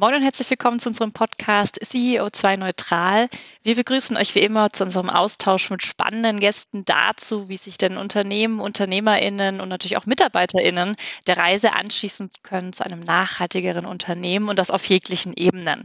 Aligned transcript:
Moin 0.00 0.14
und 0.14 0.22
herzlich 0.22 0.48
willkommen 0.48 0.78
zu 0.78 0.90
unserem 0.90 1.10
Podcast 1.10 1.82
CEO2 1.82 2.56
Neutral. 2.56 3.28
Wir 3.64 3.74
begrüßen 3.74 4.16
euch 4.16 4.32
wie 4.36 4.42
immer 4.42 4.72
zu 4.72 4.84
unserem 4.84 5.10
Austausch 5.10 5.70
mit 5.70 5.82
spannenden 5.82 6.38
Gästen 6.38 6.84
dazu, 6.84 7.48
wie 7.48 7.56
sich 7.56 7.78
denn 7.78 7.96
Unternehmen, 7.96 8.60
UnternehmerInnen 8.60 9.60
und 9.60 9.68
natürlich 9.68 9.96
auch 9.96 10.06
MitarbeiterInnen 10.06 10.94
der 11.26 11.36
Reise 11.36 11.72
anschließen 11.72 12.30
können 12.44 12.72
zu 12.72 12.86
einem 12.86 13.00
nachhaltigeren 13.00 13.86
Unternehmen 13.86 14.48
und 14.48 14.56
das 14.56 14.70
auf 14.70 14.84
jeglichen 14.84 15.32
Ebenen. 15.34 15.82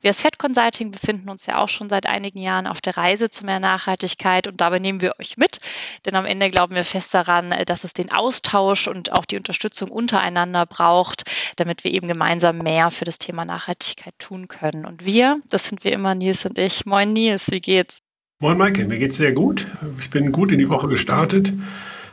Wir 0.00 0.08
als 0.08 0.22
Fed 0.22 0.38
Consulting 0.38 0.90
befinden 0.90 1.28
uns 1.28 1.46
ja 1.46 1.58
auch 1.58 1.68
schon 1.68 1.88
seit 1.88 2.06
einigen 2.06 2.40
Jahren 2.40 2.66
auf 2.66 2.80
der 2.80 2.96
Reise 2.96 3.30
zu 3.30 3.44
mehr 3.44 3.60
Nachhaltigkeit 3.60 4.48
und 4.48 4.60
dabei 4.60 4.80
nehmen 4.80 5.00
wir 5.00 5.14
euch 5.20 5.36
mit, 5.36 5.60
denn 6.04 6.16
am 6.16 6.24
Ende 6.24 6.50
glauben 6.50 6.74
wir 6.74 6.84
fest 6.84 7.14
daran, 7.14 7.54
dass 7.66 7.84
es 7.84 7.92
den 7.92 8.10
Austausch 8.10 8.88
und 8.88 9.12
auch 9.12 9.24
die 9.24 9.36
Unterstützung 9.36 9.92
untereinander 9.92 10.66
braucht, 10.66 11.30
damit 11.54 11.84
wir 11.84 11.92
eben 11.92 12.08
gemeinsam 12.08 12.58
mehr 12.58 12.90
für 12.90 13.04
das 13.04 13.18
Thema 13.18 13.44
Nachhaltigkeit 13.52 14.14
tun 14.18 14.48
können. 14.48 14.86
Und 14.86 15.04
wir, 15.04 15.40
das 15.50 15.68
sind 15.68 15.84
wir 15.84 15.92
immer 15.92 16.14
Nils 16.14 16.46
und 16.46 16.58
ich. 16.58 16.86
Moin 16.86 17.12
Nils, 17.12 17.50
wie 17.50 17.60
geht's? 17.60 17.98
Moin 18.40 18.56
Maike, 18.56 18.84
mir 18.86 18.98
geht's 18.98 19.16
sehr 19.16 19.32
gut. 19.32 19.66
Ich 20.00 20.10
bin 20.10 20.32
gut 20.32 20.50
in 20.50 20.58
die 20.58 20.68
Woche 20.68 20.88
gestartet, 20.88 21.52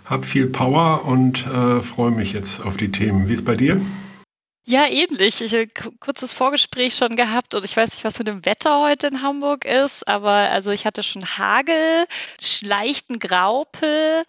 habe 0.05 0.25
viel 0.25 0.47
Power 0.47 1.05
und 1.05 1.47
äh, 1.47 1.81
freue 1.81 2.11
mich 2.11 2.33
jetzt 2.33 2.59
auf 2.59 2.75
die 2.77 2.91
Themen. 2.91 3.29
Wie 3.29 3.33
ist 3.33 3.45
bei 3.45 3.55
dir? 3.55 3.79
Ja, 4.65 4.85
ähnlich. 4.85 5.41
Ich 5.41 5.53
habe 5.53 5.67
kurzes 5.99 6.31
Vorgespräch 6.33 6.95
schon 6.95 7.15
gehabt 7.15 7.55
und 7.55 7.65
ich 7.65 7.75
weiß 7.75 7.95
nicht, 7.95 8.03
was 8.03 8.19
mit 8.19 8.27
dem 8.27 8.45
Wetter 8.45 8.81
heute 8.81 9.07
in 9.07 9.23
Hamburg 9.23 9.65
ist, 9.65 10.07
aber 10.07 10.31
also 10.31 10.69
ich 10.69 10.85
hatte 10.85 11.01
schon 11.01 11.25
Hagel, 11.25 12.05
leichten 12.61 13.17
Graupel, 13.17 14.23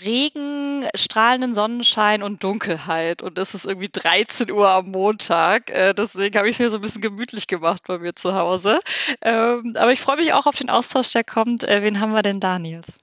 Regen, 0.00 0.86
strahlenden 0.94 1.54
Sonnenschein 1.54 2.22
und 2.22 2.42
Dunkelheit. 2.42 3.22
Und 3.22 3.38
es 3.38 3.54
ist 3.54 3.66
irgendwie 3.66 3.90
13 3.90 4.50
Uhr 4.50 4.70
am 4.70 4.90
Montag. 4.90 5.70
Äh, 5.70 5.92
deswegen 5.94 6.36
habe 6.38 6.48
ich 6.48 6.54
es 6.54 6.58
mir 6.60 6.70
so 6.70 6.76
ein 6.76 6.82
bisschen 6.82 7.02
gemütlich 7.02 7.46
gemacht 7.46 7.82
bei 7.86 7.98
mir 7.98 8.14
zu 8.14 8.34
Hause. 8.34 8.80
Ähm, 9.20 9.74
aber 9.78 9.92
ich 9.92 10.00
freue 10.00 10.16
mich 10.16 10.32
auch 10.32 10.46
auf 10.46 10.56
den 10.56 10.70
Austausch, 10.70 11.12
der 11.12 11.24
kommt. 11.24 11.64
Äh, 11.64 11.82
wen 11.82 12.00
haben 12.00 12.14
wir 12.14 12.22
denn 12.22 12.40
da, 12.40 12.58
Nils? 12.58 12.98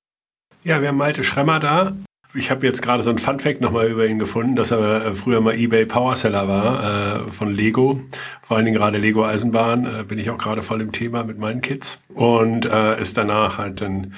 Ja, 0.64 0.82
wir 0.82 0.90
haben 0.90 0.98
Malte 0.98 1.24
Schremmer 1.24 1.60
da. 1.60 1.94
Ich 2.36 2.52
habe 2.52 2.64
jetzt 2.68 2.84
gerade 2.84 3.02
so 3.02 3.10
ein 3.10 3.18
Fun-Fact 3.18 3.60
nochmal 3.60 3.88
über 3.88 4.06
ihn 4.06 4.20
gefunden, 4.20 4.56
dass 4.56 4.70
er 4.70 5.04
äh, 5.04 5.16
früher 5.16 5.42
mal 5.42 5.56
eBay 5.56 5.88
Powerseller 5.88 6.48
war 6.48 6.84
äh, 7.26 7.32
von 7.32 7.52
Lego. 7.52 8.02
Vor 8.44 8.56
allen 8.56 8.68
Dingen 8.68 8.78
gerade 8.78 9.00
Lego 9.00 9.26
Eisenbahn 9.26 9.88
äh, 9.88 10.04
bin 10.04 10.20
ich 10.20 10.30
auch 10.30 10.38
gerade 10.38 10.62
voll 10.62 10.80
im 10.82 10.92
Thema 10.92 11.24
mit 11.24 11.40
meinen 11.40 11.62
Kids. 11.62 12.00
Und 12.14 12.68
äh, 12.68 13.02
ist 13.02 13.18
danach 13.18 13.58
halt 13.58 13.82
dann 13.82 14.14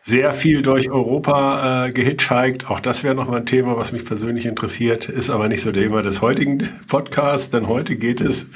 sehr 0.00 0.34
viel 0.34 0.62
durch 0.62 0.90
Europa 0.90 1.86
äh, 1.86 1.92
gehitchhiked. 1.92 2.68
Auch 2.68 2.80
das 2.80 3.04
wäre 3.04 3.14
nochmal 3.14 3.40
ein 3.40 3.46
Thema, 3.46 3.76
was 3.76 3.92
mich 3.92 4.04
persönlich 4.04 4.44
interessiert, 4.44 5.08
ist 5.08 5.30
aber 5.30 5.46
nicht 5.46 5.62
so 5.62 5.70
Thema 5.70 6.02
des 6.02 6.20
heutigen 6.20 6.68
Podcasts, 6.88 7.50
denn 7.50 7.68
heute 7.68 7.94
geht 7.94 8.20
es 8.20 8.48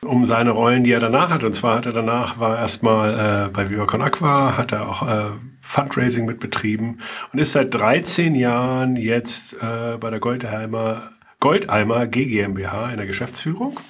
um 0.00 0.24
seine 0.24 0.52
Rollen, 0.52 0.84
die 0.84 0.92
er 0.92 1.00
danach 1.00 1.30
hat. 1.30 1.42
Und 1.42 1.54
zwar 1.54 1.78
hat 1.78 1.86
er 1.86 1.92
danach, 1.92 2.38
war 2.38 2.56
erstmal 2.56 3.46
äh, 3.46 3.48
bei 3.48 3.68
Viva 3.68 3.86
Con 3.86 4.00
Aqua, 4.00 4.56
hat 4.56 4.70
er 4.70 4.88
auch 4.88 5.08
äh, 5.08 5.30
Fundraising 5.64 6.26
mit 6.26 6.40
betrieben 6.40 6.98
und 7.32 7.38
ist 7.38 7.52
seit 7.52 7.74
13 7.74 8.34
Jahren 8.34 8.96
jetzt 8.96 9.54
äh, 9.54 9.96
bei 9.98 10.10
der 10.10 10.20
Goldheimer, 10.20 11.10
Goldeimer 11.40 12.06
GmbH 12.06 12.90
in 12.90 12.98
der 12.98 13.06
Geschäftsführung. 13.06 13.80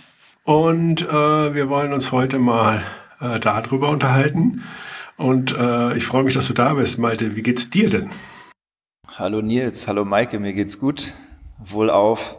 Und 0.45 1.03
äh, 1.03 1.55
wir 1.55 1.69
wollen 1.69 1.93
uns 1.93 2.13
heute 2.13 2.39
mal 2.39 2.83
äh, 3.21 3.41
darüber 3.41 3.89
unterhalten. 3.91 4.63
Und 5.17 5.57
äh, 5.57 5.97
ich 5.97 6.07
freue 6.07 6.25
mich, 6.25 6.35
dass 6.35 6.47
du 6.47 6.55
da 6.55 6.75
bist, 6.75 6.99
Malte. 6.99 7.37
Wie 7.37 7.43
geht's 7.43 7.71
dir 7.71 7.91
denn? 7.91 8.11
Hallo 9.17 9.43
Nils, 9.43 9.87
hallo 9.87 10.05
Maike, 10.05 10.41
mir 10.41 10.53
geht's 10.53 10.79
gut. 10.79 11.13
Wohlauf 11.59 12.37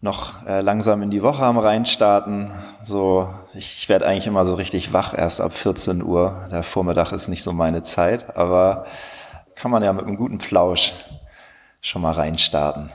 noch 0.00 0.46
äh, 0.46 0.60
langsam 0.60 1.02
in 1.02 1.10
die 1.10 1.22
Woche 1.22 1.44
am 1.44 1.58
reinstarten. 1.58 2.52
So, 2.82 3.28
ich, 3.54 3.78
ich 3.78 3.88
werde 3.88 4.06
eigentlich 4.06 4.26
immer 4.26 4.44
so 4.44 4.54
richtig 4.54 4.92
wach 4.92 5.16
erst 5.16 5.40
ab 5.40 5.54
14 5.56 6.02
Uhr. 6.02 6.48
Der 6.50 6.62
Vormittag 6.62 7.12
ist 7.12 7.28
nicht 7.28 7.42
so 7.42 7.52
meine 7.52 7.82
Zeit, 7.82 8.36
aber 8.36 8.86
kann 9.54 9.70
man 9.70 9.82
ja 9.82 9.92
mit 9.92 10.04
einem 10.04 10.16
guten 10.16 10.38
Plausch 10.38 10.92
schon 11.80 12.02
mal 12.02 12.12
reinstarten. 12.12 12.92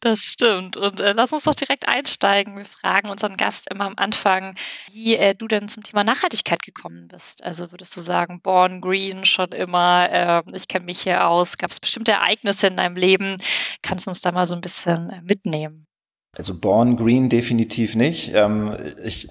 Das 0.00 0.20
stimmt. 0.20 0.76
Und 0.76 1.00
äh, 1.00 1.12
lass 1.12 1.32
uns 1.32 1.44
doch 1.44 1.54
direkt 1.54 1.88
einsteigen. 1.88 2.56
Wir 2.56 2.64
fragen 2.64 3.10
unseren 3.10 3.36
Gast 3.36 3.70
immer 3.70 3.84
am 3.84 3.94
Anfang, 3.96 4.56
wie 4.90 5.16
äh, 5.16 5.34
du 5.34 5.46
denn 5.48 5.68
zum 5.68 5.82
Thema 5.82 6.04
Nachhaltigkeit 6.04 6.62
gekommen 6.62 7.08
bist. 7.08 7.42
Also 7.42 7.70
würdest 7.70 7.96
du 7.96 8.00
sagen, 8.00 8.40
Born 8.40 8.80
Green 8.80 9.24
schon 9.24 9.52
immer, 9.52 10.08
äh, 10.10 10.42
ich 10.54 10.68
kenne 10.68 10.86
mich 10.86 11.02
hier 11.02 11.26
aus. 11.26 11.58
Gab 11.58 11.70
es 11.70 11.80
bestimmte 11.80 12.12
Ereignisse 12.12 12.68
in 12.68 12.76
deinem 12.76 12.96
Leben? 12.96 13.36
Kannst 13.82 14.06
du 14.06 14.10
uns 14.10 14.20
da 14.20 14.32
mal 14.32 14.46
so 14.46 14.54
ein 14.54 14.60
bisschen 14.60 15.10
äh, 15.10 15.20
mitnehmen? 15.22 15.86
Also 16.34 16.58
Born 16.58 16.96
Green 16.96 17.28
definitiv 17.28 17.94
nicht. 17.94 18.32
Ähm, 18.34 18.76
ich 19.04 19.28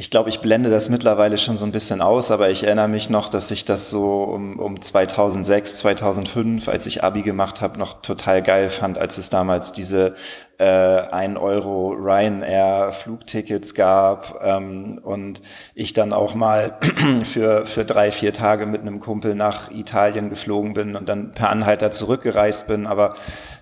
ich 0.00 0.08
glaube, 0.08 0.30
ich 0.30 0.40
blende 0.40 0.70
das 0.70 0.88
mittlerweile 0.88 1.36
schon 1.36 1.58
so 1.58 1.66
ein 1.66 1.72
bisschen 1.72 2.00
aus, 2.00 2.30
aber 2.30 2.48
ich 2.48 2.64
erinnere 2.64 2.88
mich 2.88 3.10
noch, 3.10 3.28
dass 3.28 3.50
ich 3.50 3.66
das 3.66 3.90
so 3.90 4.22
um, 4.22 4.58
um 4.58 4.80
2006, 4.80 5.74
2005, 5.74 6.68
als 6.68 6.86
ich 6.86 7.04
Abi 7.04 7.20
gemacht 7.20 7.60
habe, 7.60 7.78
noch 7.78 8.00
total 8.00 8.42
geil 8.42 8.70
fand, 8.70 8.96
als 8.96 9.18
es 9.18 9.28
damals 9.28 9.72
diese 9.72 10.14
äh, 10.56 10.64
1 10.64 11.38
Euro 11.38 11.90
Ryanair 11.90 12.92
Flugtickets 12.92 13.74
gab 13.74 14.40
ähm, 14.42 14.98
und 15.02 15.42
ich 15.74 15.92
dann 15.92 16.14
auch 16.14 16.34
mal 16.34 16.78
für, 17.24 17.66
für 17.66 17.84
drei, 17.84 18.10
vier 18.10 18.32
Tage 18.32 18.64
mit 18.64 18.80
einem 18.80 19.00
Kumpel 19.00 19.34
nach 19.34 19.70
Italien 19.70 20.30
geflogen 20.30 20.72
bin 20.72 20.96
und 20.96 21.10
dann 21.10 21.32
per 21.32 21.50
Anhalter 21.50 21.90
zurückgereist 21.90 22.66
bin. 22.66 22.86
Aber 22.86 23.16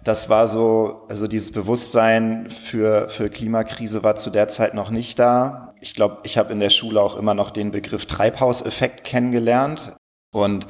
das 0.09 0.29
war 0.29 0.49
so, 0.49 1.05
also 1.09 1.27
dieses 1.29 1.53
Bewusstsein 1.53 2.51
für, 2.51 3.09
für 3.09 3.29
Klimakrise 3.29 4.03
war 4.03 4.17
zu 4.17 4.31
der 4.31 4.49
Zeit 4.49 4.75
noch 4.75 4.91
nicht 4.91 5.19
da 5.19 5.69
ich 5.81 5.95
glaube, 5.95 6.19
ich 6.25 6.39
habe 6.39 6.53
in 6.53 6.61
der 6.61 6.71
Schule 6.71 7.01
auch 7.01 7.17
immer 7.17 7.35
noch 7.35 7.51
den 7.51 7.71
Begriff 7.71 8.07
Treibhauseffekt 8.07 9.05
kennengelernt. 9.05 9.93
Und 10.33 10.67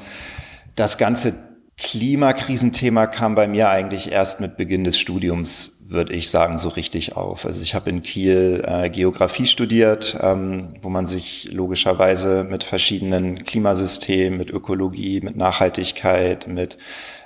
das 0.75 0.97
ganze 0.97 1.33
Klimakrisenthema 1.77 3.07
kam 3.07 3.35
bei 3.35 3.47
mir 3.47 3.69
eigentlich 3.69 4.11
erst 4.11 4.41
mit 4.41 4.57
Beginn 4.57 4.83
des 4.83 4.99
Studiums, 4.99 5.78
würde 5.89 6.13
ich 6.13 6.29
sagen, 6.29 6.59
so 6.59 6.69
richtig 6.69 7.15
auf. 7.17 7.45
Also 7.45 7.63
ich 7.63 7.73
habe 7.73 7.89
in 7.89 8.03
Kiel 8.03 8.63
äh, 8.65 8.89
Geografie 8.89 9.47
studiert, 9.47 10.15
ähm, 10.21 10.75
wo 10.81 10.89
man 10.89 11.07
sich 11.07 11.49
logischerweise 11.51 12.43
mit 12.43 12.63
verschiedenen 12.63 13.43
Klimasystemen, 13.43 14.37
mit 14.37 14.51
Ökologie, 14.51 15.19
mit 15.21 15.35
Nachhaltigkeit, 15.35 16.47
mit 16.47 16.77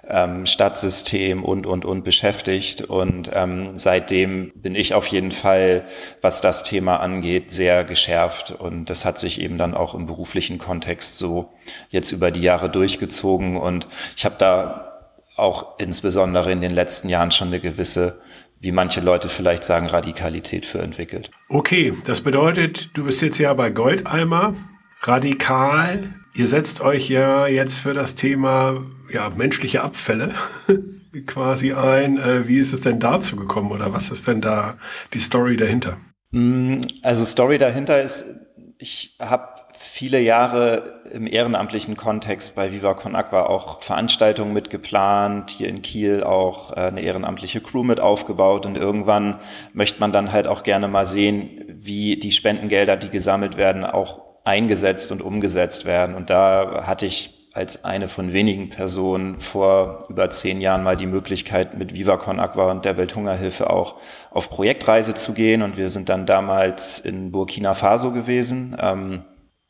ähm, 0.07 0.45
Stadtsystem 0.45 1.43
und, 1.43 1.65
und, 1.65 1.83
und 1.83 2.05
beschäftigt. 2.05 2.81
Und 2.81 3.29
ähm, 3.33 3.71
seitdem 3.75 4.53
bin 4.55 4.75
ich 4.75 4.93
auf 4.93 5.07
jeden 5.07 5.31
Fall, 5.31 5.83
was 6.21 6.39
das 6.39 6.63
Thema 6.63 6.97
angeht, 7.01 7.51
sehr 7.51 7.83
geschärft. 7.83 8.51
Und 8.51 8.89
das 8.89 9.03
hat 9.03 9.19
sich 9.19 9.41
eben 9.41 9.57
dann 9.57 9.73
auch 9.73 9.93
im 9.93 10.05
beruflichen 10.05 10.57
Kontext 10.57 11.17
so 11.17 11.49
jetzt 11.89 12.11
über 12.13 12.31
die 12.31 12.41
Jahre 12.41 12.69
durchgezogen. 12.69 13.57
Und 13.57 13.87
ich 14.15 14.23
habe 14.23 14.35
da 14.37 14.89
auch 15.35 15.79
insbesondere 15.79 16.51
in 16.51 16.61
den 16.61 16.71
letzten 16.71 17.09
Jahren 17.09 17.31
schon 17.31 17.47
eine 17.49 17.59
gewisse 17.59 18.21
wie 18.63 18.71
manche 18.71 19.01
Leute 19.01 19.27
vielleicht 19.27 19.65
sagen, 19.65 19.87
Radikalität 19.87 20.65
für 20.65 20.79
entwickelt. 20.79 21.29
Okay, 21.49 21.93
das 22.05 22.21
bedeutet, 22.21 22.89
du 22.93 23.03
bist 23.03 23.21
jetzt 23.21 23.37
ja 23.37 23.53
bei 23.53 23.69
Goldeimer 23.69 24.55
radikal. 25.01 26.13
Ihr 26.33 26.47
setzt 26.47 26.79
euch 26.79 27.09
ja 27.09 27.45
jetzt 27.45 27.79
für 27.79 27.93
das 27.93 28.15
Thema 28.15 28.81
ja, 29.11 29.29
menschliche 29.31 29.83
Abfälle 29.83 30.33
quasi 31.27 31.73
ein. 31.73 32.17
Äh, 32.17 32.47
wie 32.47 32.57
ist 32.57 32.71
es 32.71 32.79
denn 32.79 33.01
dazu 33.01 33.35
gekommen 33.35 33.69
oder 33.69 33.91
was 33.91 34.09
ist 34.11 34.27
denn 34.27 34.39
da 34.39 34.77
die 35.13 35.19
Story 35.19 35.57
dahinter? 35.57 35.97
Mm, 36.31 36.75
also 37.01 37.25
Story 37.25 37.57
dahinter 37.57 38.01
ist, 38.01 38.23
ich 38.77 39.17
habe 39.19 39.49
viele 39.83 40.19
Jahre 40.19 41.01
im 41.11 41.27
ehrenamtlichen 41.27 41.95
Kontext 41.95 42.55
bei 42.55 42.71
Viva 42.71 42.93
Con 42.93 43.15
Aqua 43.15 43.43
auch 43.43 43.81
Veranstaltungen 43.81 44.53
mitgeplant, 44.53 45.51
hier 45.51 45.67
in 45.67 45.81
Kiel 45.81 46.23
auch 46.23 46.71
äh, 46.71 46.81
eine 46.81 47.01
ehrenamtliche 47.01 47.61
Crew 47.61 47.83
mit 47.83 47.99
aufgebaut 47.99 48.65
und 48.65 48.77
irgendwann 48.77 49.39
möchte 49.73 49.99
man 49.99 50.11
dann 50.11 50.31
halt 50.31 50.47
auch 50.47 50.63
gerne 50.63 50.87
mal 50.87 51.05
sehen, 51.05 51.65
wie 51.67 52.17
die 52.17 52.31
Spendengelder, 52.31 52.97
die 52.97 53.09
gesammelt 53.09 53.57
werden, 53.57 53.83
auch 53.83 54.21
eingesetzt 54.43 55.11
und 55.11 55.21
umgesetzt 55.21 55.85
werden. 55.85 56.15
Und 56.15 56.29
da 56.29 56.83
hatte 56.87 57.05
ich 57.05 57.43
als 57.53 57.85
eine 57.85 58.07
von 58.07 58.33
wenigen 58.33 58.69
Personen 58.69 59.39
vor 59.39 60.05
über 60.09 60.29
zehn 60.31 60.59
Jahren 60.59 60.83
mal 60.83 60.97
die 60.97 61.05
Möglichkeit, 61.05 61.77
mit 61.77 61.93
Viva 61.93 62.17
Con 62.17 62.39
Aqua 62.39 62.71
und 62.71 62.83
der 62.83 62.97
Welthungerhilfe 62.97 63.69
auch 63.69 63.97
auf 64.31 64.49
Projektreise 64.49 65.13
zu 65.13 65.33
gehen. 65.33 65.61
Und 65.61 65.77
wir 65.77 65.89
sind 65.89 66.09
dann 66.09 66.25
damals 66.25 66.99
in 66.99 67.31
Burkina 67.31 67.75
Faso 67.75 68.11
gewesen. 68.11 68.75
Ähm, 68.79 69.21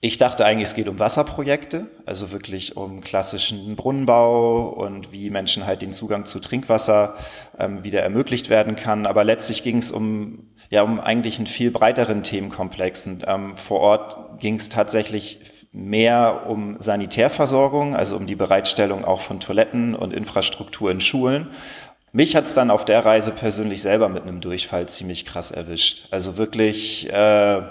ich 0.06 0.18
dachte 0.18 0.44
eigentlich, 0.44 0.66
es 0.66 0.76
geht 0.76 0.90
um 0.90 1.00
Wasserprojekte, 1.00 1.88
also 2.06 2.34
wirklich 2.34 2.76
um 2.76 3.00
klassischen 3.00 3.78
Brunnenbau 3.78 4.68
und 4.68 5.14
wie 5.14 5.30
Menschen 5.30 5.66
halt 5.66 5.82
den 5.82 5.94
Zugang 5.94 6.26
zu 6.26 6.42
Trinkwasser 6.42 7.16
ähm, 7.58 7.86
wieder 7.86 8.02
ermöglicht 8.02 8.50
werden 8.50 8.76
kann. 8.76 9.06
Aber 9.06 9.24
letztlich 9.24 9.64
ging 9.64 9.78
es 9.78 9.94
um 9.94 10.50
ja 10.70 10.82
um 10.82 11.00
eigentlich 11.00 11.38
einen 11.38 11.48
viel 11.48 11.72
breiteren 11.72 12.22
Themenkomplex. 12.22 13.08
Und, 13.08 13.24
ähm, 13.26 13.56
vor 13.56 13.80
Ort 13.80 14.42
ging 14.42 14.56
es 14.56 14.68
tatsächlich 14.68 15.40
mehr 15.72 16.48
um 16.50 16.76
Sanitärversorgung, 16.82 17.96
also 17.96 18.18
um 18.18 18.28
die 18.28 18.36
Bereitstellung 18.36 19.06
auch 19.06 19.22
von 19.22 19.40
Toiletten 19.40 19.96
und 19.96 20.12
Infrastruktur 20.12 20.92
in 20.92 21.00
Schulen 21.00 21.48
Mich 22.12 22.36
hat's 22.36 22.54
dann 22.54 22.72
auf 22.72 22.84
der 22.84 23.06
Reise 23.06 23.32
persönlich 23.32 23.82
selber 23.82 24.10
mit 24.10 24.24
einem 24.24 24.42
Durchfall 24.42 24.90
ziemlich 24.90 25.24
krass 25.24 25.50
erwischt. 25.50 26.10
Also 26.12 26.36
wirklich 26.36 27.10
äh, 27.10 27.62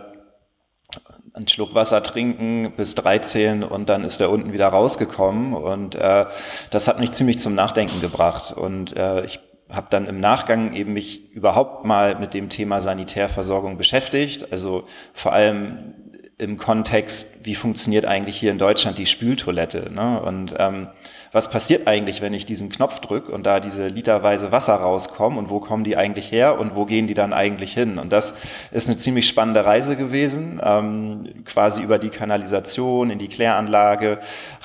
einen 1.34 1.48
Schluck 1.48 1.74
Wasser 1.74 2.02
trinken, 2.02 2.72
bis 2.76 2.94
drei 2.94 3.18
zählen 3.18 3.64
und 3.64 3.88
dann 3.88 4.04
ist 4.04 4.20
er 4.20 4.30
unten 4.30 4.52
wieder 4.52 4.68
rausgekommen. 4.68 5.54
Und 5.54 5.94
äh, 5.94 6.26
das 6.70 6.88
hat 6.88 7.00
mich 7.00 7.12
ziemlich 7.12 7.38
zum 7.38 7.54
Nachdenken 7.54 8.00
gebracht. 8.00 8.52
Und 8.52 8.96
äh, 8.96 9.24
ich 9.24 9.40
habe 9.70 9.86
dann 9.90 10.06
im 10.06 10.20
Nachgang 10.20 10.74
eben 10.74 10.92
mich 10.92 11.32
überhaupt 11.32 11.84
mal 11.86 12.18
mit 12.18 12.34
dem 12.34 12.50
Thema 12.50 12.80
Sanitärversorgung 12.80 13.78
beschäftigt. 13.78 14.52
Also 14.52 14.84
vor 15.14 15.32
allem 15.32 15.94
im 16.36 16.58
Kontext, 16.58 17.44
wie 17.44 17.54
funktioniert 17.54 18.04
eigentlich 18.04 18.36
hier 18.36 18.50
in 18.50 18.58
Deutschland 18.58 18.98
die 18.98 19.06
Spültoilette? 19.06 19.90
Ne? 19.90 20.20
Und 20.20 20.54
ähm, 20.58 20.88
was 21.32 21.50
passiert 21.50 21.88
eigentlich, 21.88 22.20
wenn 22.20 22.34
ich 22.34 22.44
diesen 22.44 22.68
Knopf 22.68 23.00
drücke 23.00 23.32
und 23.32 23.44
da 23.44 23.58
diese 23.58 23.88
literweise 23.88 24.52
Wasser 24.52 24.74
rauskommen 24.74 25.38
und 25.38 25.48
wo 25.48 25.60
kommen 25.60 25.82
die 25.82 25.96
eigentlich 25.96 26.30
her 26.30 26.60
und 26.60 26.74
wo 26.74 26.84
gehen 26.84 27.06
die 27.06 27.14
dann 27.14 27.32
eigentlich 27.32 27.72
hin? 27.72 27.98
Und 27.98 28.12
das 28.12 28.34
ist 28.70 28.88
eine 28.88 28.98
ziemlich 28.98 29.26
spannende 29.26 29.64
Reise 29.64 29.96
gewesen, 29.96 30.60
ähm, 30.62 31.44
quasi 31.46 31.82
über 31.82 31.98
die 31.98 32.10
Kanalisation 32.10 33.08
in 33.08 33.18
die 33.18 33.28
Kläranlage, 33.28 34.18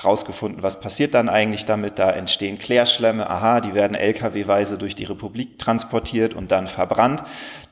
rausgefunden, 0.04 0.62
was 0.62 0.80
passiert 0.80 1.14
dann 1.14 1.30
eigentlich 1.30 1.64
damit? 1.64 1.98
Da 1.98 2.10
entstehen 2.10 2.58
Klärschlämme, 2.58 3.28
aha, 3.28 3.60
die 3.60 3.72
werden 3.72 3.94
LKW-weise 3.94 4.76
durch 4.76 4.94
die 4.94 5.04
Republik 5.04 5.58
transportiert 5.58 6.34
und 6.34 6.52
dann 6.52 6.68
verbrannt. 6.68 7.22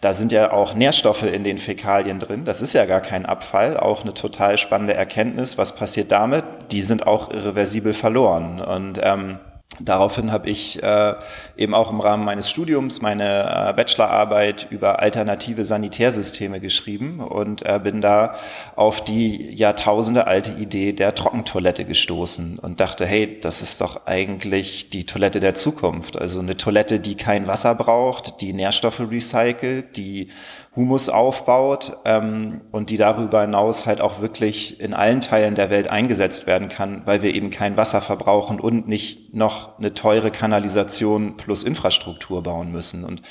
Da 0.01 0.13
sind 0.13 0.31
ja 0.31 0.53
auch 0.53 0.75
Nährstoffe 0.75 1.23
in 1.23 1.43
den 1.43 1.59
Fäkalien 1.59 2.19
drin. 2.19 2.45
Das 2.45 2.61
ist 2.61 2.75
ja 2.75 2.85
gar 2.85 3.01
kein 3.01 3.25
Abfall. 3.25 3.77
Auch 3.77 4.03
eine 4.03 4.13
total 4.13 4.59
spannende 4.59 4.93
Erkenntnis. 4.93 5.57
Was 5.57 5.75
passiert 5.75 6.13
damit? 6.13 6.45
Die 6.71 6.83
sind 6.83 7.07
auch 7.07 7.31
irreversibel 7.31 7.95
verloren. 7.95 8.61
Und 8.61 8.86
ähm, 9.03 9.39
Daraufhin 9.81 10.33
habe 10.33 10.49
ich 10.49 10.83
äh, 10.83 11.15
eben 11.57 11.75
auch 11.75 11.91
im 11.91 12.01
Rahmen 12.01 12.25
meines 12.25 12.49
Studiums 12.49 13.03
meine 13.03 13.71
äh, 13.71 13.73
Bachelorarbeit 13.75 14.69
über 14.71 15.01
alternative 15.01 15.65
Sanitärsysteme 15.65 16.61
geschrieben 16.61 17.21
und 17.21 17.63
äh, 17.67 17.79
bin 17.83 18.01
da 18.01 18.37
auf 18.75 19.05
die 19.05 19.55
Jahrtausende 19.55 20.27
alte 20.27 20.53
Idee 20.53 20.93
der 20.93 21.15
Trockentoilette 21.15 21.85
gestoßen 21.85 22.59
und 22.59 22.81
dachte, 22.81 23.05
hey, 23.05 23.39
das 23.41 23.61
ist 23.61 23.81
doch 23.83 24.07
eigentlich 24.07 24.89
die 24.89 25.05
Toilette 25.05 25.41
der 25.41 25.55
Zukunft. 25.55 26.17
Also 26.17 26.41
eine 26.41 26.57
Toilette, 26.57 26.99
die 26.99 27.17
kein 27.17 27.47
Wasser 27.47 27.75
braucht, 27.75 28.41
die 28.41 28.55
Nährstoffe 28.55 29.01
recycelt, 29.01 29.97
die 29.97 30.29
Humus 30.77 31.09
aufbaut 31.09 31.97
ähm, 32.05 32.61
und 32.71 32.91
die 32.91 32.99
darüber 32.99 33.41
hinaus 33.41 33.87
halt 33.87 34.03
auch 34.03 34.21
wirklich 34.21 34.79
in 34.79 34.93
allen 34.93 35.23
Teilen 35.23 35.55
der 35.55 35.71
Welt 35.71 35.89
eingesetzt 35.89 36.47
werden 36.47 36.69
kann, 36.69 37.03
weil 37.07 37.23
wir 37.23 37.35
eben 37.35 37.51
kein 37.51 37.79
Wasser 37.79 38.03
verbrauchen 38.03 38.61
und 38.61 38.87
nicht 38.87 39.35
noch 39.35 39.79
eine 39.79 39.95
teure 39.95 40.31
Kanalisation 40.31 41.39
plus 41.39 41.65
Infrastruktur 41.65 42.43
bauen 42.43 42.71
müssen. 42.71 43.05
Und 43.05 43.23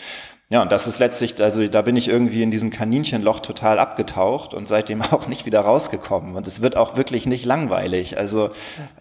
ja, 0.50 0.62
und 0.62 0.72
das 0.72 0.86
ist 0.86 1.00
letztlich, 1.00 1.42
also 1.42 1.68
da 1.68 1.82
bin 1.82 1.96
ich 1.96 2.08
irgendwie 2.08 2.44
in 2.44 2.52
diesem 2.52 2.70
Kaninchenloch 2.70 3.40
total 3.40 3.80
abgetaucht 3.80 4.54
und 4.54 4.68
seitdem 4.68 5.02
auch 5.12 5.28
nicht 5.28 5.46
wieder 5.46 5.62
rausgekommen. 5.62 6.36
Und 6.36 6.48
es 6.48 6.62
wird 6.62 6.76
auch 6.76 6.98
wirklich 6.98 7.28
nicht 7.28 7.46
langweilig. 7.46 8.18
Also 8.18 8.52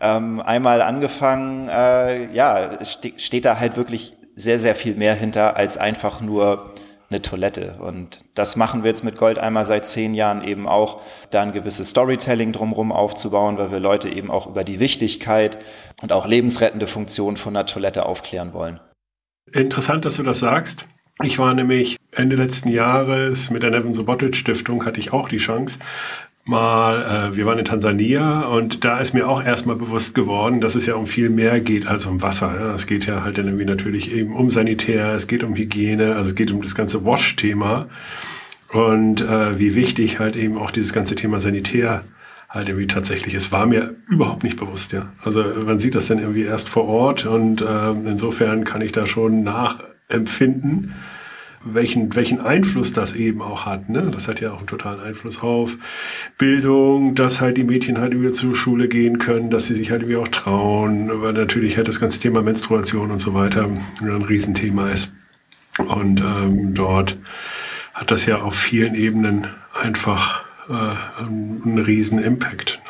ähm, 0.01 0.41
einmal 0.41 0.83
angefangen, 0.83 1.69
äh, 1.69 2.33
ja, 2.35 2.85
ste 2.85 3.13
steht 3.17 3.45
da 3.45 3.59
halt 3.59 3.77
wirklich 3.77 4.15
sehr, 4.37 4.59
sehr 4.59 4.75
viel 4.75 4.97
mehr 4.97 5.15
hinter 5.15 5.57
als 5.57 5.77
einfach 5.77 6.21
nur 6.21 6.74
eine 7.11 7.23
Toilette. 7.23 7.77
Und 7.81 8.25
das 8.35 8.57
machen 8.57 8.83
wir 8.83 8.91
jetzt 8.91 9.05
mit 9.05 9.17
Goldeimer 9.17 9.65
seit 9.65 9.87
zehn 9.87 10.15
Jahren 10.15 10.43
eben 10.43 10.67
auch, 10.67 11.01
da 11.31 11.43
ein 11.43 11.53
gewisses 11.53 11.91
Storytelling 11.91 12.53
drumherum 12.53 12.93
aufzubauen, 12.93 13.59
weil 13.59 13.71
wir 13.71 13.81
Leute 13.81 14.09
eben 14.09 14.31
auch 14.31 14.47
über 14.47 14.65
die 14.65 14.81
Wichtigkeit 14.81 15.59
und 16.03 16.13
auch 16.13 16.27
lebensrettende 16.27 16.87
Funktion 16.87 17.37
von 17.37 17.57
einer 17.57 17.67
Toilette 17.67 18.07
aufklären 18.07 18.53
wollen. 18.53 18.81
Interessant, 19.53 20.05
dass 20.05 20.17
du 20.17 20.23
das 20.23 20.41
sagst. 20.41 20.87
Ich 21.23 21.39
war 21.39 21.55
nämlich 21.55 21.97
Ende 22.11 22.35
letzten 22.35 22.69
Jahres 22.71 23.51
mit 23.51 23.63
der 23.63 23.71
Nevin 23.71 23.95
Subotic 23.95 24.35
Stiftung, 24.35 24.85
hatte 24.85 24.99
ich 24.99 25.13
auch 25.13 25.29
die 25.29 25.37
Chance, 25.37 25.79
mal, 26.45 27.31
äh, 27.33 27.37
wir 27.37 27.47
waren 27.47 27.59
in 27.59 27.65
Tansania 27.65 28.43
und 28.43 28.85
da 28.85 28.99
ist 28.99 29.15
mir 29.15 29.29
auch 29.29 29.43
erstmal 29.43 29.77
bewusst 29.77 30.15
geworden, 30.15 30.61
dass 30.61 30.75
es 30.75 30.87
ja 30.87 30.95
um 30.95 31.07
viel 31.07 31.31
mehr 31.31 31.61
geht 31.61 31.87
als 31.87 32.07
um 32.07 32.23
Wasser. 32.23 32.55
Ja. 32.59 32.75
Es 32.75 32.87
geht 32.87 33.07
ja 33.07 33.23
halt 33.23 33.39
dann 33.39 33.47
irgendwie 33.47 33.65
natürlich 33.65 34.13
eben 34.13 34.35
um 34.35 34.51
Sanitär, 34.51 35.15
es 35.15 35.27
geht 35.27 35.43
um 35.43 35.55
Hygiene, 35.55 36.17
also 36.17 36.31
es 36.31 36.35
geht 36.35 36.53
um 36.53 36.61
das 36.63 36.75
ganze 36.75 37.05
Wash-Thema 37.05 37.89
und 38.73 39.23
äh, 39.23 39.59
wie 39.59 39.75
wichtig 39.75 40.19
halt 40.19 40.37
eben 40.37 40.59
auch 40.59 40.71
dieses 40.71 40.93
ganze 40.93 41.15
Thema 41.15 41.41
Sanitär 41.41 42.03
halt 42.49 42.69
irgendwie 42.69 42.87
tatsächlich 42.87 43.35
ist, 43.35 43.51
war 43.51 43.67
mir 43.67 43.97
überhaupt 44.09 44.45
nicht 44.45 44.59
bewusst, 44.59 44.93
ja. 44.93 45.07
Also 45.25 45.43
man 45.65 45.81
sieht 45.81 45.95
das 45.95 46.07
dann 46.07 46.19
irgendwie 46.19 46.43
erst 46.43 46.69
vor 46.69 46.87
Ort 46.87 47.27
und 47.27 47.63
äh, 47.63 47.91
insofern 48.07 48.65
kann 48.65 48.81
ich 48.81 48.93
da 48.93 49.07
schon 49.07 49.43
nachempfinden 49.43 50.95
welchen, 51.65 52.15
welchen 52.15 52.41
Einfluss 52.41 52.93
das 52.93 53.15
eben 53.15 53.43
auch 53.43 53.67
hat. 53.67 53.89
Ne? 53.89 54.11
Das 54.13 54.29
hat 54.29 54.41
ja 54.41 54.53
auch 54.53 54.59
einen 54.59 54.67
totalen 54.67 55.01
Einfluss 55.01 55.43
auf 55.43 55.77
Bildung, 56.39 57.15
dass 57.15 57.41
halt 57.41 57.57
die 57.57 57.65
Mädchen 57.65 57.99
halt 57.99 58.19
wieder 58.19 58.33
zur 58.33 58.55
Schule 58.55 58.89
gehen 58.89 59.19
können, 59.19 59.51
dass 59.51 59.67
sie 59.67 59.75
sich 59.75 59.91
halt 59.91 60.03
irgendwie 60.03 60.19
auch 60.19 60.29
trauen, 60.29 61.11
weil 61.23 61.33
natürlich 61.33 61.77
halt 61.77 61.89
das 61.89 62.01
ganze 62.01 62.21
Thema 62.21 62.43
Menstruation 62.43 63.11
und 63.11 63.19
so 63.19 63.35
weiter 63.35 63.69
ein 64.01 64.23
Riesenthema 64.23 64.91
ist. 64.91 65.13
Und 65.79 66.21
ähm, 66.21 66.75
dort 66.75 67.17
hat 67.95 68.11
das 68.11 68.27
ja 68.27 68.43
auf 68.43 68.55
vielen 68.55 68.95
Ebenen 68.95 69.49
einfach 69.73 70.45
äh, 70.69 71.23
einen 71.23 71.79
riesen 71.79 72.19
Impact. 72.19 72.81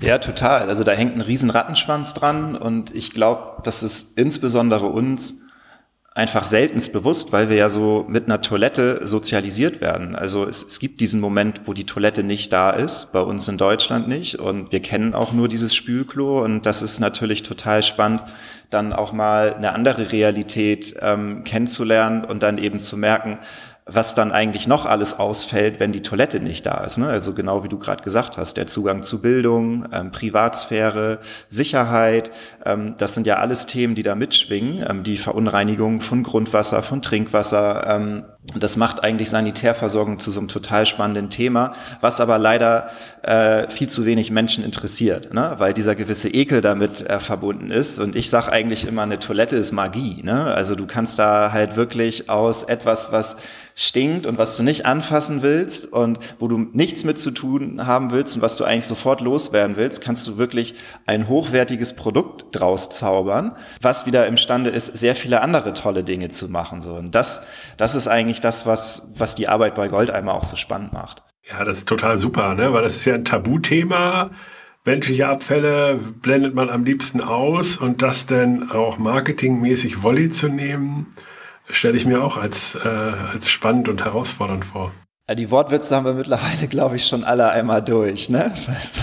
Ja, 0.00 0.18
total. 0.18 0.68
Also 0.68 0.82
da 0.82 0.92
hängt 0.92 1.14
ein 1.14 1.20
riesen 1.20 1.50
Rattenschwanz 1.50 2.14
dran 2.14 2.56
und 2.56 2.94
ich 2.94 3.12
glaube, 3.12 3.62
dass 3.62 3.82
es 3.82 4.02
insbesondere 4.16 4.86
uns 4.86 5.43
einfach 6.14 6.44
seltenst 6.44 6.92
bewusst, 6.92 7.32
weil 7.32 7.48
wir 7.48 7.56
ja 7.56 7.68
so 7.68 8.06
mit 8.08 8.26
einer 8.26 8.40
Toilette 8.40 9.00
sozialisiert 9.04 9.80
werden. 9.80 10.14
Also 10.14 10.44
es, 10.44 10.64
es, 10.64 10.78
gibt 10.78 11.00
diesen 11.00 11.20
Moment, 11.20 11.62
wo 11.66 11.72
die 11.72 11.86
Toilette 11.86 12.22
nicht 12.22 12.52
da 12.52 12.70
ist, 12.70 13.12
bei 13.12 13.20
uns 13.20 13.48
in 13.48 13.58
Deutschland 13.58 14.06
nicht. 14.06 14.36
Und 14.38 14.70
wir 14.70 14.80
kennen 14.80 15.14
auch 15.14 15.32
nur 15.32 15.48
dieses 15.48 15.74
Spülklo. 15.74 16.44
Und 16.44 16.66
das 16.66 16.82
ist 16.82 17.00
natürlich 17.00 17.42
total 17.42 17.82
spannend, 17.82 18.22
dann 18.70 18.92
auch 18.92 19.12
mal 19.12 19.54
eine 19.54 19.72
andere 19.72 20.12
Realität 20.12 20.94
ähm, 21.00 21.42
kennenzulernen 21.42 22.24
und 22.24 22.44
dann 22.44 22.58
eben 22.58 22.78
zu 22.78 22.96
merken, 22.96 23.40
was 23.86 24.14
dann 24.14 24.32
eigentlich 24.32 24.66
noch 24.66 24.86
alles 24.86 25.18
ausfällt, 25.18 25.78
wenn 25.78 25.92
die 25.92 26.00
Toilette 26.00 26.40
nicht 26.40 26.64
da 26.64 26.84
ist. 26.84 26.96
Ne? 26.96 27.06
Also 27.06 27.34
genau 27.34 27.64
wie 27.64 27.68
du 27.68 27.78
gerade 27.78 28.02
gesagt 28.02 28.38
hast, 28.38 28.56
der 28.56 28.66
Zugang 28.66 29.02
zu 29.02 29.20
Bildung, 29.20 29.86
ähm, 29.92 30.10
Privatsphäre, 30.10 31.18
Sicherheit, 31.50 32.30
ähm, 32.64 32.94
das 32.96 33.12
sind 33.12 33.26
ja 33.26 33.36
alles 33.36 33.66
Themen, 33.66 33.94
die 33.94 34.02
da 34.02 34.14
mitschwingen. 34.14 34.82
Ähm, 34.88 35.02
die 35.02 35.18
Verunreinigung 35.18 36.00
von 36.00 36.22
Grundwasser, 36.22 36.82
von 36.82 37.02
Trinkwasser. 37.02 37.86
Ähm, 37.86 38.24
das 38.58 38.78
macht 38.78 39.04
eigentlich 39.04 39.28
Sanitärversorgung 39.28 40.18
zu 40.18 40.30
so 40.30 40.40
einem 40.40 40.48
total 40.48 40.86
spannenden 40.86 41.28
Thema, 41.28 41.74
was 42.00 42.20
aber 42.20 42.38
leider 42.38 42.88
äh, 43.22 43.68
viel 43.68 43.88
zu 43.88 44.06
wenig 44.06 44.30
Menschen 44.30 44.64
interessiert, 44.64 45.32
ne? 45.32 45.54
weil 45.58 45.74
dieser 45.74 45.94
gewisse 45.94 46.28
Ekel 46.28 46.62
damit 46.62 47.02
äh, 47.02 47.20
verbunden 47.20 47.70
ist. 47.70 47.98
Und 47.98 48.16
ich 48.16 48.30
sage 48.30 48.50
eigentlich 48.50 48.86
immer, 48.86 49.02
eine 49.02 49.18
Toilette 49.18 49.56
ist 49.56 49.72
Magie. 49.72 50.22
Ne? 50.22 50.44
Also 50.54 50.74
du 50.74 50.86
kannst 50.86 51.18
da 51.18 51.52
halt 51.52 51.76
wirklich 51.76 52.30
aus 52.30 52.62
etwas, 52.62 53.12
was 53.12 53.36
stinkt 53.74 54.26
und 54.26 54.38
was 54.38 54.56
du 54.56 54.62
nicht 54.62 54.86
anfassen 54.86 55.42
willst 55.42 55.92
und 55.92 56.18
wo 56.38 56.46
du 56.46 56.58
nichts 56.58 57.04
mit 57.04 57.18
zu 57.18 57.32
tun 57.32 57.86
haben 57.86 58.12
willst 58.12 58.36
und 58.36 58.42
was 58.42 58.56
du 58.56 58.64
eigentlich 58.64 58.86
sofort 58.86 59.20
loswerden 59.20 59.76
willst, 59.76 60.00
kannst 60.00 60.26
du 60.26 60.36
wirklich 60.36 60.76
ein 61.06 61.28
hochwertiges 61.28 61.96
Produkt 61.96 62.46
draus 62.52 62.88
zaubern, 62.90 63.56
was 63.80 64.06
wieder 64.06 64.26
imstande 64.26 64.70
ist, 64.70 64.96
sehr 64.96 65.16
viele 65.16 65.40
andere 65.40 65.74
tolle 65.74 66.04
Dinge 66.04 66.28
zu 66.28 66.48
machen. 66.48 66.80
So. 66.80 66.94
Und 66.94 67.14
das, 67.14 67.42
das 67.76 67.94
ist 67.94 68.06
eigentlich 68.06 68.40
das, 68.40 68.64
was, 68.64 69.12
was 69.16 69.34
die 69.34 69.48
Arbeit 69.48 69.74
bei 69.74 69.88
Goldeimer 69.88 70.34
auch 70.34 70.44
so 70.44 70.56
spannend 70.56 70.92
macht. 70.92 71.22
Ja, 71.50 71.64
das 71.64 71.78
ist 71.78 71.88
total 71.88 72.16
super, 72.16 72.54
ne? 72.54 72.72
weil 72.72 72.82
das 72.82 72.96
ist 72.96 73.04
ja 73.04 73.14
ein 73.14 73.24
Tabuthema. 73.24 74.30
Menschliche 74.86 75.28
Abfälle 75.28 75.96
blendet 75.96 76.54
man 76.54 76.70
am 76.70 76.84
liebsten 76.84 77.20
aus 77.20 77.76
und 77.76 78.02
das 78.02 78.26
denn 78.26 78.70
auch 78.70 78.98
marketingmäßig 78.98 80.02
Volley 80.02 80.28
zu 80.28 80.48
nehmen, 80.48 81.06
stelle 81.70 81.96
ich 81.96 82.06
mir 82.06 82.22
auch 82.22 82.36
als, 82.36 82.74
äh, 82.74 82.88
als 82.88 83.50
spannend 83.50 83.88
und 83.88 84.04
herausfordernd 84.04 84.64
vor. 84.64 84.92
Ja, 85.26 85.34
die 85.34 85.50
Wortwitze 85.50 85.96
haben 85.96 86.04
wir 86.04 86.12
mittlerweile, 86.12 86.68
glaube 86.68 86.96
ich, 86.96 87.06
schon 87.06 87.24
alle 87.24 87.48
einmal 87.48 87.82
durch. 87.82 88.28
Ne? 88.28 88.52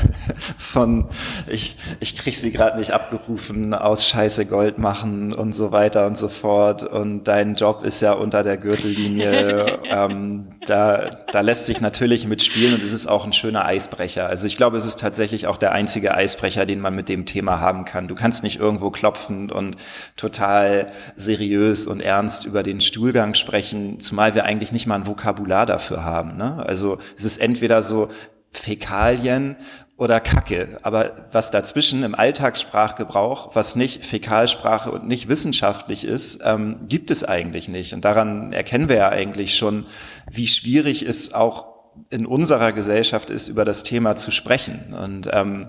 Von 0.59 1.09
ich, 1.47 1.77
ich 1.99 2.15
krieg 2.15 2.35
sie 2.35 2.51
gerade 2.51 2.79
nicht 2.79 2.91
abgerufen, 2.91 3.73
aus 3.73 4.07
Scheiße 4.07 4.45
Gold 4.45 4.77
machen 4.77 5.33
und 5.33 5.55
so 5.55 5.71
weiter 5.71 6.05
und 6.05 6.19
so 6.19 6.29
fort. 6.29 6.83
Und 6.83 7.23
dein 7.23 7.55
Job 7.55 7.83
ist 7.83 8.01
ja 8.01 8.13
unter 8.13 8.43
der 8.43 8.57
Gürtellinie. 8.57 9.79
ähm, 9.89 10.50
da, 10.65 11.09
da 11.31 11.41
lässt 11.41 11.65
sich 11.65 11.81
natürlich 11.81 12.27
mitspielen 12.27 12.75
und 12.75 12.83
es 12.83 12.91
ist 12.91 13.07
auch 13.07 13.25
ein 13.25 13.33
schöner 13.33 13.65
Eisbrecher. 13.65 14.27
Also 14.27 14.45
ich 14.45 14.57
glaube, 14.57 14.77
es 14.77 14.85
ist 14.85 14.99
tatsächlich 14.99 15.47
auch 15.47 15.57
der 15.57 15.71
einzige 15.71 16.13
Eisbrecher, 16.13 16.65
den 16.65 16.79
man 16.79 16.95
mit 16.95 17.09
dem 17.09 17.25
Thema 17.25 17.59
haben 17.59 17.83
kann. 17.85 18.07
Du 18.07 18.15
kannst 18.15 18.43
nicht 18.43 18.59
irgendwo 18.59 18.91
klopfen 18.91 19.51
und 19.51 19.77
total 20.17 20.91
seriös 21.15 21.87
und 21.87 21.99
ernst 21.99 22.45
über 22.45 22.61
den 22.61 22.79
Stuhlgang 22.79 23.33
sprechen, 23.33 23.99
zumal 23.99 24.35
wir 24.35 24.45
eigentlich 24.45 24.71
nicht 24.71 24.85
mal 24.85 24.95
ein 24.95 25.07
Vokabular 25.07 25.65
dafür 25.65 26.03
haben. 26.03 26.37
Ne? 26.37 26.63
Also 26.65 26.99
es 27.17 27.25
ist 27.25 27.37
entweder 27.37 27.81
so 27.81 28.09
Fäkalien 28.51 29.55
oder 30.01 30.19
Kacke. 30.19 30.79
Aber 30.81 31.27
was 31.31 31.51
dazwischen 31.51 32.01
im 32.01 32.15
Alltagssprachgebrauch, 32.15 33.55
was 33.55 33.75
nicht 33.75 34.03
Fäkalsprache 34.03 34.89
und 34.89 35.07
nicht 35.07 35.27
wissenschaftlich 35.27 36.05
ist, 36.05 36.41
ähm, 36.43 36.87
gibt 36.89 37.11
es 37.11 37.23
eigentlich 37.23 37.69
nicht. 37.69 37.93
Und 37.93 38.03
daran 38.03 38.51
erkennen 38.51 38.89
wir 38.89 38.95
ja 38.95 39.09
eigentlich 39.09 39.53
schon, 39.53 39.85
wie 40.27 40.47
schwierig 40.47 41.03
es 41.03 41.35
auch 41.35 41.67
in 42.09 42.25
unserer 42.25 42.71
Gesellschaft 42.71 43.29
ist, 43.29 43.47
über 43.47 43.63
das 43.63 43.83
Thema 43.83 44.15
zu 44.15 44.31
sprechen. 44.31 44.95
Und 44.95 45.29
ähm, 45.31 45.67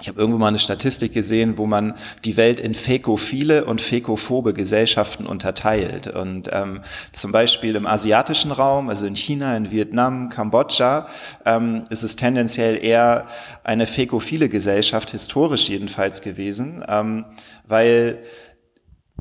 ich 0.00 0.08
habe 0.08 0.18
irgendwo 0.18 0.38
mal 0.38 0.48
eine 0.48 0.58
Statistik 0.58 1.12
gesehen, 1.12 1.58
wo 1.58 1.66
man 1.66 1.94
die 2.24 2.36
Welt 2.36 2.58
in 2.58 2.74
fäkophile 2.74 3.66
und 3.66 3.80
fäkophobe 3.80 4.54
Gesellschaften 4.54 5.26
unterteilt. 5.26 6.06
Und 6.08 6.48
ähm, 6.50 6.80
zum 7.12 7.30
Beispiel 7.30 7.76
im 7.76 7.86
asiatischen 7.86 8.52
Raum, 8.52 8.88
also 8.88 9.06
in 9.06 9.14
China, 9.14 9.56
in 9.56 9.70
Vietnam, 9.70 10.30
Kambodscha, 10.30 11.06
ähm, 11.44 11.84
ist 11.90 12.02
es 12.02 12.16
tendenziell 12.16 12.82
eher 12.82 13.26
eine 13.64 13.86
fäkophile 13.86 14.48
Gesellschaft, 14.48 15.10
historisch 15.10 15.68
jedenfalls 15.68 16.22
gewesen, 16.22 16.82
ähm, 16.88 17.26
weil 17.68 18.18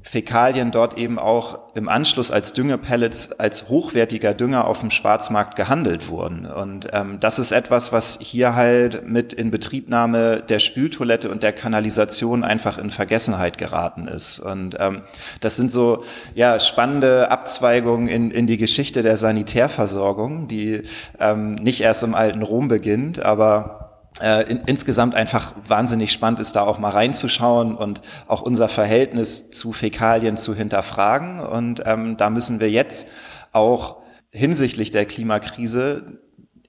Fäkalien 0.04 0.72
dort 0.72 0.98
eben 0.98 1.20
auch 1.20 1.60
im 1.76 1.88
Anschluss 1.88 2.32
als 2.32 2.54
Düngepellets, 2.54 3.34
als 3.34 3.70
hochwertiger 3.70 4.34
Dünger 4.34 4.66
auf 4.68 4.80
dem 4.80 4.92
Schwarzmarkt 4.92 5.56
gehandelt 5.56 6.10
wurden. 6.10 6.46
Und 6.46 6.88
ähm, 6.92 7.20
das 7.20 7.40
ist 7.40 7.52
etwas, 7.52 7.92
was 7.92 8.18
hier 8.20 8.56
halt 8.56 9.08
mit 9.08 9.32
Inbetriebnahme 9.34 10.42
der 10.42 10.60
Spültoilette 10.60 11.30
und 11.30 11.44
der 11.44 11.54
Kanalisation 11.54 12.44
einfach 12.44 12.78
in 12.78 12.90
Vergessenheit 12.90 13.58
geraten 13.58 14.08
ist. 14.08 14.40
Und 14.40 14.76
ähm, 14.80 15.04
das 15.40 15.56
sind 15.56 15.72
so 15.72 16.04
ja 16.36 16.60
spannende 16.60 17.32
Abzweigungen 17.32 18.08
in, 18.08 18.32
in 18.32 18.48
die 18.48 18.58
Geschichte 18.58 19.04
der 19.04 19.18
Sanitärversorgung, 19.18 20.48
die 20.48 20.84
ähm, 21.20 21.56
nicht 21.56 21.82
erst 21.82 22.04
im 22.04 22.16
alten 22.16 22.42
Rom 22.42 22.68
beginnt, 22.68 23.24
aber 23.24 23.81
in, 24.50 24.58
insgesamt 24.66 25.16
einfach 25.16 25.54
wahnsinnig 25.68 26.12
spannend 26.12 26.40
ist, 26.40 26.56
da 26.56 26.62
auch 26.62 26.80
mal 26.80 26.90
reinzuschauen 26.90 27.76
und 27.76 28.02
auch 28.28 28.42
unser 28.42 28.68
Verhältnis 28.68 29.52
zu 29.52 29.74
Fäkalien 29.74 30.38
zu 30.38 30.56
hinterfragen. 30.56 31.40
Und 31.40 31.84
ähm, 31.86 32.18
da 32.18 32.30
müssen 32.30 32.60
wir 32.60 32.70
jetzt 32.70 33.10
auch 33.52 33.98
hinsichtlich 34.32 34.92
der 34.92 35.06
Klimakrise, 35.06 36.20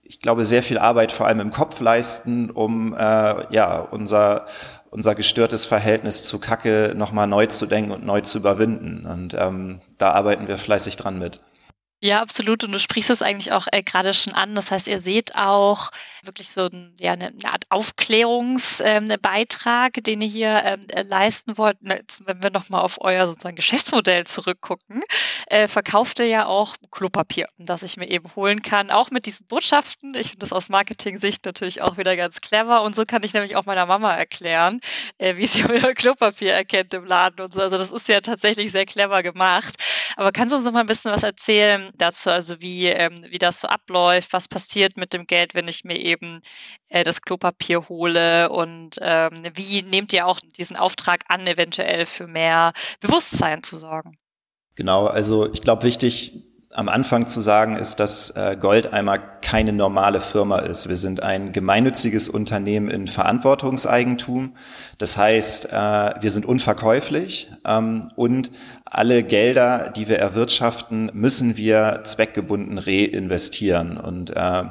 ich 0.02 0.20
glaube, 0.20 0.44
sehr 0.44 0.62
viel 0.62 0.78
Arbeit 0.78 1.12
vor 1.12 1.26
allem 1.26 1.40
im 1.40 1.52
Kopf 1.52 1.80
leisten, 1.80 2.50
um 2.50 2.94
äh, 2.94 3.54
ja 3.54 3.78
unser 3.78 4.46
unser 4.92 5.14
gestörtes 5.14 5.64
Verhältnis 5.64 6.22
zu 6.22 6.38
Kacke 6.38 6.92
nochmal 6.94 7.26
neu 7.26 7.46
zu 7.46 7.64
denken 7.64 7.92
und 7.92 8.04
neu 8.04 8.20
zu 8.20 8.36
überwinden. 8.36 9.06
Und 9.06 9.32
ähm, 9.32 9.80
da 9.96 10.10
arbeiten 10.10 10.48
wir 10.48 10.58
fleißig 10.58 10.96
dran 10.96 11.18
mit. 11.18 11.40
Ja, 12.04 12.20
absolut. 12.20 12.64
Und 12.64 12.72
du 12.72 12.80
sprichst 12.80 13.10
es 13.10 13.22
eigentlich 13.22 13.52
auch 13.52 13.68
äh, 13.70 13.80
gerade 13.80 14.12
schon 14.12 14.32
an. 14.32 14.56
Das 14.56 14.72
heißt, 14.72 14.88
ihr 14.88 14.98
seht 14.98 15.36
auch 15.36 15.90
wirklich 16.24 16.48
so 16.48 16.66
ein, 16.66 16.96
ja, 16.98 17.12
eine, 17.12 17.28
eine 17.28 17.52
Art 17.52 17.64
Aufklärungsbeitrag, 17.68 19.98
ähm, 19.98 20.02
den 20.02 20.20
ihr 20.20 20.28
hier 20.28 20.62
ähm, 20.64 20.88
äh, 20.88 21.02
leisten 21.02 21.56
wollt. 21.58 21.76
Jetzt, 21.80 22.26
wenn 22.26 22.42
wir 22.42 22.50
nochmal 22.50 22.82
auf 22.82 23.00
euer 23.00 23.28
sozusagen 23.28 23.54
Geschäftsmodell 23.54 24.26
zurückgucken, 24.26 25.04
äh, 25.46 25.68
verkauft 25.68 26.18
ihr 26.18 26.26
ja 26.26 26.46
auch 26.46 26.74
Klopapier, 26.90 27.46
das 27.58 27.84
ich 27.84 27.96
mir 27.96 28.10
eben 28.10 28.34
holen 28.34 28.62
kann, 28.62 28.90
auch 28.90 29.12
mit 29.12 29.26
diesen 29.26 29.46
Botschaften. 29.46 30.14
Ich 30.14 30.30
finde 30.30 30.40
das 30.40 30.52
aus 30.52 30.68
Marketing-Sicht 30.68 31.44
natürlich 31.44 31.82
auch 31.82 31.98
wieder 31.98 32.16
ganz 32.16 32.40
clever. 32.40 32.82
Und 32.82 32.96
so 32.96 33.04
kann 33.04 33.22
ich 33.22 33.32
nämlich 33.32 33.54
auch 33.54 33.66
meiner 33.66 33.86
Mama 33.86 34.12
erklären, 34.12 34.80
äh, 35.18 35.36
wie 35.36 35.46
sie 35.46 35.64
euer 35.70 35.94
Klopapier 35.94 36.52
erkennt 36.52 36.94
im 36.94 37.04
Laden 37.04 37.44
und 37.44 37.54
so. 37.54 37.60
Also 37.60 37.78
das 37.78 37.92
ist 37.92 38.08
ja 38.08 38.20
tatsächlich 38.20 38.72
sehr 38.72 38.86
clever 38.86 39.22
gemacht. 39.22 39.76
Aber 40.16 40.32
kannst 40.32 40.52
du 40.52 40.56
uns 40.56 40.64
noch 40.64 40.72
mal 40.72 40.80
ein 40.80 40.86
bisschen 40.86 41.12
was 41.12 41.22
erzählen 41.22 41.90
dazu, 41.94 42.30
also 42.30 42.60
wie, 42.60 42.86
ähm, 42.86 43.24
wie 43.28 43.38
das 43.38 43.60
so 43.60 43.68
abläuft, 43.68 44.32
was 44.32 44.48
passiert 44.48 44.96
mit 44.96 45.12
dem 45.12 45.26
Geld, 45.26 45.54
wenn 45.54 45.68
ich 45.68 45.84
mir 45.84 45.98
eben 45.98 46.40
äh, 46.88 47.04
das 47.04 47.22
Klopapier 47.22 47.88
hole? 47.88 48.50
Und 48.50 48.98
ähm, 49.00 49.42
wie 49.54 49.82
nehmt 49.82 50.12
ihr 50.12 50.26
auch 50.26 50.40
diesen 50.58 50.76
Auftrag 50.76 51.24
an, 51.28 51.46
eventuell 51.46 52.06
für 52.06 52.26
mehr 52.26 52.72
Bewusstsein 53.00 53.62
zu 53.62 53.76
sorgen? 53.76 54.18
Genau, 54.74 55.06
also 55.06 55.52
ich 55.52 55.60
glaube, 55.60 55.82
wichtig 55.82 56.41
am 56.74 56.88
Anfang 56.88 57.26
zu 57.26 57.40
sagen 57.40 57.76
ist, 57.76 58.00
dass 58.00 58.30
äh, 58.30 58.56
Goldeimer 58.58 59.18
keine 59.18 59.72
normale 59.72 60.20
Firma 60.20 60.60
ist. 60.60 60.88
Wir 60.88 60.96
sind 60.96 61.22
ein 61.22 61.52
gemeinnütziges 61.52 62.28
Unternehmen 62.28 62.88
in 62.88 63.06
Verantwortungseigentum. 63.06 64.54
Das 64.96 65.16
heißt, 65.16 65.66
äh, 65.66 65.70
wir 66.20 66.30
sind 66.30 66.46
unverkäuflich 66.46 67.52
ähm, 67.66 68.10
und 68.16 68.50
alle 68.86 69.22
Gelder, 69.22 69.90
die 69.90 70.08
wir 70.08 70.18
erwirtschaften, 70.18 71.10
müssen 71.12 71.56
wir 71.56 72.00
zweckgebunden 72.04 72.78
reinvestieren. 72.78 73.98
Und 73.98 74.30
äh, 74.30 74.64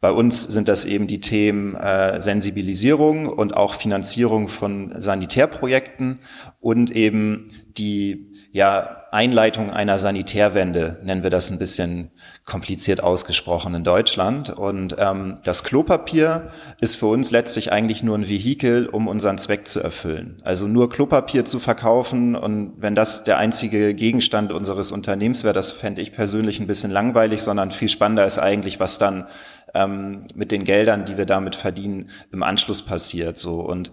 bei 0.00 0.10
uns 0.10 0.44
sind 0.44 0.68
das 0.68 0.84
eben 0.84 1.06
die 1.06 1.20
Themen 1.20 1.74
Sensibilisierung 2.20 3.26
und 3.26 3.56
auch 3.56 3.74
Finanzierung 3.74 4.48
von 4.48 4.92
Sanitärprojekten 5.00 6.20
und 6.60 6.90
eben 6.90 7.50
die 7.76 8.30
ja, 8.52 9.05
Einleitung 9.16 9.70
einer 9.70 9.98
Sanitärwende, 9.98 11.00
nennen 11.02 11.22
wir 11.22 11.30
das 11.30 11.50
ein 11.50 11.58
bisschen 11.58 12.10
kompliziert 12.44 13.02
ausgesprochen 13.02 13.74
in 13.74 13.82
Deutschland. 13.82 14.50
Und 14.50 14.94
ähm, 14.98 15.38
das 15.42 15.64
Klopapier 15.64 16.50
ist 16.80 16.96
für 16.96 17.06
uns 17.06 17.30
letztlich 17.30 17.72
eigentlich 17.72 18.02
nur 18.02 18.16
ein 18.16 18.28
Vehikel, 18.28 18.86
um 18.86 19.08
unseren 19.08 19.38
Zweck 19.38 19.66
zu 19.66 19.80
erfüllen. 19.80 20.42
Also 20.44 20.68
nur 20.68 20.90
Klopapier 20.90 21.46
zu 21.46 21.58
verkaufen 21.58 22.36
und 22.36 22.74
wenn 22.76 22.94
das 22.94 23.24
der 23.24 23.38
einzige 23.38 23.94
Gegenstand 23.94 24.52
unseres 24.52 24.92
Unternehmens 24.92 25.44
wäre, 25.44 25.54
das 25.54 25.72
fände 25.72 26.02
ich 26.02 26.12
persönlich 26.12 26.60
ein 26.60 26.66
bisschen 26.66 26.90
langweilig, 26.90 27.40
sondern 27.40 27.70
viel 27.70 27.88
spannender 27.88 28.26
ist 28.26 28.38
eigentlich, 28.38 28.80
was 28.80 28.98
dann 28.98 29.26
ähm, 29.74 30.24
mit 30.34 30.52
den 30.52 30.64
Geldern, 30.64 31.04
die 31.04 31.16
wir 31.16 31.26
damit 31.26 31.56
verdienen, 31.56 32.10
im 32.32 32.42
Anschluss 32.42 32.82
passiert. 32.82 33.38
So 33.38 33.60
und 33.60 33.90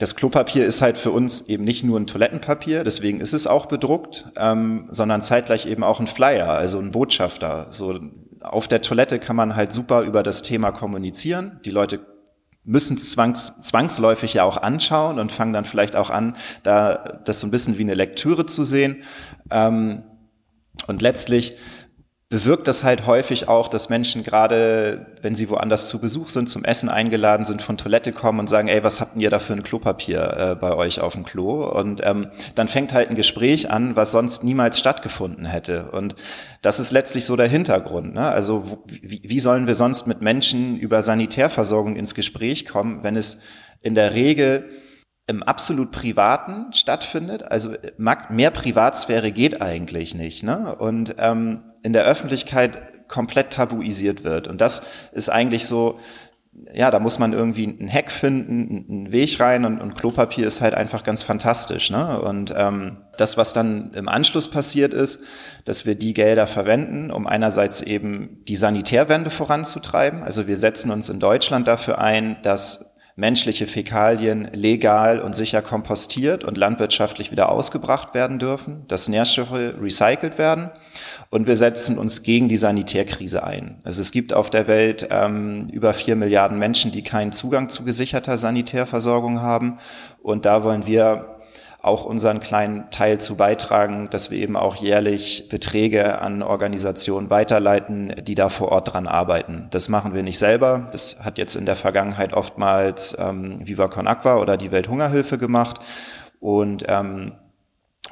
das 0.00 0.16
Klopapier 0.16 0.64
ist 0.64 0.80
halt 0.80 0.96
für 0.96 1.10
uns 1.10 1.42
eben 1.42 1.62
nicht 1.62 1.84
nur 1.84 2.00
ein 2.00 2.06
Toilettenpapier, 2.06 2.84
deswegen 2.84 3.20
ist 3.20 3.34
es 3.34 3.46
auch 3.46 3.66
bedruckt, 3.66 4.26
ähm, 4.34 4.88
sondern 4.90 5.20
zeitgleich 5.20 5.66
eben 5.66 5.84
auch 5.84 6.00
ein 6.00 6.06
Flyer, 6.06 6.48
also 6.48 6.78
ein 6.78 6.90
Botschafter. 6.90 7.66
So 7.70 8.00
auf 8.40 8.66
der 8.66 8.80
Toilette 8.80 9.18
kann 9.18 9.36
man 9.36 9.54
halt 9.54 9.72
super 9.72 10.00
über 10.00 10.22
das 10.22 10.42
Thema 10.42 10.72
kommunizieren. 10.72 11.60
Die 11.66 11.70
Leute 11.70 12.00
müssen 12.64 12.96
es 12.96 13.10
zwangs, 13.10 13.60
zwangsläufig 13.60 14.32
ja 14.32 14.44
auch 14.44 14.56
anschauen 14.56 15.18
und 15.18 15.32
fangen 15.32 15.52
dann 15.52 15.66
vielleicht 15.66 15.96
auch 15.96 16.08
an, 16.08 16.34
da 16.62 17.20
das 17.26 17.40
so 17.40 17.46
ein 17.46 17.50
bisschen 17.50 17.76
wie 17.76 17.82
eine 17.82 17.94
Lektüre 17.94 18.46
zu 18.46 18.64
sehen. 18.64 19.02
Ähm, 19.50 20.04
und 20.86 21.02
letztlich 21.02 21.56
bewirkt 22.30 22.68
das 22.68 22.84
halt 22.84 23.06
häufig 23.06 23.48
auch, 23.48 23.66
dass 23.66 23.88
Menschen 23.88 24.22
gerade, 24.22 25.06
wenn 25.20 25.34
sie 25.34 25.50
woanders 25.50 25.88
zu 25.88 26.00
Besuch 26.00 26.28
sind, 26.28 26.48
zum 26.48 26.64
Essen 26.64 26.88
eingeladen 26.88 27.44
sind, 27.44 27.60
von 27.60 27.76
Toilette 27.76 28.12
kommen 28.12 28.38
und 28.38 28.48
sagen, 28.48 28.68
ey, 28.68 28.84
was 28.84 29.00
habt 29.00 29.16
ihr 29.16 29.30
da 29.30 29.40
für 29.40 29.52
ein 29.52 29.64
Klopapier 29.64 30.36
äh, 30.36 30.54
bei 30.54 30.72
euch 30.76 31.00
auf 31.00 31.14
dem 31.14 31.24
Klo? 31.24 31.64
Und 31.68 32.02
ähm, 32.04 32.28
dann 32.54 32.68
fängt 32.68 32.94
halt 32.94 33.10
ein 33.10 33.16
Gespräch 33.16 33.68
an, 33.68 33.96
was 33.96 34.12
sonst 34.12 34.44
niemals 34.44 34.78
stattgefunden 34.78 35.44
hätte. 35.44 35.90
Und 35.90 36.14
das 36.62 36.78
ist 36.78 36.92
letztlich 36.92 37.24
so 37.24 37.34
der 37.34 37.48
Hintergrund. 37.48 38.14
Ne? 38.14 38.22
Also 38.22 38.78
wie, 38.86 39.22
wie 39.24 39.40
sollen 39.40 39.66
wir 39.66 39.74
sonst 39.74 40.06
mit 40.06 40.20
Menschen 40.20 40.78
über 40.78 41.02
Sanitärversorgung 41.02 41.96
ins 41.96 42.14
Gespräch 42.14 42.64
kommen, 42.64 43.02
wenn 43.02 43.16
es 43.16 43.40
in 43.82 43.96
der 43.96 44.14
Regel 44.14 44.70
im 45.30 45.44
absolut 45.44 45.92
Privaten 45.92 46.72
stattfindet. 46.72 47.44
Also 47.44 47.72
mehr 47.98 48.50
Privatsphäre 48.50 49.30
geht 49.30 49.62
eigentlich 49.62 50.16
nicht. 50.16 50.42
Ne? 50.42 50.74
Und 50.74 51.14
ähm, 51.18 51.62
in 51.84 51.92
der 51.92 52.04
Öffentlichkeit 52.04 53.06
komplett 53.08 53.52
tabuisiert 53.52 54.24
wird. 54.24 54.48
Und 54.48 54.60
das 54.60 54.82
ist 55.12 55.28
eigentlich 55.28 55.66
so, 55.66 56.00
ja, 56.74 56.90
da 56.90 56.98
muss 56.98 57.20
man 57.20 57.32
irgendwie 57.32 57.68
einen 57.78 57.88
Hack 57.88 58.10
finden, 58.10 58.86
einen 58.88 59.12
Weg 59.12 59.38
rein 59.38 59.64
und, 59.64 59.80
und 59.80 59.94
Klopapier 59.94 60.48
ist 60.48 60.60
halt 60.60 60.74
einfach 60.74 61.04
ganz 61.04 61.22
fantastisch. 61.22 61.90
Ne? 61.90 62.20
Und 62.20 62.52
ähm, 62.56 62.96
das, 63.16 63.36
was 63.36 63.52
dann 63.52 63.92
im 63.94 64.08
Anschluss 64.08 64.50
passiert 64.50 64.92
ist, 64.92 65.20
dass 65.64 65.86
wir 65.86 65.94
die 65.94 66.12
Gelder 66.12 66.48
verwenden, 66.48 67.12
um 67.12 67.28
einerseits 67.28 67.82
eben 67.82 68.42
die 68.48 68.56
Sanitärwende 68.56 69.30
voranzutreiben. 69.30 70.24
Also 70.24 70.48
wir 70.48 70.56
setzen 70.56 70.90
uns 70.90 71.08
in 71.08 71.20
Deutschland 71.20 71.68
dafür 71.68 72.00
ein, 72.00 72.36
dass 72.42 72.89
menschliche 73.20 73.66
Fäkalien 73.66 74.48
legal 74.52 75.20
und 75.20 75.36
sicher 75.36 75.60
kompostiert 75.60 76.42
und 76.42 76.56
landwirtschaftlich 76.56 77.30
wieder 77.30 77.50
ausgebracht 77.50 78.14
werden 78.14 78.38
dürfen, 78.38 78.84
dass 78.88 79.08
Nährstoffe 79.08 79.52
recycelt 79.52 80.38
werden 80.38 80.70
und 81.28 81.46
wir 81.46 81.56
setzen 81.56 81.98
uns 81.98 82.22
gegen 82.22 82.48
die 82.48 82.56
Sanitärkrise 82.56 83.44
ein. 83.44 83.78
Also 83.84 84.00
es 84.00 84.10
gibt 84.10 84.32
auf 84.32 84.48
der 84.48 84.66
Welt 84.68 85.06
ähm, 85.10 85.68
über 85.68 85.92
vier 85.92 86.16
Milliarden 86.16 86.58
Menschen, 86.58 86.92
die 86.92 87.04
keinen 87.04 87.32
Zugang 87.32 87.68
zu 87.68 87.84
gesicherter 87.84 88.38
Sanitärversorgung 88.38 89.42
haben 89.42 89.78
und 90.22 90.46
da 90.46 90.64
wollen 90.64 90.86
wir 90.86 91.39
auch 91.82 92.04
unseren 92.04 92.40
kleinen 92.40 92.90
Teil 92.90 93.18
zu 93.18 93.36
beitragen, 93.36 94.08
dass 94.10 94.30
wir 94.30 94.38
eben 94.38 94.56
auch 94.56 94.76
jährlich 94.76 95.48
Beträge 95.48 96.20
an 96.20 96.42
Organisationen 96.42 97.30
weiterleiten, 97.30 98.14
die 98.22 98.34
da 98.34 98.48
vor 98.48 98.68
Ort 98.68 98.92
dran 98.92 99.06
arbeiten. 99.06 99.68
Das 99.70 99.88
machen 99.88 100.14
wir 100.14 100.22
nicht 100.22 100.38
selber. 100.38 100.88
Das 100.92 101.24
hat 101.24 101.38
jetzt 101.38 101.56
in 101.56 101.66
der 101.66 101.76
Vergangenheit 101.76 102.34
oftmals 102.34 103.16
ähm, 103.18 103.66
Viva 103.66 103.88
Con 103.88 104.06
Aqua 104.06 104.38
oder 104.38 104.56
die 104.56 104.70
Welthungerhilfe 104.70 105.38
gemacht. 105.38 105.80
Und 106.38 106.84
ähm, 106.88 107.32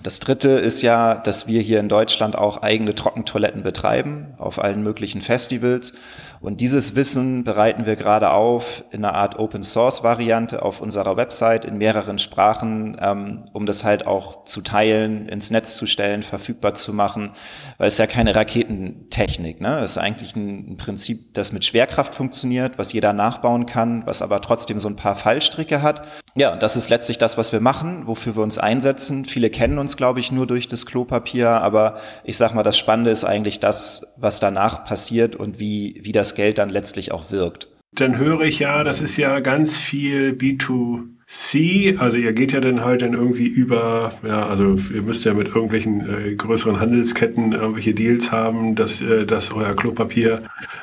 Das 0.03 0.21
dritte 0.21 0.51
ist 0.51 0.83
ja, 0.83 1.17
dass 1.17 1.49
wir 1.49 1.61
hier 1.61 1.81
in 1.81 1.89
Deutschland 1.89 2.37
auch 2.37 2.63
eigene 2.63 2.95
Trockentoiletten 2.95 3.63
betreiben 3.63 4.35
auf 4.39 4.63
allen 4.63 4.83
möglichen 4.83 5.21
Festivals. 5.21 5.93
Und 6.41 6.61
dieses 6.61 6.95
Wissen 6.95 7.43
bereiten 7.43 7.85
wir 7.85 7.97
gerade 7.97 8.31
auf 8.31 8.85
in 8.93 9.05
einer 9.05 9.15
Art 9.15 9.39
Open 9.41 9.65
Source 9.65 10.05
Variante 10.05 10.63
auf 10.63 10.81
unserer 10.81 11.17
Website 11.17 11.65
in 11.65 11.79
mehreren 11.79 12.21
Sprachen, 12.21 12.97
ähm, 13.01 13.47
um 13.53 13.67
das 13.67 13.83
halt 13.83 14.07
auch 14.07 14.45
zu 14.45 14.61
teilen, 14.61 15.27
ins 15.27 15.51
Netz 15.51 15.75
zu 15.75 15.87
stellen, 15.87 16.23
verfügbar 16.23 16.75
zu 16.75 16.93
machen, 16.93 17.33
weil 17.77 17.89
es 17.89 17.99
ja 17.99 18.07
keine 18.07 18.37
Raketentechnik, 18.37 19.61
ne? 19.61 19.81
Es 19.81 19.93
ist 19.93 19.99
eigentlich 19.99 20.37
ein, 20.37 20.73
ein 20.73 20.77
Prinzip, 20.77 21.35
das 21.35 21.53
mit 21.53 21.65
Schwerkraft 21.65 22.15
funktioniert, 22.15 22.79
was 22.79 22.93
jeder 22.93 23.13
nachbauen 23.13 23.67
kann, 23.67 24.07
was 24.07 24.23
aber 24.23 24.41
trotzdem 24.41 24.79
so 24.79 24.89
ein 24.89 24.97
paar 24.97 25.17
Fallstricke 25.17 25.83
hat. 25.83 26.03
Ja, 26.39 26.55
das 26.55 26.77
ist 26.77 26.89
letztlich 26.89 27.19
das, 27.19 27.37
was 27.37 27.53
wir 27.53 27.59
machen, 27.59 28.07
wofür 28.07 28.37
wir 28.37 28.45
uns 28.45 28.59
einsetzen. 28.59 29.25
Viele 29.25 29.51
kennen 29.51 29.77
uns, 29.77 29.97
glaube 29.97 30.21
ich, 30.21 30.31
nur 30.31 30.47
durch 30.47 30.69
das 30.69 30.87
Klopapier, 30.87 31.49
aber 31.49 31.99
ich 32.23 32.37
sag 32.37 32.55
mal, 32.55 32.63
das 32.63 32.79
Spannende 32.79 33.11
ist 33.11 33.25
eigentlich 33.25 33.59
das, 33.59 34.15
was 34.21 34.39
danach 34.39 34.85
passiert 34.85 35.35
und 35.35 35.59
wie, 35.59 36.01
wie 36.05 36.13
das 36.13 36.37
Geld 36.37 36.59
dann 36.59 36.69
letztlich 36.69 37.11
auch 37.11 37.33
wirkt. 37.33 37.67
Dann 37.93 38.19
höre 38.19 38.43
ich 38.43 38.61
ja, 38.61 38.85
das 38.85 39.01
ist 39.01 39.17
ja 39.17 39.41
ganz 39.41 39.77
viel 39.77 40.31
B2C. 40.31 41.99
Also 41.99 42.19
ihr 42.19 42.33
geht 42.33 42.53
ja 42.53 42.61
dann 42.61 42.85
halt 42.85 43.03
dann 43.03 43.15
irgendwie 43.15 43.49
über, 43.49 44.13
ja, 44.25 44.47
also 44.47 44.79
ihr 44.95 45.03
müsst 45.03 45.25
ja 45.25 45.35
mit 45.35 45.49
irgendwelchen 45.49 46.09
äh, 46.09 46.35
größeren 46.37 46.79
Handelsketten 46.79 47.53
irgendwelche 47.53 47.95
Deals 47.95 48.31
haben, 48.31 48.77
dass, 48.77 49.01
äh, 49.01 49.27
dass 49.27 49.51
euer 49.51 49.75
Klopapier 49.75 50.43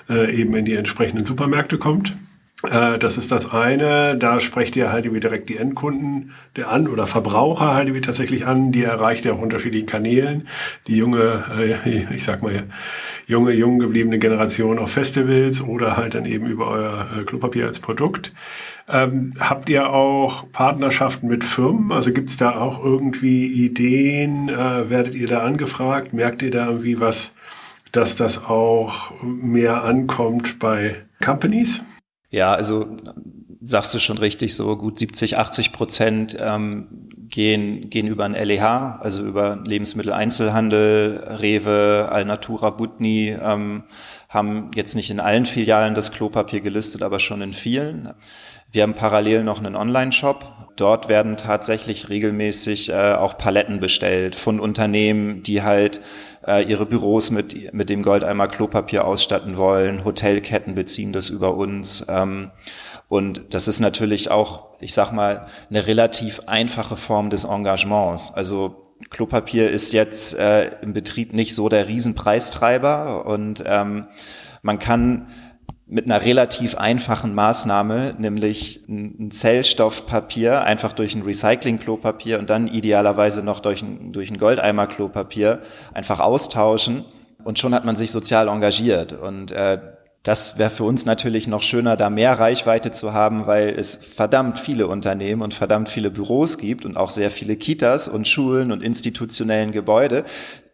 äh, 0.09 0.35
eben 0.35 0.53
in 0.55 0.65
die 0.65 0.75
entsprechenden 0.75 1.25
Supermärkte 1.25 1.77
kommt. 1.77 2.13
Äh, 2.63 2.97
das 2.99 3.17
ist 3.17 3.31
das 3.31 3.51
eine. 3.51 4.17
Da 4.17 4.39
sprecht 4.39 4.75
ihr 4.75 4.91
halt 4.91 5.05
irgendwie 5.05 5.19
direkt 5.19 5.49
die 5.49 5.57
Endkunden 5.57 6.31
der 6.55 6.69
an 6.69 6.87
oder 6.87 7.07
Verbraucher 7.07 7.73
halt 7.73 7.87
irgendwie 7.87 8.05
tatsächlich 8.05 8.45
an. 8.45 8.71
Die 8.71 8.83
erreicht 8.83 9.25
ihr 9.25 9.33
auf 9.33 9.41
unterschiedlichen 9.41 9.87
Kanälen. 9.87 10.47
Die 10.87 10.97
junge, 10.97 11.43
äh, 11.59 12.05
ich 12.15 12.23
sag 12.23 12.41
mal, 12.41 12.63
junge, 13.27 13.51
jung 13.51 13.79
gebliebene 13.79 14.19
Generation 14.19 14.79
auf 14.79 14.91
Festivals 14.91 15.61
oder 15.61 15.97
halt 15.97 16.15
dann 16.15 16.25
eben 16.25 16.47
über 16.47 16.67
euer 16.67 17.07
äh, 17.19 17.23
Klopapier 17.23 17.65
als 17.65 17.79
Produkt. 17.79 18.33
Ähm, 18.87 19.33
habt 19.39 19.67
ihr 19.69 19.89
auch 19.89 20.51
Partnerschaften 20.51 21.27
mit 21.27 21.43
Firmen? 21.43 21.91
Also 21.91 22.13
gibt 22.13 22.29
es 22.29 22.37
da 22.37 22.59
auch 22.59 22.83
irgendwie 22.83 23.47
Ideen? 23.47 24.47
Werdet 24.47 25.15
ihr 25.15 25.27
da 25.27 25.41
angefragt? 25.41 26.13
Merkt 26.13 26.43
ihr 26.43 26.51
da 26.51 26.67
irgendwie 26.67 26.99
was, 26.99 27.35
dass 27.91 28.15
das 28.15 28.43
auch 28.43 29.11
mehr 29.23 29.83
ankommt 29.83 30.59
bei 30.59 30.97
Companies? 31.23 31.81
Ja, 32.35 32.53
also 32.53 32.97
sagst 33.63 33.93
du 33.93 33.97
schon 33.97 34.17
richtig, 34.17 34.55
so 34.55 34.75
gut 34.75 34.99
70, 34.99 35.37
80 35.37 35.71
Prozent 35.71 36.35
ähm, 36.37 37.07
gehen, 37.29 37.89
gehen 37.89 38.07
über 38.07 38.25
ein 38.25 38.33
LEH, 38.33 38.99
also 38.99 39.25
über 39.25 39.63
Lebensmitteleinzelhandel, 39.65 41.37
Rewe, 41.39 42.09
Alnatura, 42.11 42.71
Butni, 42.71 43.29
ähm, 43.41 43.85
haben 44.27 44.71
jetzt 44.75 44.95
nicht 44.95 45.11
in 45.11 45.21
allen 45.21 45.45
Filialen 45.45 45.95
das 45.95 46.11
Klopapier 46.11 46.59
gelistet, 46.59 47.03
aber 47.03 47.19
schon 47.21 47.41
in 47.41 47.53
vielen. 47.53 48.13
Wir 48.69 48.83
haben 48.83 48.95
parallel 48.95 49.45
noch 49.45 49.59
einen 49.59 49.77
Online-Shop. 49.77 50.73
Dort 50.75 51.07
werden 51.07 51.37
tatsächlich 51.37 52.09
regelmäßig 52.09 52.89
äh, 52.89 53.13
auch 53.13 53.37
Paletten 53.37 53.79
bestellt 53.79 54.35
von 54.35 54.59
Unternehmen, 54.59 55.41
die 55.41 55.63
halt 55.63 56.01
äh, 56.45 56.63
ihre 56.63 56.85
Büros 56.85 57.31
mit, 57.31 57.73
mit 57.73 57.89
dem 57.89 58.03
Goldeimer 58.03 58.47
Klopapier 58.47 59.05
ausstatten 59.05 59.57
wollen. 59.57 60.05
Hotelketten 60.05 60.75
beziehen 60.75 61.13
das 61.13 61.29
über 61.29 61.55
uns. 61.55 62.05
Ähm, 62.09 62.51
und 63.07 63.53
das 63.53 63.67
ist 63.67 63.79
natürlich 63.79 64.31
auch, 64.31 64.67
ich 64.79 64.93
sag 64.93 65.11
mal, 65.11 65.47
eine 65.69 65.87
relativ 65.87 66.41
einfache 66.47 66.97
Form 66.97 67.29
des 67.29 67.43
Engagements. 67.43 68.33
Also 68.33 68.85
Klopapier 69.09 69.69
ist 69.69 69.93
jetzt 69.93 70.37
äh, 70.37 70.71
im 70.81 70.93
Betrieb 70.93 71.33
nicht 71.33 71.53
so 71.53 71.69
der 71.69 71.87
Riesenpreistreiber 71.87 73.25
und 73.25 73.63
ähm, 73.65 74.07
man 74.61 74.79
kann 74.79 75.27
mit 75.87 76.05
einer 76.05 76.23
relativ 76.23 76.75
einfachen 76.75 77.35
Maßnahme, 77.35 78.15
nämlich 78.17 78.81
ein 78.89 79.29
Zellstoffpapier 79.29 80.63
einfach 80.63 80.93
durch 80.93 81.13
ein 81.13 81.21
Recycling-Klopapier 81.21 82.39
und 82.39 82.49
dann 82.49 82.67
idealerweise 82.67 83.43
noch 83.43 83.59
durch 83.59 83.83
ein, 83.83 84.11
durch 84.11 84.31
ein 84.31 84.39
Goldeimer-Klopapier 84.39 85.61
einfach 85.93 86.19
austauschen. 86.19 87.05
Und 87.43 87.59
schon 87.59 87.75
hat 87.75 87.85
man 87.85 87.95
sich 87.95 88.11
sozial 88.11 88.47
engagiert. 88.47 89.13
Und 89.13 89.51
äh, 89.51 89.79
das 90.23 90.57
wäre 90.57 90.71
für 90.71 90.85
uns 90.85 91.05
natürlich 91.05 91.45
noch 91.45 91.61
schöner, 91.61 91.95
da 91.97 92.09
mehr 92.09 92.39
Reichweite 92.39 92.89
zu 92.89 93.13
haben, 93.13 93.45
weil 93.45 93.69
es 93.69 93.93
verdammt 93.93 94.57
viele 94.57 94.87
Unternehmen 94.87 95.43
und 95.43 95.53
verdammt 95.53 95.87
viele 95.87 96.09
Büros 96.09 96.57
gibt 96.57 96.83
und 96.83 96.97
auch 96.97 97.11
sehr 97.11 97.29
viele 97.29 97.57
Kitas 97.57 98.07
und 98.07 98.27
Schulen 98.27 98.71
und 98.71 98.81
institutionellen 98.81 99.71
Gebäude, 99.71 100.23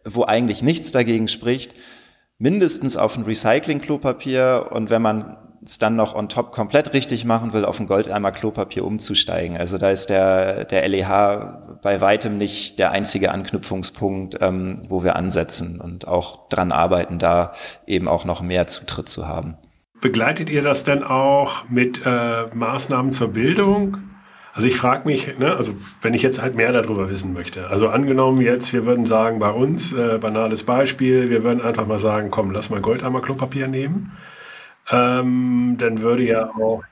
wo 0.06 0.24
eigentlich 0.24 0.62
nichts 0.62 0.90
dagegen 0.90 1.28
spricht, 1.28 1.74
mindestens 2.42 2.96
auf 2.96 3.16
ein 3.16 3.22
Recycling-Klopapier 3.22 4.70
und 4.72 4.90
wenn 4.90 5.00
man 5.00 5.36
es 5.64 5.78
dann 5.78 5.94
noch 5.94 6.16
on 6.16 6.28
top 6.28 6.50
komplett 6.50 6.92
richtig 6.92 7.24
machen 7.24 7.52
will, 7.52 7.64
auf 7.64 7.78
ein 7.78 7.86
Goldeimer 7.86 8.32
Klopapier 8.32 8.84
umzusteigen. 8.84 9.56
Also 9.56 9.78
da 9.78 9.90
ist 9.90 10.06
der, 10.06 10.64
der 10.64 10.88
LEH 10.88 11.78
bei 11.82 12.00
weitem 12.00 12.38
nicht 12.38 12.80
der 12.80 12.90
einzige 12.90 13.30
Anknüpfungspunkt, 13.30 14.38
ähm, 14.40 14.82
wo 14.88 15.04
wir 15.04 15.14
ansetzen 15.14 15.80
und 15.80 16.08
auch 16.08 16.48
dran 16.48 16.72
arbeiten, 16.72 17.20
da 17.20 17.52
eben 17.86 18.08
auch 18.08 18.24
noch 18.24 18.42
mehr 18.42 18.66
Zutritt 18.66 19.08
zu 19.08 19.28
haben. 19.28 19.56
Begleitet 20.00 20.50
ihr 20.50 20.62
das 20.62 20.82
denn 20.82 21.04
auch 21.04 21.68
mit 21.68 22.04
äh, 22.04 22.46
Maßnahmen 22.52 23.12
zur 23.12 23.28
Bildung? 23.28 23.98
Also 24.54 24.68
ich 24.68 24.76
frage 24.76 25.08
mich, 25.08 25.38
ne, 25.38 25.56
also 25.56 25.72
wenn 26.02 26.12
ich 26.12 26.22
jetzt 26.22 26.42
halt 26.42 26.54
mehr 26.54 26.72
darüber 26.72 27.08
wissen 27.08 27.32
möchte. 27.32 27.68
Also 27.68 27.88
angenommen 27.88 28.40
jetzt, 28.42 28.72
wir 28.72 28.84
würden 28.84 29.06
sagen 29.06 29.38
bei 29.38 29.50
uns, 29.50 29.92
äh, 29.94 30.18
banales 30.18 30.64
Beispiel, 30.64 31.30
wir 31.30 31.42
würden 31.42 31.62
einfach 31.62 31.86
mal 31.86 31.98
sagen, 31.98 32.30
komm, 32.30 32.50
lass 32.50 32.68
mal 32.68 32.80
Goldeimer 32.80 33.22
Klopapier 33.22 33.66
nehmen. 33.66 34.12
Ähm, 34.90 35.76
dann 35.78 36.02
würde 36.02 36.24
ja 36.24 36.50
auch. 36.50 36.82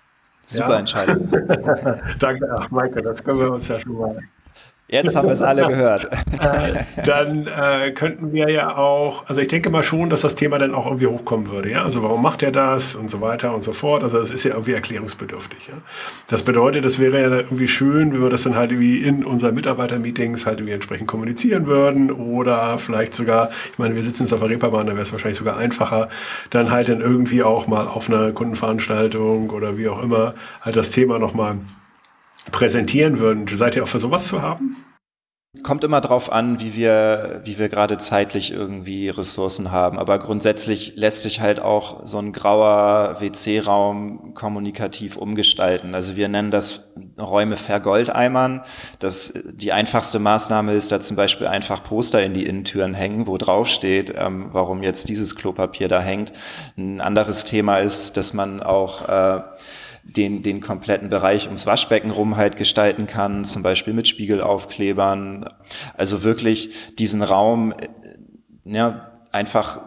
Super 0.42 0.70
ja. 0.70 0.78
Entscheidung. 0.78 1.28
Danke, 2.18 2.48
ach 2.56 2.70
Maike, 2.70 3.02
das 3.02 3.22
können 3.22 3.40
wir 3.40 3.52
uns 3.52 3.68
ja 3.68 3.78
schon 3.78 3.98
mal 3.98 4.16
Jetzt 4.90 5.14
haben 5.14 5.28
wir 5.28 5.34
es 5.34 5.42
alle 5.42 5.68
gehört. 5.68 6.08
dann 7.04 7.46
äh, 7.46 7.92
könnten 7.92 8.32
wir 8.32 8.50
ja 8.50 8.76
auch, 8.76 9.28
also 9.28 9.40
ich 9.40 9.46
denke 9.46 9.70
mal 9.70 9.84
schon, 9.84 10.10
dass 10.10 10.22
das 10.22 10.34
Thema 10.34 10.58
dann 10.58 10.74
auch 10.74 10.86
irgendwie 10.86 11.06
hochkommen 11.06 11.48
würde. 11.48 11.70
Ja? 11.70 11.84
Also 11.84 12.02
warum 12.02 12.20
macht 12.22 12.42
er 12.42 12.50
das 12.50 12.96
und 12.96 13.08
so 13.08 13.20
weiter 13.20 13.54
und 13.54 13.62
so 13.62 13.72
fort. 13.72 14.02
Also 14.02 14.18
es 14.18 14.32
ist 14.32 14.42
ja 14.42 14.52
irgendwie 14.52 14.72
erklärungsbedürftig. 14.72 15.68
Ja? 15.68 15.74
Das 16.28 16.42
bedeutet, 16.42 16.84
es 16.84 16.98
wäre 16.98 17.20
ja 17.20 17.30
irgendwie 17.30 17.68
schön, 17.68 18.12
wenn 18.12 18.22
wir 18.22 18.30
das 18.30 18.42
dann 18.42 18.56
halt 18.56 18.72
irgendwie 18.72 18.98
in 18.98 19.24
unseren 19.24 19.54
Mitarbeitermeetings 19.54 20.44
halt 20.44 20.58
irgendwie 20.58 20.74
entsprechend 20.74 21.06
kommunizieren 21.06 21.66
würden 21.66 22.10
oder 22.10 22.78
vielleicht 22.78 23.14
sogar, 23.14 23.50
ich 23.72 23.78
meine, 23.78 23.94
wir 23.94 24.02
sitzen 24.02 24.24
jetzt 24.24 24.32
auf 24.32 24.40
der 24.40 24.50
Reeperbahn, 24.50 24.86
da 24.86 24.94
wäre 24.94 25.02
es 25.02 25.12
wahrscheinlich 25.12 25.38
sogar 25.38 25.56
einfacher, 25.56 26.08
dann 26.50 26.70
halt 26.70 26.88
dann 26.88 27.00
irgendwie 27.00 27.44
auch 27.44 27.68
mal 27.68 27.86
auf 27.86 28.08
einer 28.08 28.32
Kundenveranstaltung 28.32 29.50
oder 29.50 29.78
wie 29.78 29.88
auch 29.88 30.02
immer 30.02 30.34
halt 30.62 30.74
das 30.74 30.90
Thema 30.90 31.20
nochmal 31.20 31.58
präsentieren 32.52 33.18
würden. 33.18 33.46
Seid 33.48 33.76
ihr 33.76 33.84
auch 33.84 33.88
für 33.88 33.98
sowas 33.98 34.26
zu 34.26 34.42
haben? 34.42 34.76
Kommt 35.64 35.82
immer 35.82 36.00
drauf 36.00 36.30
an, 36.30 36.60
wie 36.60 36.76
wir, 36.76 37.40
wie 37.42 37.58
wir 37.58 37.68
gerade 37.68 37.98
zeitlich 37.98 38.52
irgendwie 38.52 39.08
Ressourcen 39.08 39.72
haben. 39.72 39.98
Aber 39.98 40.20
grundsätzlich 40.20 40.94
lässt 40.94 41.22
sich 41.22 41.40
halt 41.40 41.58
auch 41.58 42.06
so 42.06 42.18
ein 42.18 42.32
grauer 42.32 43.16
WC-Raum 43.18 44.34
kommunikativ 44.34 45.16
umgestalten. 45.16 45.96
Also 45.96 46.14
wir 46.14 46.28
nennen 46.28 46.52
das 46.52 46.92
Räume 47.18 47.56
vergoldeimern. 47.56 48.62
Das, 49.00 49.34
die 49.52 49.72
einfachste 49.72 50.20
Maßnahme 50.20 50.72
ist 50.72 50.92
da 50.92 51.00
zum 51.00 51.16
Beispiel 51.16 51.48
einfach 51.48 51.82
Poster 51.82 52.22
in 52.22 52.32
die 52.32 52.46
Innentüren 52.46 52.94
hängen, 52.94 53.26
wo 53.26 53.36
drauf 53.36 53.66
steht, 53.66 54.14
ähm, 54.16 54.50
warum 54.52 54.84
jetzt 54.84 55.08
dieses 55.08 55.34
Klopapier 55.34 55.88
da 55.88 56.00
hängt. 56.00 56.32
Ein 56.78 57.00
anderes 57.00 57.42
Thema 57.42 57.78
ist, 57.78 58.16
dass 58.16 58.34
man 58.34 58.62
auch, 58.62 59.08
äh, 59.08 59.42
den, 60.02 60.42
den 60.42 60.60
kompletten 60.60 61.08
Bereich 61.08 61.46
ums 61.46 61.66
Waschbecken 61.66 62.10
rum 62.10 62.36
halt 62.36 62.56
gestalten 62.56 63.06
kann, 63.06 63.44
zum 63.44 63.62
Beispiel 63.62 63.92
mit 63.92 64.08
Spiegelaufklebern. 64.08 65.48
Also 65.96 66.22
wirklich 66.22 66.94
diesen 66.96 67.22
Raum 67.22 67.72
äh, 67.72 67.88
ja, 68.64 69.10
einfach 69.32 69.82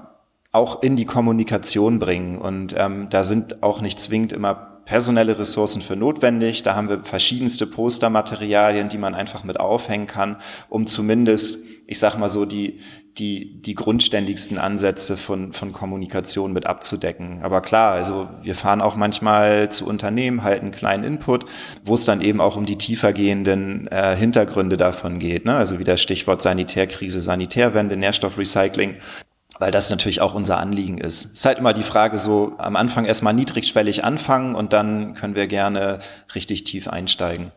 auch 0.52 0.84
in 0.84 0.96
die 0.96 1.06
Kommunikation 1.06 2.00
bringen. 2.00 2.38
Und 2.38 2.76
ähm, 2.78 3.08
da 3.10 3.24
sind 3.24 3.64
auch 3.64 3.82
nicht 3.82 4.00
zwingend 4.00 4.32
immer 4.32 4.74
personelle 4.86 5.40
Ressourcen 5.40 5.82
für 5.82 5.96
notwendig. 5.96 6.64
Da 6.64 6.76
haben 6.76 6.90
wir 6.90 7.02
verschiedenste 7.02 7.66
Postermaterialien, 7.66 8.90
die 8.90 8.98
man 8.98 9.16
einfach 9.16 9.44
mit 9.44 9.60
aufhängen 9.60 10.08
kann, 10.08 10.38
um 10.70 10.86
zumindest, 10.86 11.58
ich 11.86 12.00
sag 12.00 12.18
mal 12.18 12.30
so, 12.30 12.46
die, 12.46 12.80
die, 13.18 13.62
die 13.62 13.76
grundständigsten 13.76 14.58
Ansätze 14.58 15.18
von, 15.18 15.54
von 15.54 15.74
Kommunikation 15.74 16.54
mit 16.54 16.66
abzudecken. 16.66 17.42
Aber 17.44 17.62
klar, 17.62 17.92
also 17.92 18.30
wir 18.42 18.56
fahren 18.56 18.82
auch 18.82 18.96
manchmal 18.96 19.70
zu 19.70 19.86
Unternehmen, 19.86 20.44
halten 20.44 20.66
einen 20.66 20.74
kleinen 20.74 21.04
Input, 21.04 21.46
wo 21.84 21.94
es 21.94 22.06
dann 22.06 22.22
eben 22.22 22.42
auch 22.42 22.56
um 22.56 22.66
die 22.66 22.78
tiefergehenden 22.78 23.88
äh, 23.88 24.16
Hintergründe 24.16 24.78
davon 24.78 25.20
geht. 25.20 25.46
Ne? 25.46 25.56
Also 25.56 25.80
wieder 25.80 25.98
Stichwort 25.98 26.42
Sanitärkrise, 26.42 27.22
Sanitärwende, 27.22 27.98
Nährstoffrecycling 27.98 28.98
weil 29.60 29.72
das 29.72 29.90
natürlich 29.90 30.20
auch 30.20 30.34
unser 30.34 30.58
Anliegen 30.58 30.98
ist. 30.98 31.26
Es 31.26 31.34
ist 31.34 31.46
halt 31.46 31.60
immer 31.60 31.74
die 31.74 31.84
Frage 31.84 32.18
so, 32.18 32.54
am 32.58 32.76
Anfang 32.76 33.06
erstmal 33.06 33.34
niedrigschwellig 33.34 34.04
anfangen 34.04 34.56
und 34.56 34.74
dann 34.74 35.14
können 35.14 35.36
wir 35.36 35.48
gerne 35.48 36.00
richtig 36.34 36.64
tief 36.64 36.88
einsteigen. 36.88 37.52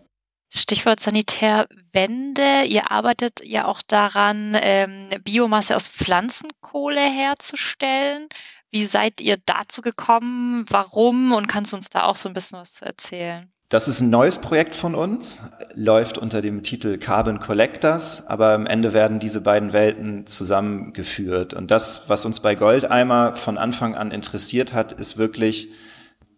Stichwort 0.49 1.01
Sanitärwende. 1.01 2.65
Ihr 2.67 2.91
arbeitet 2.91 3.41
ja 3.45 3.67
auch 3.67 3.83
daran, 3.83 4.57
ähm, 4.61 5.11
Biomasse 5.25 5.75
aus 5.75 5.89
Pflanzenkohle 5.89 7.01
herzustellen. 7.01 8.29
Wie 8.71 8.87
seid 8.87 9.21
ihr 9.21 9.39
dazu 9.47 9.83
gekommen? 9.83 10.65
Warum? 10.69 11.33
Und 11.33 11.47
kannst 11.47 11.73
du 11.73 11.77
uns 11.77 11.89
da 11.89 12.05
auch 12.05 12.17
so 12.17 12.29
ein 12.29 12.35
bisschen 12.35 12.59
was 12.59 12.75
zu 12.75 12.85
erzählen? 12.85 13.51
Das 13.69 13.89
ist 13.89 14.01
ein 14.01 14.11
neues 14.11 14.39
Projekt 14.39 14.77
von 14.77 14.95
uns, 14.95 15.41
läuft 15.75 16.19
unter 16.19 16.41
dem 16.41 16.63
Titel 16.63 16.99
Carbon 16.99 17.41
Collectors, 17.41 18.25
aber 18.29 18.53
am 18.53 18.65
Ende 18.65 18.93
werden 18.93 19.19
diese 19.19 19.41
beiden 19.41 19.73
Welten 19.73 20.25
zusammengeführt. 20.25 21.53
Und 21.53 21.73
das, 21.73 22.09
was 22.09 22.25
uns 22.25 22.39
bei 22.39 22.55
Goldeimer 22.55 23.35
von 23.35 23.59
Anfang 23.59 23.97
an 23.97 24.13
interessiert 24.13 24.73
hat, 24.73 24.93
ist 24.93 25.19
wirklich 25.19 25.71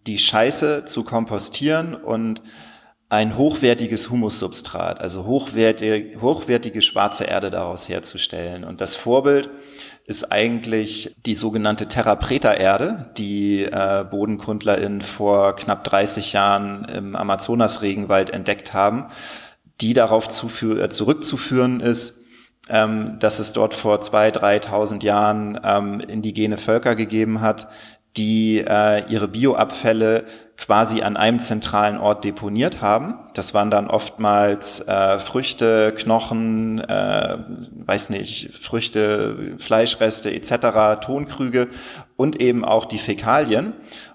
die 0.07 0.19
Scheiße 0.19 0.87
zu 0.87 1.05
kompostieren 1.05 1.95
und 1.95 2.41
ein 3.11 3.39
hochwertiges 3.39 4.11
Humussubstrat, 4.11 5.01
also 5.01 5.25
hochwertige, 5.25 6.21
hochwertige 6.21 6.83
schwarze 6.83 7.25
Erde 7.25 7.51
daraus 7.51 7.89
herzustellen. 7.89 8.65
Und 8.65 8.83
das 8.83 8.97
Vorbild 8.97 9.49
ist 10.05 10.31
eigentlich 10.31 11.15
die 11.25 11.35
sogenannte 11.35 11.89
Terra 11.89 12.17
Preta 12.17 12.53
Erde, 12.53 13.11
die 13.17 13.63
äh, 13.65 14.05
BodenkundlerInnen 14.11 15.01
vor 15.01 15.57
knapp 15.57 15.85
30 15.85 16.35
Jahren 16.35 16.85
im 16.85 17.17
Amazonas-Regenwald 17.17 18.31
entdeckt 18.31 18.75
haben, 18.75 19.07
die 19.81 19.95
darauf 19.95 20.27
äh, 20.27 20.89
zurückzuführen 20.91 21.81
ist, 21.81 22.23
ähm, 22.69 23.17
dass 23.21 23.39
es 23.39 23.55
dort 23.55 23.73
vor 23.73 24.01
2.000, 24.01 24.67
3.000 24.67 25.03
Jahren 25.03 25.59
ähm, 25.65 26.01
indigene 26.01 26.59
Völker 26.59 26.95
gegeben 26.95 27.41
hat, 27.41 27.69
die 28.19 28.59
äh, 28.59 29.11
ihre 29.11 29.29
Bioabfälle 29.29 30.25
quasi 30.59 31.03
an 31.03 31.17
einem 31.17 31.39
zentralen 31.39 31.99
Ort 31.99 32.25
deponiert 32.25 32.83
haben. 32.83 33.15
Das 33.33 33.55
waren 33.55 33.71
dann 33.71 33.89
oftmals 33.89 34.81
äh, 34.81 35.21
Früchte, 35.21 35.95
Knochen, 35.97 36.81
äh, 36.81 37.39
weiß 37.87 38.11
nicht, 38.11 38.55
Früchte, 38.55 39.55
Fleischreste 39.59 40.33
etc., 40.33 41.01
Tonkrüge 41.01 41.69
und 42.17 42.43
eben 42.43 42.65
auch 42.65 42.85
die 42.87 42.99
Fäkalien. 42.99 43.73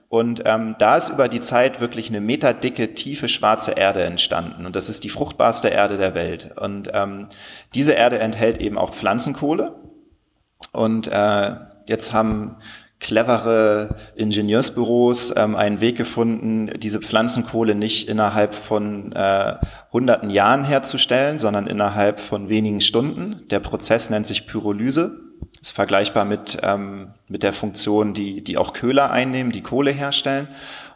Und 0.10 0.43
ähm, 0.45 0.75
da 0.77 0.97
ist 0.97 1.10
über 1.10 1.27
die 1.27 1.39
Zeit 1.39 1.79
wirklich 1.79 2.10
eine 2.10 2.21
meterdicke, 2.21 2.93
tiefe 2.93 3.27
schwarze 3.29 3.71
Erde 3.71 4.03
entstanden. 4.03 4.65
Und 4.65 4.75
das 4.75 4.89
ist 4.89 5.03
die 5.03 5.10
fruchtbarste 5.10 5.69
Erde 5.69 5.97
der 5.97 6.13
Welt. 6.13 6.51
Und 6.60 6.89
ähm, 6.93 7.29
diese 7.73 7.93
Erde 7.93 8.19
enthält 8.19 8.60
eben 8.60 8.77
auch 8.77 8.93
Pflanzenkohle. 8.93 9.73
Und 10.71 11.08
äh, 11.08 11.56
jetzt 11.88 12.13
haben 12.13 12.58
clevere 13.03 13.89
Ingenieursbüros 14.15 15.31
ähm, 15.35 15.55
einen 15.55 15.81
Weg 15.81 15.97
gefunden, 15.97 16.71
diese 16.79 16.99
Pflanzenkohle 16.99 17.75
nicht 17.75 18.09
innerhalb 18.09 18.55
von 18.55 19.11
äh, 19.11 19.55
hunderten 19.91 20.31
Jahren 20.31 20.63
herzustellen, 20.63 21.37
sondern 21.37 21.67
innerhalb 21.67 22.19
von 22.19 22.49
wenigen 22.49 22.81
Stunden. 22.81 23.43
Der 23.51 23.59
Prozess 23.59 24.09
nennt 24.09 24.25
sich 24.25 24.47
Pyrolyse. 24.47 25.19
Ist 25.61 25.71
vergleichbar 25.71 26.25
mit, 26.25 26.57
ähm, 26.63 27.09
mit 27.27 27.43
der 27.43 27.53
Funktion, 27.53 28.13
die, 28.13 28.43
die 28.43 28.57
auch 28.57 28.73
Köhler 28.73 29.11
einnehmen, 29.11 29.51
die 29.51 29.61
Kohle 29.61 29.91
herstellen. 29.91 30.47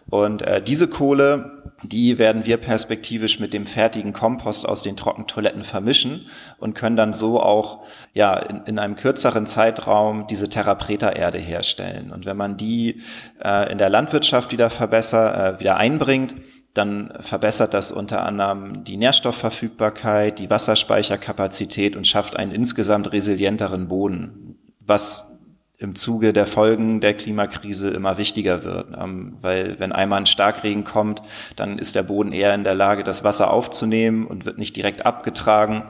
Und 0.10 0.42
äh, 0.42 0.62
diese 0.62 0.88
Kohle 0.88 1.57
die 1.84 2.18
werden 2.18 2.46
wir 2.46 2.58
perspektivisch 2.58 3.40
mit 3.40 3.54
dem 3.54 3.66
fertigen 3.66 4.12
Kompost 4.12 4.68
aus 4.68 4.82
den 4.82 4.98
Trockentoiletten 4.98 5.64
vermischen 5.64 6.26
und 6.58 6.74
können 6.74 6.96
dann 6.96 7.14
so 7.14 7.40
auch 7.40 7.84
ja 8.14 8.36
in, 8.38 8.64
in 8.66 8.80
einem 8.80 8.96
kürzeren 8.96 9.46
Zeitraum 9.46 10.26
diese 10.28 10.50
Terra 10.50 10.76
Preta 10.76 11.12
Erde 11.12 11.38
herstellen. 11.38 12.12
Und 12.12 12.26
wenn 12.26 12.38
man 12.38 12.58
die 12.58 13.02
äh, 13.44 13.72
in 13.72 13.78
der 13.78 13.90
Landwirtschaft 13.90 14.52
wieder 14.52 14.70
verbessert, 14.72 15.58
äh, 15.58 15.60
wieder 15.60 15.78
einbringt, 15.78 16.36
dann 16.74 17.14
verbessert 17.20 17.74
das 17.74 17.92
unter 17.92 18.24
anderem 18.24 18.84
die 18.84 18.98
Nährstoffverfügbarkeit, 18.98 20.40
die 20.40 20.50
Wasserspeicherkapazität 20.50 21.96
und 21.96 22.08
schafft 22.08 22.36
einen 22.36 22.52
insgesamt 22.52 23.12
resilienteren 23.12 23.88
Boden, 23.88 24.58
was 24.80 25.37
im 25.80 25.94
Zuge 25.94 26.34
der 26.34 26.48
Folgen 26.48 27.02
der 27.02 27.14
Klimakrise 27.14 27.90
immer 27.90 28.18
wichtiger 28.18 28.64
wird. 28.64 28.88
Ähm, 29.00 29.38
weil 29.42 29.80
wenn 29.80 29.92
einmal 29.92 30.20
ein 30.20 30.26
Starkregen 30.26 30.84
kommt, 30.84 31.22
dann 31.56 31.78
ist 31.78 31.96
der 31.96 32.04
Boden 32.04 32.32
eher 32.32 32.56
in 32.56 32.64
der 32.64 32.76
Lage, 32.76 33.04
das 33.04 33.24
Wasser 33.24 33.52
aufzunehmen 33.52 34.26
und 34.26 34.46
wird 34.46 34.58
nicht 34.58 34.76
direkt 34.76 35.06
abgetragen. 35.06 35.84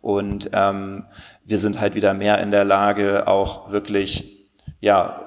Und 0.00 0.50
ähm, 0.54 1.04
wir 1.44 1.58
sind 1.58 1.80
halt 1.80 1.94
wieder 1.94 2.14
mehr 2.14 2.40
in 2.40 2.50
der 2.50 2.64
Lage, 2.64 3.28
auch 3.28 3.70
wirklich 3.70 4.48
ja 4.80 5.22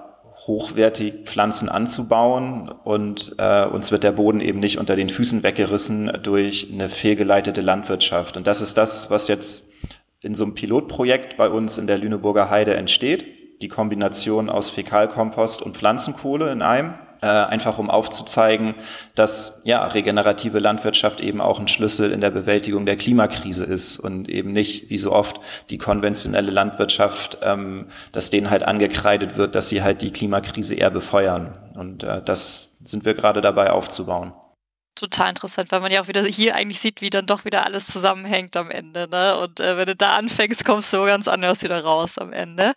hochwertig 0.47 1.25
Pflanzen 1.25 1.69
anzubauen 1.69 2.69
und 2.69 3.35
äh, 3.37 3.65
uns 3.65 3.91
wird 3.91 4.03
der 4.03 4.13
Boden 4.13 4.39
eben 4.39 4.59
nicht 4.59 4.79
unter 4.79 4.95
den 4.95 5.09
Füßen 5.09 5.43
weggerissen 5.43 6.11
durch 6.23 6.69
eine 6.73 6.89
fehlgeleitete 6.89 7.61
Landwirtschaft. 7.61 8.37
Und 8.37 8.47
das 8.47 8.61
ist 8.61 8.77
das, 8.77 9.11
was 9.11 9.27
jetzt 9.27 9.67
in 10.21 10.33
so 10.33 10.45
einem 10.45 10.55
Pilotprojekt 10.55 11.37
bei 11.37 11.49
uns 11.49 11.77
in 11.77 11.85
der 11.85 11.99
Lüneburger 11.99 12.49
Heide 12.49 12.73
entsteht 12.73 13.38
die 13.61 13.67
Kombination 13.67 14.49
aus 14.49 14.69
Fäkalkompost 14.69 15.61
und 15.61 15.77
Pflanzenkohle 15.77 16.51
in 16.51 16.61
einem. 16.61 16.93
Äh, 17.21 17.27
einfach 17.27 17.77
um 17.79 17.89
aufzuzeigen, 17.89 18.75
dass 19.13 19.61
ja 19.65 19.85
regenerative 19.87 20.59
Landwirtschaft 20.59 21.19
eben 21.19 21.41
auch 21.41 21.59
ein 21.59 21.67
Schlüssel 21.67 22.13
in 22.13 22.21
der 22.21 22.31
Bewältigung 22.31 22.85
der 22.85 22.95
Klimakrise 22.95 23.65
ist 23.65 23.99
und 23.99 24.29
eben 24.29 24.53
nicht 24.53 24.89
wie 24.89 24.97
so 24.97 25.11
oft 25.11 25.41
die 25.69 25.77
konventionelle 25.77 26.49
Landwirtschaft, 26.49 27.37
ähm, 27.41 27.87
dass 28.13 28.29
denen 28.29 28.49
halt 28.49 28.63
angekreidet 28.63 29.35
wird, 29.35 29.55
dass 29.55 29.67
sie 29.67 29.83
halt 29.83 30.01
die 30.01 30.11
Klimakrise 30.11 30.75
eher 30.75 30.91
befeuern. 30.91 31.57
Und 31.75 32.03
äh, 32.03 32.21
das 32.23 32.77
sind 32.85 33.03
wir 33.03 33.15
gerade 33.15 33.41
dabei 33.41 33.71
aufzubauen 33.71 34.31
total 34.99 35.29
interessant, 35.29 35.71
weil 35.71 35.79
man 35.79 35.91
ja 35.91 36.01
auch 36.01 36.07
wieder 36.07 36.23
hier 36.23 36.55
eigentlich 36.55 36.79
sieht, 36.79 37.01
wie 37.01 37.09
dann 37.09 37.25
doch 37.25 37.45
wieder 37.45 37.65
alles 37.65 37.87
zusammenhängt 37.87 38.55
am 38.57 38.69
Ende. 38.69 39.07
Ne? 39.09 39.37
Und 39.37 39.59
äh, 39.59 39.77
wenn 39.77 39.87
du 39.87 39.95
da 39.95 40.15
anfängst, 40.15 40.65
kommst 40.65 40.93
du 40.93 41.05
ganz 41.05 41.27
anders 41.27 41.63
wieder 41.63 41.83
raus 41.83 42.17
am 42.17 42.33
Ende. 42.33 42.73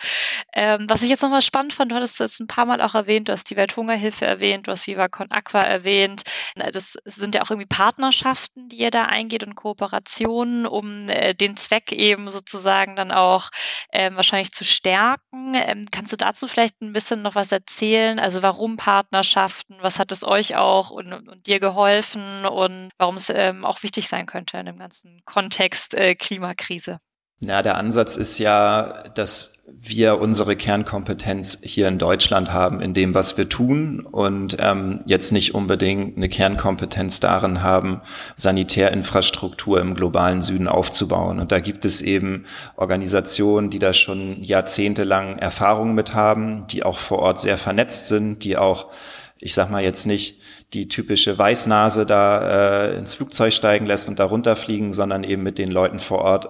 Ähm, 0.54 0.86
was 0.88 1.02
ich 1.02 1.10
jetzt 1.10 1.22
nochmal 1.22 1.42
spannend 1.42 1.72
fand, 1.72 1.90
du 1.90 1.96
hattest 1.96 2.20
jetzt 2.20 2.40
ein 2.40 2.46
paar 2.46 2.66
Mal 2.66 2.80
auch 2.80 2.94
erwähnt, 2.94 3.28
du 3.28 3.32
hast 3.32 3.50
die 3.50 3.56
Welthungerhilfe 3.56 4.24
erwähnt, 4.24 4.66
du 4.66 4.72
hast 4.72 4.86
Viva 4.86 5.08
Con 5.08 5.30
Aqua 5.30 5.62
erwähnt. 5.62 6.22
Äh, 6.54 6.70
das 6.70 6.94
sind 7.04 7.34
ja 7.34 7.42
auch 7.42 7.50
irgendwie 7.50 7.66
Partnerschaften, 7.66 8.68
die 8.68 8.76
ihr 8.76 8.90
da 8.90 9.04
eingeht 9.04 9.44
und 9.44 9.54
Kooperationen, 9.54 10.66
um 10.66 11.08
äh, 11.08 11.34
den 11.34 11.56
Zweck 11.56 11.92
eben 11.92 12.30
sozusagen 12.30 12.96
dann 12.96 13.10
auch 13.10 13.50
ähm, 13.92 14.16
wahrscheinlich 14.16 14.52
zu 14.52 14.64
stärken. 14.64 15.54
Ähm, 15.54 15.86
kannst 15.90 16.12
du 16.12 16.16
dazu 16.16 16.46
vielleicht 16.46 16.80
ein 16.80 16.92
bisschen 16.92 17.22
noch 17.22 17.34
was 17.34 17.52
erzählen? 17.52 18.18
Also 18.18 18.42
warum 18.42 18.76
Partnerschaften? 18.76 19.76
Was 19.80 19.98
hat 19.98 20.12
es 20.12 20.24
euch 20.24 20.56
auch 20.56 20.90
und, 20.90 21.12
und 21.12 21.46
dir 21.46 21.60
geholfen? 21.60 22.11
Treffen 22.12 22.46
und 22.46 22.90
warum 22.98 23.16
es 23.16 23.30
ähm, 23.30 23.64
auch 23.64 23.82
wichtig 23.82 24.08
sein 24.08 24.26
könnte 24.26 24.58
in 24.58 24.66
dem 24.66 24.78
ganzen 24.78 25.22
Kontext 25.24 25.94
äh, 25.94 26.14
Klimakrise. 26.14 26.98
Ja, 27.44 27.60
der 27.62 27.76
Ansatz 27.76 28.14
ist 28.14 28.38
ja, 28.38 29.02
dass 29.16 29.64
wir 29.66 30.20
unsere 30.20 30.54
Kernkompetenz 30.54 31.58
hier 31.64 31.88
in 31.88 31.98
Deutschland 31.98 32.52
haben 32.52 32.80
in 32.80 32.94
dem, 32.94 33.14
was 33.14 33.36
wir 33.36 33.48
tun 33.48 34.06
und 34.06 34.56
ähm, 34.60 35.00
jetzt 35.06 35.32
nicht 35.32 35.52
unbedingt 35.52 36.16
eine 36.16 36.28
Kernkompetenz 36.28 37.18
darin 37.18 37.60
haben, 37.60 38.00
Sanitärinfrastruktur 38.36 39.80
im 39.80 39.96
globalen 39.96 40.40
Süden 40.40 40.68
aufzubauen. 40.68 41.40
Und 41.40 41.50
da 41.50 41.58
gibt 41.58 41.84
es 41.84 42.00
eben 42.00 42.44
Organisationen, 42.76 43.70
die 43.70 43.80
da 43.80 43.92
schon 43.92 44.40
jahrzehntelang 44.44 45.38
Erfahrung 45.38 45.94
mit 45.94 46.14
haben, 46.14 46.68
die 46.68 46.84
auch 46.84 46.98
vor 46.98 47.18
Ort 47.18 47.40
sehr 47.40 47.58
vernetzt 47.58 48.06
sind, 48.06 48.44
die 48.44 48.56
auch 48.56 48.86
ich 49.42 49.54
sag 49.54 49.70
mal 49.70 49.82
jetzt 49.82 50.06
nicht 50.06 50.40
die 50.74 50.88
typische 50.88 51.38
Weißnase 51.38 52.06
da 52.06 52.86
äh, 52.86 52.98
ins 52.98 53.14
Flugzeug 53.14 53.52
steigen 53.52 53.86
lässt 53.86 54.08
und 54.08 54.18
da 54.18 54.24
runterfliegen, 54.24 54.92
sondern 54.92 55.24
eben 55.24 55.42
mit 55.42 55.58
den 55.58 55.70
Leuten 55.70 55.98
vor 55.98 56.18
Ort 56.18 56.48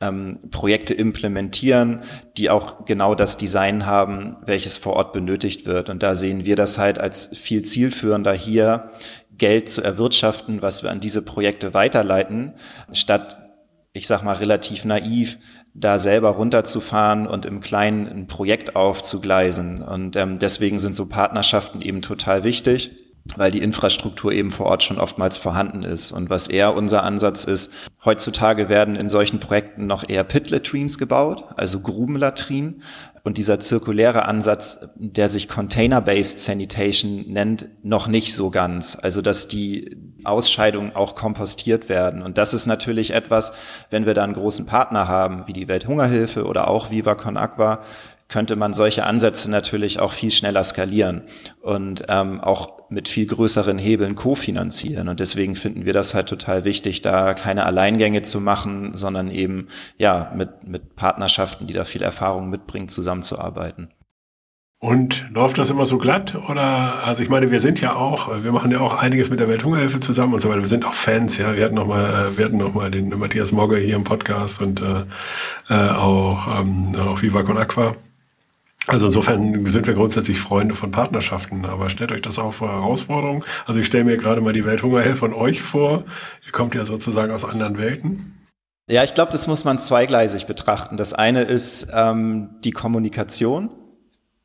ähm, 0.00 0.38
Projekte 0.50 0.94
implementieren, 0.94 2.02
die 2.36 2.50
auch 2.50 2.84
genau 2.84 3.14
das 3.14 3.36
Design 3.36 3.86
haben, 3.86 4.36
welches 4.44 4.76
vor 4.76 4.92
Ort 4.94 5.12
benötigt 5.12 5.66
wird. 5.66 5.88
Und 5.90 6.02
da 6.02 6.14
sehen 6.14 6.44
wir 6.44 6.54
das 6.54 6.78
halt 6.78 6.98
als 6.98 7.30
viel 7.36 7.62
zielführender 7.62 8.32
hier, 8.32 8.90
Geld 9.38 9.68
zu 9.68 9.82
erwirtschaften, 9.82 10.62
was 10.62 10.82
wir 10.82 10.90
an 10.90 11.00
diese 11.00 11.22
Projekte 11.22 11.74
weiterleiten, 11.74 12.54
statt 12.92 13.36
ich 13.92 14.06
sag 14.06 14.22
mal, 14.22 14.34
relativ 14.34 14.84
naiv, 14.84 15.38
da 15.72 15.98
selber 15.98 16.30
runterzufahren 16.30 17.26
und 17.26 17.46
im 17.46 17.60
Kleinen 17.60 18.06
ein 18.06 18.26
Projekt 18.26 18.76
aufzugleisen. 18.76 19.82
Und 19.82 20.16
ähm, 20.16 20.38
deswegen 20.38 20.78
sind 20.78 20.94
so 20.94 21.08
Partnerschaften 21.08 21.80
eben 21.80 22.02
total 22.02 22.44
wichtig 22.44 22.90
weil 23.36 23.50
die 23.50 23.62
Infrastruktur 23.62 24.32
eben 24.32 24.50
vor 24.50 24.66
Ort 24.66 24.82
schon 24.82 24.98
oftmals 24.98 25.36
vorhanden 25.36 25.82
ist. 25.82 26.12
Und 26.12 26.30
was 26.30 26.48
eher 26.48 26.74
unser 26.74 27.02
Ansatz 27.02 27.44
ist, 27.44 27.72
heutzutage 28.04 28.68
werden 28.68 28.96
in 28.96 29.08
solchen 29.08 29.40
Projekten 29.40 29.86
noch 29.86 30.08
eher 30.08 30.24
Pit-Latrines 30.24 30.98
gebaut, 30.98 31.44
also 31.56 31.80
Grubenlatrinen. 31.80 32.82
Und 33.24 33.38
dieser 33.38 33.58
zirkuläre 33.58 34.26
Ansatz, 34.26 34.88
der 34.94 35.28
sich 35.28 35.48
Container-Based 35.48 36.38
Sanitation 36.38 37.24
nennt, 37.26 37.66
noch 37.82 38.06
nicht 38.06 38.36
so 38.36 38.50
ganz. 38.50 38.96
Also, 39.02 39.20
dass 39.20 39.48
die 39.48 39.96
Ausscheidungen 40.22 40.94
auch 40.94 41.16
kompostiert 41.16 41.88
werden. 41.88 42.22
Und 42.22 42.38
das 42.38 42.54
ist 42.54 42.66
natürlich 42.66 43.10
etwas, 43.12 43.52
wenn 43.90 44.06
wir 44.06 44.14
da 44.14 44.22
einen 44.22 44.34
großen 44.34 44.66
Partner 44.66 45.08
haben, 45.08 45.48
wie 45.48 45.52
die 45.52 45.66
Welthungerhilfe 45.66 46.44
oder 46.44 46.68
auch 46.68 46.92
Viva 46.92 47.16
Con 47.16 47.36
Aqua, 47.36 47.80
könnte 48.28 48.56
man 48.56 48.74
solche 48.74 49.04
Ansätze 49.04 49.50
natürlich 49.50 50.00
auch 50.00 50.12
viel 50.12 50.30
schneller 50.30 50.64
skalieren 50.64 51.22
und 51.60 52.04
ähm, 52.08 52.40
auch 52.40 52.90
mit 52.90 53.08
viel 53.08 53.26
größeren 53.26 53.78
Hebeln 53.78 54.14
kofinanzieren. 54.14 55.08
Und 55.08 55.20
deswegen 55.20 55.56
finden 55.56 55.84
wir 55.84 55.92
das 55.92 56.14
halt 56.14 56.28
total 56.28 56.64
wichtig, 56.64 57.00
da 57.00 57.34
keine 57.34 57.64
Alleingänge 57.64 58.22
zu 58.22 58.40
machen, 58.40 58.92
sondern 58.94 59.30
eben 59.30 59.68
ja 59.98 60.32
mit, 60.34 60.66
mit 60.66 60.96
Partnerschaften, 60.96 61.66
die 61.66 61.74
da 61.74 61.84
viel 61.84 62.02
Erfahrung 62.02 62.50
mitbringen, 62.50 62.88
zusammenzuarbeiten. 62.88 63.90
Und 64.78 65.24
läuft 65.30 65.56
das 65.56 65.70
immer 65.70 65.86
so 65.86 65.96
glatt? 65.96 66.34
Oder, 66.50 67.06
also 67.06 67.22
ich 67.22 67.30
meine, 67.30 67.50
wir 67.50 67.60
sind 67.60 67.80
ja 67.80 67.94
auch, 67.94 68.42
wir 68.42 68.52
machen 68.52 68.70
ja 68.70 68.80
auch 68.80 68.94
einiges 68.94 69.30
mit 69.30 69.40
der 69.40 69.48
Welthungerhilfe 69.48 70.00
zusammen 70.00 70.34
und 70.34 70.40
so 70.40 70.50
weiter. 70.50 70.60
Wir 70.60 70.68
sind 70.68 70.84
auch 70.84 70.92
Fans, 70.92 71.38
ja. 71.38 71.56
Wir 71.56 71.64
hatten 71.64 71.76
noch 71.76 71.86
mal, 71.86 72.04
äh, 72.04 72.36
wir 72.36 72.44
hatten 72.44 72.58
noch 72.58 72.74
mal 72.74 72.90
den 72.90 73.08
Matthias 73.08 73.52
Mogge 73.52 73.78
hier 73.78 73.96
im 73.96 74.04
Podcast 74.04 74.60
und 74.60 74.82
äh, 74.82 75.04
äh, 75.70 75.90
auch, 75.90 76.60
ähm, 76.60 76.94
auch 76.94 77.22
Viva 77.22 77.42
Con 77.42 77.56
Aqua. 77.56 77.96
Also 78.86 79.06
insofern 79.06 79.68
sind 79.68 79.86
wir 79.86 79.94
grundsätzlich 79.94 80.38
Freunde 80.38 80.74
von 80.74 80.92
Partnerschaften, 80.92 81.64
aber 81.64 81.90
stellt 81.90 82.12
euch 82.12 82.22
das 82.22 82.38
auch 82.38 82.54
vor 82.54 82.68
Herausforderungen. 82.68 83.44
Also 83.66 83.80
ich 83.80 83.86
stelle 83.86 84.04
mir 84.04 84.16
gerade 84.16 84.40
mal 84.40 84.52
die 84.52 84.64
Welthungerhilfe 84.64 85.16
von 85.16 85.34
euch 85.34 85.60
vor. 85.60 86.04
Ihr 86.44 86.52
kommt 86.52 86.74
ja 86.74 86.86
sozusagen 86.86 87.32
aus 87.32 87.44
anderen 87.44 87.78
Welten. 87.78 88.36
Ja, 88.88 89.02
ich 89.02 89.14
glaube, 89.14 89.32
das 89.32 89.48
muss 89.48 89.64
man 89.64 89.80
zweigleisig 89.80 90.46
betrachten. 90.46 90.96
Das 90.96 91.12
eine 91.12 91.42
ist 91.42 91.88
ähm, 91.92 92.50
die 92.62 92.70
Kommunikation. 92.70 93.70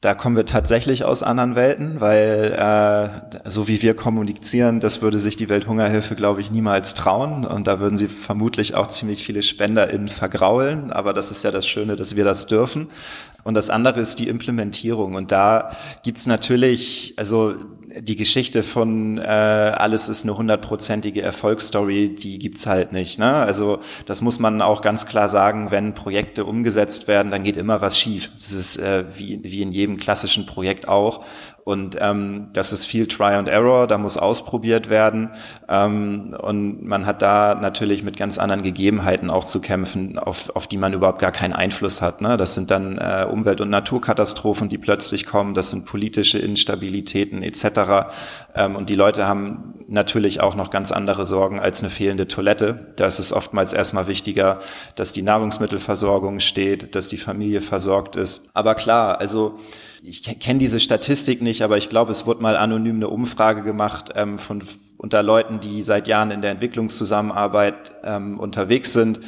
Da 0.02 0.16
kommen 0.16 0.36
wir 0.36 0.48
tatsächlich 0.48 1.04
aus 1.04 1.22
anderen 1.22 1.56
Welten, 1.56 2.02
weil 2.02 2.58
äh, 2.58 3.52
so 3.52 3.68
wie 3.68 3.84
wir 3.84 3.96
kommunizieren, 3.96 4.80
das 4.80 5.04
würde 5.04 5.20
sich 5.20 5.36
die 5.36 5.48
Welthungerhilfe, 5.48 6.16
glaube 6.16 6.42
ich, 6.42 6.50
niemals 6.50 6.96
trauen. 6.96 7.46
Und 7.46 7.68
da 7.68 7.80
würden 7.80 7.98
sie 7.98 8.08
vermutlich 8.08 8.74
auch 8.74 8.88
ziemlich 8.88 9.24
viele 9.24 9.44
SpenderInnen 9.44 10.08
vergraulen. 10.08 10.92
Aber 10.92 11.14
das 11.14 11.30
ist 11.30 11.44
ja 11.44 11.52
das 11.52 11.68
Schöne, 11.68 11.98
dass 11.98 12.16
wir 12.16 12.26
das 12.26 12.48
dürfen. 12.48 12.88
Und 13.44 13.56
das 13.56 13.70
andere 13.70 14.00
ist 14.00 14.20
die 14.20 14.28
Implementierung. 14.28 15.16
Und 15.16 15.32
da 15.32 15.76
gibt's 16.04 16.26
natürlich, 16.26 17.14
also 17.18 17.56
die 18.00 18.16
Geschichte 18.16 18.64
von 18.64 19.18
äh, 19.18 19.22
alles 19.22 20.10
ist 20.10 20.24
eine 20.24 20.38
hundertprozentige 20.38 21.22
Erfolgsstory, 21.22 22.16
die 22.16 22.40
gibt's 22.40 22.66
halt 22.66 22.92
nicht. 22.92 23.20
Ne? 23.20 23.34
Also 23.34 23.80
das 24.06 24.22
muss 24.22 24.40
man 24.40 24.62
auch 24.62 24.82
ganz 24.82 25.06
klar 25.06 25.30
sagen, 25.30 25.72
wenn 25.72 25.94
Projekte 25.94 26.46
umgesetzt 26.46 27.08
werden, 27.08 27.32
dann 27.32 27.44
geht 27.44 27.58
immer 27.58 27.82
was 27.82 27.98
schief. 27.98 28.32
Das 28.40 28.52
ist 28.52 28.78
äh, 28.78 29.06
wie, 29.18 29.40
wie 29.44 29.62
in 29.62 29.72
jedem 29.72 29.98
klassischen 29.98 30.46
Projekt 30.46 30.88
auch. 30.88 31.26
Und 31.64 31.96
ähm, 32.00 32.50
das 32.54 32.74
ist 32.74 32.86
viel 32.86 33.08
Try 33.08 33.36
and 33.36 33.48
Error, 33.48 33.88
da 33.88 33.98
muss 33.98 34.18
ausprobiert 34.18 34.90
werden. 34.90 35.32
Ähm, 35.70 36.36
und 36.40 36.84
man 36.84 37.06
hat 37.06 37.22
da 37.22 37.56
natürlich 37.56 38.04
mit 38.04 38.18
ganz 38.18 38.40
anderen 38.40 38.64
Gegebenheiten 38.64 39.30
auch 39.30 39.46
zu 39.46 39.62
kämpfen, 39.62 40.18
auf, 40.18 40.50
auf 40.56 40.68
die 40.68 40.78
man 40.78 40.94
überhaupt 40.94 41.20
gar 41.20 41.32
keinen 41.32 41.54
Einfluss 41.54 42.02
hat. 42.02 42.22
Ne? 42.22 42.38
Das 42.38 42.56
sind 42.56 42.72
dann 42.72 42.98
äh, 42.98 43.28
Umwelt- 43.30 43.62
und 43.62 43.70
Naturkatastrophen, 43.70 44.70
die 44.70 44.78
plötzlich 44.78 45.26
kommen, 45.26 45.54
das 45.54 45.70
sind 45.70 45.86
politische 45.86 46.40
Instabilitäten 46.40 47.44
etc. 47.44 47.81
Ähm, 48.56 48.76
und 48.76 48.90
die 48.90 48.96
Leute 48.96 49.28
haben 49.28 49.76
natürlich 49.88 50.42
auch 50.42 50.56
noch 50.56 50.70
ganz 50.70 50.92
andere 50.92 51.26
Sorgen 51.26 51.60
als 51.60 51.82
eine 51.82 51.90
fehlende 51.90 52.28
Toilette. 52.28 52.94
Da 52.96 53.06
ist 53.06 53.20
es 53.20 53.34
oftmals 53.34 53.74
erstmal 53.74 54.08
wichtiger, 54.08 54.60
dass 54.96 55.14
die 55.14 55.22
Nahrungsmittelversorgung 55.22 56.40
steht, 56.40 56.96
dass 56.96 57.10
die 57.10 57.18
Familie 57.18 57.62
versorgt 57.62 58.16
ist. 58.16 58.50
Aber 58.54 58.76
klar, 58.76 59.20
also 59.20 59.60
ich 60.04 60.24
kenne 60.40 60.60
diese 60.60 60.80
Statistik 60.80 61.42
nicht, 61.42 61.62
aber 61.62 61.78
ich 61.78 61.90
glaube, 61.90 62.12
es 62.12 62.26
wurde 62.26 62.42
mal 62.42 62.56
anonym 62.56 62.96
eine 62.96 63.10
Umfrage 63.10 63.64
gemacht 63.64 64.12
ähm, 64.16 64.40
von 64.40 64.64
unter 64.98 65.24
Leuten, 65.24 65.60
die 65.60 65.82
seit 65.82 66.08
Jahren 66.08 66.30
in 66.30 66.42
der 66.42 66.52
Entwicklungszusammenarbeit 66.52 67.92
ähm, 68.04 68.40
unterwegs 68.40 68.94
sind. 68.94 69.20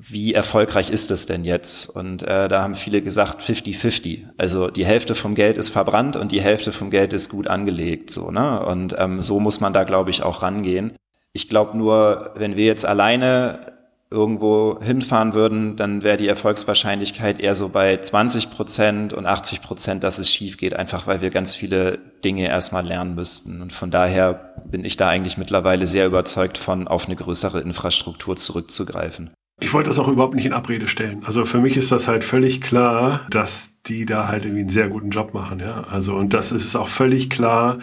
Wie 0.00 0.32
erfolgreich 0.32 0.90
ist 0.90 1.10
es 1.10 1.26
denn 1.26 1.44
jetzt? 1.44 1.88
Und 1.88 2.22
äh, 2.22 2.48
da 2.48 2.62
haben 2.62 2.76
viele 2.76 3.02
gesagt 3.02 3.42
50-50. 3.42 4.26
Also 4.36 4.68
die 4.68 4.86
Hälfte 4.86 5.16
vom 5.16 5.34
Geld 5.34 5.58
ist 5.58 5.70
verbrannt 5.70 6.14
und 6.14 6.30
die 6.30 6.40
Hälfte 6.40 6.70
vom 6.70 6.90
Geld 6.90 7.12
ist 7.12 7.30
gut 7.30 7.48
angelegt. 7.48 8.10
So, 8.10 8.30
ne? 8.30 8.64
Und 8.64 8.94
ähm, 8.96 9.20
so 9.20 9.40
muss 9.40 9.60
man 9.60 9.72
da, 9.72 9.82
glaube 9.82 10.10
ich, 10.10 10.22
auch 10.22 10.42
rangehen. 10.42 10.92
Ich 11.32 11.48
glaube 11.48 11.76
nur, 11.76 12.32
wenn 12.36 12.56
wir 12.56 12.64
jetzt 12.64 12.86
alleine 12.86 13.76
irgendwo 14.10 14.80
hinfahren 14.80 15.34
würden, 15.34 15.76
dann 15.76 16.02
wäre 16.02 16.16
die 16.16 16.28
Erfolgswahrscheinlichkeit 16.28 17.40
eher 17.40 17.56
so 17.56 17.68
bei 17.68 17.96
20 17.96 18.50
Prozent 18.50 19.12
und 19.12 19.26
80 19.26 19.62
Prozent, 19.62 20.04
dass 20.04 20.18
es 20.18 20.30
schief 20.30 20.56
geht, 20.56 20.74
einfach 20.74 21.06
weil 21.06 21.20
wir 21.20 21.30
ganz 21.30 21.54
viele 21.54 21.98
Dinge 22.24 22.46
erstmal 22.46 22.86
lernen 22.86 23.16
müssten. 23.16 23.60
Und 23.60 23.72
von 23.74 23.90
daher 23.90 24.54
bin 24.64 24.84
ich 24.84 24.96
da 24.96 25.08
eigentlich 25.08 25.36
mittlerweile 25.36 25.86
sehr 25.86 26.06
überzeugt 26.06 26.56
von, 26.56 26.88
auf 26.88 27.06
eine 27.06 27.16
größere 27.16 27.60
Infrastruktur 27.60 28.36
zurückzugreifen. 28.36 29.30
Ich 29.60 29.72
wollte 29.72 29.90
das 29.90 29.98
auch 29.98 30.08
überhaupt 30.08 30.34
nicht 30.34 30.46
in 30.46 30.52
Abrede 30.52 30.86
stellen. 30.86 31.24
Also 31.24 31.44
für 31.44 31.58
mich 31.58 31.76
ist 31.76 31.90
das 31.90 32.06
halt 32.06 32.22
völlig 32.22 32.60
klar, 32.60 33.26
dass 33.30 33.70
die 33.86 34.06
da 34.06 34.28
halt 34.28 34.44
irgendwie 34.44 34.60
einen 34.60 34.68
sehr 34.68 34.88
guten 34.88 35.10
Job 35.10 35.34
machen, 35.34 35.58
ja. 35.60 35.84
Also, 35.90 36.14
und 36.14 36.32
das 36.32 36.52
ist 36.52 36.76
auch 36.76 36.88
völlig 36.88 37.28
klar, 37.28 37.78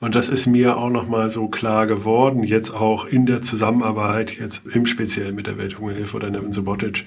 und 0.00 0.14
das 0.14 0.30
ist 0.30 0.46
mir 0.46 0.78
auch 0.78 0.88
nochmal 0.88 1.28
so 1.28 1.48
klar 1.48 1.86
geworden, 1.86 2.42
jetzt 2.42 2.70
auch 2.70 3.04
in 3.04 3.26
der 3.26 3.42
Zusammenarbeit, 3.42 4.38
jetzt 4.38 4.66
im 4.66 4.86
Speziellen 4.86 5.34
mit 5.34 5.46
der 5.46 5.58
Welthungerhilfe 5.58 6.16
oder 6.16 6.30
Nevin 6.30 6.54
Subotic, 6.54 7.04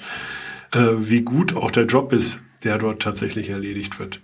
äh, 0.73 0.89
wie 0.99 1.21
gut 1.21 1.55
auch 1.55 1.71
der 1.71 1.85
Job 1.85 2.13
ist, 2.13 2.39
der 2.63 2.77
dort 2.77 3.01
tatsächlich 3.01 3.49
erledigt 3.49 3.97
wird. 3.97 4.21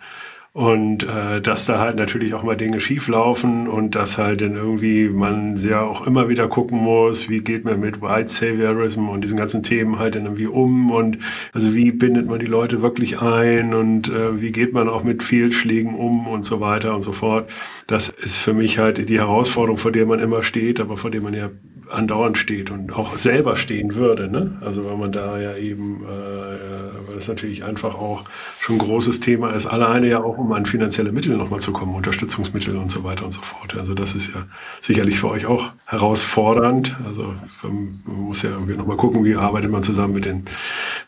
Und 0.52 1.04
äh, 1.04 1.42
dass 1.42 1.68
da 1.68 1.78
halt 1.78 1.96
natürlich 1.96 2.34
auch 2.34 2.42
mal 2.42 2.58
Dinge 2.58 2.80
schieflaufen 2.80 3.68
und 3.68 3.94
dass 3.94 4.18
halt 4.18 4.42
dann 4.42 4.56
irgendwie 4.56 5.08
man 5.10 5.58
sehr 5.58 5.84
auch 5.84 6.08
immer 6.08 6.28
wieder 6.28 6.48
gucken 6.48 6.80
muss, 6.80 7.30
wie 7.30 7.42
geht 7.42 7.66
man 7.66 7.80
mit 7.80 8.02
White 8.02 8.32
Saviorism 8.32 9.10
und 9.10 9.24
diesen 9.24 9.38
ganzen 9.38 9.62
Themen 9.62 10.00
halt 10.00 10.16
dann 10.16 10.26
irgendwie 10.26 10.48
um 10.48 10.90
und 10.90 11.20
also 11.54 11.76
wie 11.76 11.92
bindet 11.92 12.28
man 12.28 12.40
die 12.40 12.48
Leute 12.48 12.82
wirklich 12.82 13.22
ein 13.22 13.76
und 13.76 14.10
äh, 14.10 14.42
wie 14.42 14.52
geht 14.52 14.74
man 14.74 14.90
auch 14.90 15.04
mit 15.04 15.22
Fehlschlägen 15.22 15.94
um 15.94 16.28
und 16.28 16.46
so 16.46 16.60
weiter 16.60 16.96
und 16.96 17.04
so 17.04 17.12
fort. 17.12 17.52
Das 17.86 18.10
ist 18.10 18.38
für 18.38 18.54
mich 18.54 18.80
halt 18.80 19.08
die 19.08 19.20
Herausforderung, 19.20 19.78
vor 19.78 19.92
der 19.92 20.08
man 20.08 20.20
immer 20.20 20.42
steht, 20.42 20.80
aber 20.80 20.98
vor 20.98 21.12
der 21.12 21.22
man 21.22 21.36
ja 21.36 21.52
andauernd 21.92 22.38
steht 22.38 22.72
und 22.72 22.94
auch 22.94 23.18
selber 23.18 23.56
stehen 23.56 23.96
würde. 23.96 24.30
Ne? 24.30 24.58
Also 24.62 24.86
weil 24.86 24.98
man 24.98 25.12
da 25.12 25.40
ja 25.40 25.56
eben, 25.56 26.04
äh, 26.04 27.08
weil 27.08 27.16
das 27.16 27.28
natürlich 27.28 27.64
einfach 27.64 27.96
auch 27.96 28.24
schon 28.60 28.76
ein 28.76 28.80
großes 28.80 29.20
Thema 29.20 29.52
ist, 29.52 29.66
alleine 29.66 30.08
ja 30.08 30.24
auch 30.24 30.38
um 30.38 30.52
an 30.52 30.66
finanzielle 30.66 31.12
Mittel 31.12 31.36
nochmal 31.38 31.60
zu 31.60 31.72
kommen, 31.72 31.96
Unterstützungsmittel 31.96 32.76
und 32.78 32.92
so 32.92 33.04
weiter 33.04 33.26
und 33.26 33.32
so 33.32 33.42
fort. 33.42 33.76
Also 33.76 33.94
das 33.94 34.16
ist 34.16 34.30
ja 34.34 34.46
sicherlich 34.82 35.20
für 35.20 35.30
euch 35.30 35.46
auch 35.46 35.72
herausfordernd. 35.86 36.96
Also 37.06 37.34
man 37.64 38.02
muss 38.06 38.42
ja 38.42 38.52
irgendwie 38.52 38.76
nochmal 38.76 38.98
gucken, 38.98 39.24
wie 39.26 39.36
arbeitet 39.36 39.72
man 39.72 39.84
zusammen 39.84 40.14
mit 40.14 40.26
den, 40.26 40.46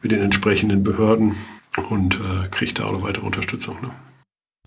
mit 0.02 0.12
den 0.12 0.22
entsprechenden 0.22 0.84
Behörden 0.84 1.36
und 1.90 2.16
äh, 2.16 2.48
kriegt 2.50 2.80
da 2.80 2.86
auch 2.86 2.92
noch 2.92 3.04
weitere 3.04 3.26
Unterstützung. 3.26 3.78
Ne? 3.82 3.92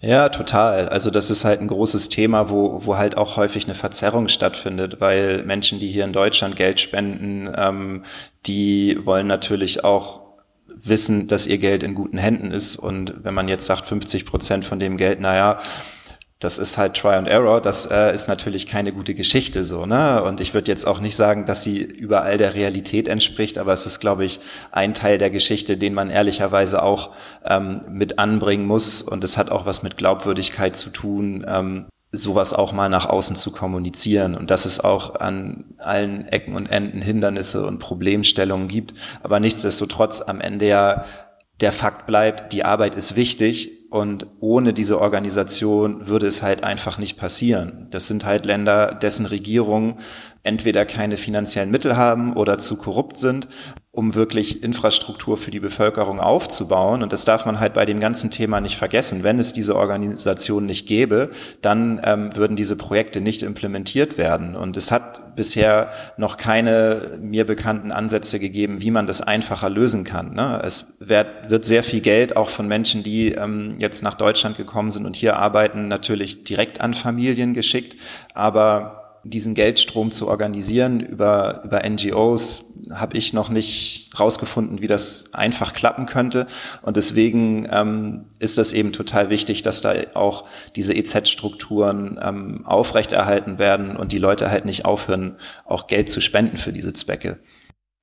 Ja, 0.06 0.28
total. 0.28 0.90
Also 0.90 1.10
das 1.10 1.30
ist 1.30 1.44
halt 1.44 1.62
ein 1.62 1.66
großes 1.66 2.10
Thema, 2.10 2.50
wo, 2.50 2.84
wo 2.84 2.98
halt 2.98 3.16
auch 3.16 3.38
häufig 3.38 3.64
eine 3.64 3.74
Verzerrung 3.74 4.28
stattfindet, 4.28 5.00
weil 5.00 5.42
Menschen, 5.44 5.80
die 5.80 5.90
hier 5.90 6.04
in 6.04 6.12
Deutschland 6.12 6.56
Geld 6.56 6.78
spenden, 6.78 7.50
ähm, 7.56 8.04
die 8.44 8.98
wollen 9.06 9.26
natürlich 9.26 9.82
auch 9.82 10.20
wissen, 10.66 11.26
dass 11.26 11.46
ihr 11.46 11.56
Geld 11.56 11.82
in 11.82 11.94
guten 11.94 12.18
Händen 12.18 12.50
ist. 12.50 12.76
Und 12.76 13.24
wenn 13.24 13.32
man 13.32 13.48
jetzt 13.48 13.64
sagt, 13.64 13.86
50 13.86 14.26
Prozent 14.26 14.66
von 14.66 14.78
dem 14.78 14.98
Geld, 14.98 15.20
naja, 15.20 15.58
das 16.44 16.58
ist 16.58 16.76
halt 16.76 16.94
Try 16.94 17.14
and 17.14 17.26
Error, 17.26 17.60
das 17.60 17.86
äh, 17.86 18.12
ist 18.12 18.28
natürlich 18.28 18.66
keine 18.66 18.92
gute 18.92 19.14
Geschichte 19.14 19.64
so, 19.64 19.86
ne? 19.86 20.22
Und 20.22 20.40
ich 20.40 20.52
würde 20.52 20.70
jetzt 20.70 20.86
auch 20.86 21.00
nicht 21.00 21.16
sagen, 21.16 21.46
dass 21.46 21.64
sie 21.64 21.82
überall 21.82 22.36
der 22.36 22.54
Realität 22.54 23.08
entspricht, 23.08 23.56
aber 23.56 23.72
es 23.72 23.86
ist, 23.86 23.98
glaube 23.98 24.26
ich, 24.26 24.40
ein 24.70 24.92
Teil 24.92 25.16
der 25.16 25.30
Geschichte, 25.30 25.78
den 25.78 25.94
man 25.94 26.10
ehrlicherweise 26.10 26.82
auch 26.82 27.10
ähm, 27.44 27.80
mit 27.88 28.18
anbringen 28.18 28.66
muss. 28.66 29.00
Und 29.00 29.24
es 29.24 29.36
hat 29.38 29.50
auch 29.50 29.64
was 29.64 29.82
mit 29.82 29.96
Glaubwürdigkeit 29.96 30.76
zu 30.76 30.90
tun, 30.90 31.46
ähm, 31.48 31.86
sowas 32.12 32.52
auch 32.52 32.72
mal 32.72 32.90
nach 32.90 33.06
außen 33.06 33.36
zu 33.36 33.50
kommunizieren 33.50 34.36
und 34.36 34.50
dass 34.50 34.66
es 34.66 34.78
auch 34.78 35.16
an 35.16 35.64
allen 35.78 36.28
Ecken 36.28 36.54
und 36.54 36.70
Enden 36.70 37.00
Hindernisse 37.02 37.66
und 37.66 37.78
Problemstellungen 37.78 38.68
gibt. 38.68 38.94
Aber 39.22 39.40
nichtsdestotrotz 39.40 40.20
am 40.20 40.40
Ende 40.40 40.68
ja 40.68 41.04
der 41.60 41.72
Fakt 41.72 42.06
bleibt, 42.06 42.52
die 42.52 42.64
Arbeit 42.64 42.94
ist 42.94 43.16
wichtig 43.16 43.83
und 43.94 44.26
ohne 44.40 44.72
diese 44.72 45.00
Organisation 45.00 46.08
würde 46.08 46.26
es 46.26 46.42
halt 46.42 46.64
einfach 46.64 46.98
nicht 46.98 47.16
passieren. 47.16 47.86
Das 47.90 48.08
sind 48.08 48.24
halt 48.24 48.44
Länder, 48.44 48.92
dessen 48.92 49.24
Regierungen 49.24 50.00
entweder 50.42 50.84
keine 50.84 51.16
finanziellen 51.16 51.70
Mittel 51.70 51.96
haben 51.96 52.36
oder 52.36 52.58
zu 52.58 52.76
korrupt 52.76 53.18
sind 53.18 53.46
um 53.94 54.16
wirklich 54.16 54.64
Infrastruktur 54.64 55.36
für 55.36 55.52
die 55.52 55.60
Bevölkerung 55.60 56.18
aufzubauen. 56.18 57.04
Und 57.04 57.12
das 57.12 57.24
darf 57.24 57.46
man 57.46 57.60
halt 57.60 57.74
bei 57.74 57.84
dem 57.84 58.00
ganzen 58.00 58.32
Thema 58.32 58.60
nicht 58.60 58.76
vergessen. 58.76 59.22
Wenn 59.22 59.38
es 59.38 59.52
diese 59.52 59.76
Organisation 59.76 60.66
nicht 60.66 60.88
gäbe, 60.88 61.30
dann 61.62 62.00
ähm, 62.04 62.36
würden 62.36 62.56
diese 62.56 62.74
Projekte 62.74 63.20
nicht 63.20 63.44
implementiert 63.44 64.18
werden. 64.18 64.56
Und 64.56 64.76
es 64.76 64.90
hat 64.90 65.36
bisher 65.36 65.92
noch 66.16 66.38
keine 66.38 67.18
mir 67.20 67.46
bekannten 67.46 67.92
Ansätze 67.92 68.40
gegeben, 68.40 68.82
wie 68.82 68.90
man 68.90 69.06
das 69.06 69.20
einfacher 69.20 69.70
lösen 69.70 70.02
kann. 70.02 70.34
Ne? 70.34 70.60
Es 70.64 70.94
wird, 70.98 71.48
wird 71.48 71.64
sehr 71.64 71.84
viel 71.84 72.00
Geld 72.00 72.36
auch 72.36 72.48
von 72.48 72.66
Menschen, 72.66 73.04
die 73.04 73.30
ähm, 73.30 73.76
jetzt 73.78 74.02
nach 74.02 74.14
Deutschland 74.14 74.56
gekommen 74.56 74.90
sind 74.90 75.06
und 75.06 75.14
hier 75.14 75.36
arbeiten, 75.36 75.86
natürlich 75.86 76.42
direkt 76.42 76.80
an 76.80 76.94
Familien 76.94 77.54
geschickt. 77.54 77.96
Aber 78.34 79.04
diesen 79.24 79.54
Geldstrom 79.54 80.10
zu 80.10 80.28
organisieren 80.28 81.00
über, 81.00 81.62
über 81.64 81.88
NGOs, 81.88 82.73
habe 82.92 83.16
ich 83.16 83.32
noch 83.32 83.48
nicht 83.48 84.18
rausgefunden, 84.18 84.80
wie 84.80 84.86
das 84.86 85.32
einfach 85.32 85.72
klappen 85.72 86.06
könnte. 86.06 86.46
Und 86.82 86.96
deswegen 86.96 87.68
ähm, 87.70 88.26
ist 88.38 88.58
das 88.58 88.72
eben 88.72 88.92
total 88.92 89.30
wichtig, 89.30 89.62
dass 89.62 89.80
da 89.80 89.94
auch 90.14 90.46
diese 90.76 90.94
EZ-Strukturen 90.94 92.18
ähm, 92.22 92.66
aufrechterhalten 92.66 93.58
werden 93.58 93.96
und 93.96 94.12
die 94.12 94.18
Leute 94.18 94.50
halt 94.50 94.64
nicht 94.64 94.84
aufhören, 94.84 95.36
auch 95.64 95.86
Geld 95.86 96.10
zu 96.10 96.20
spenden 96.20 96.56
für 96.56 96.72
diese 96.72 96.92
Zwecke. 96.92 97.38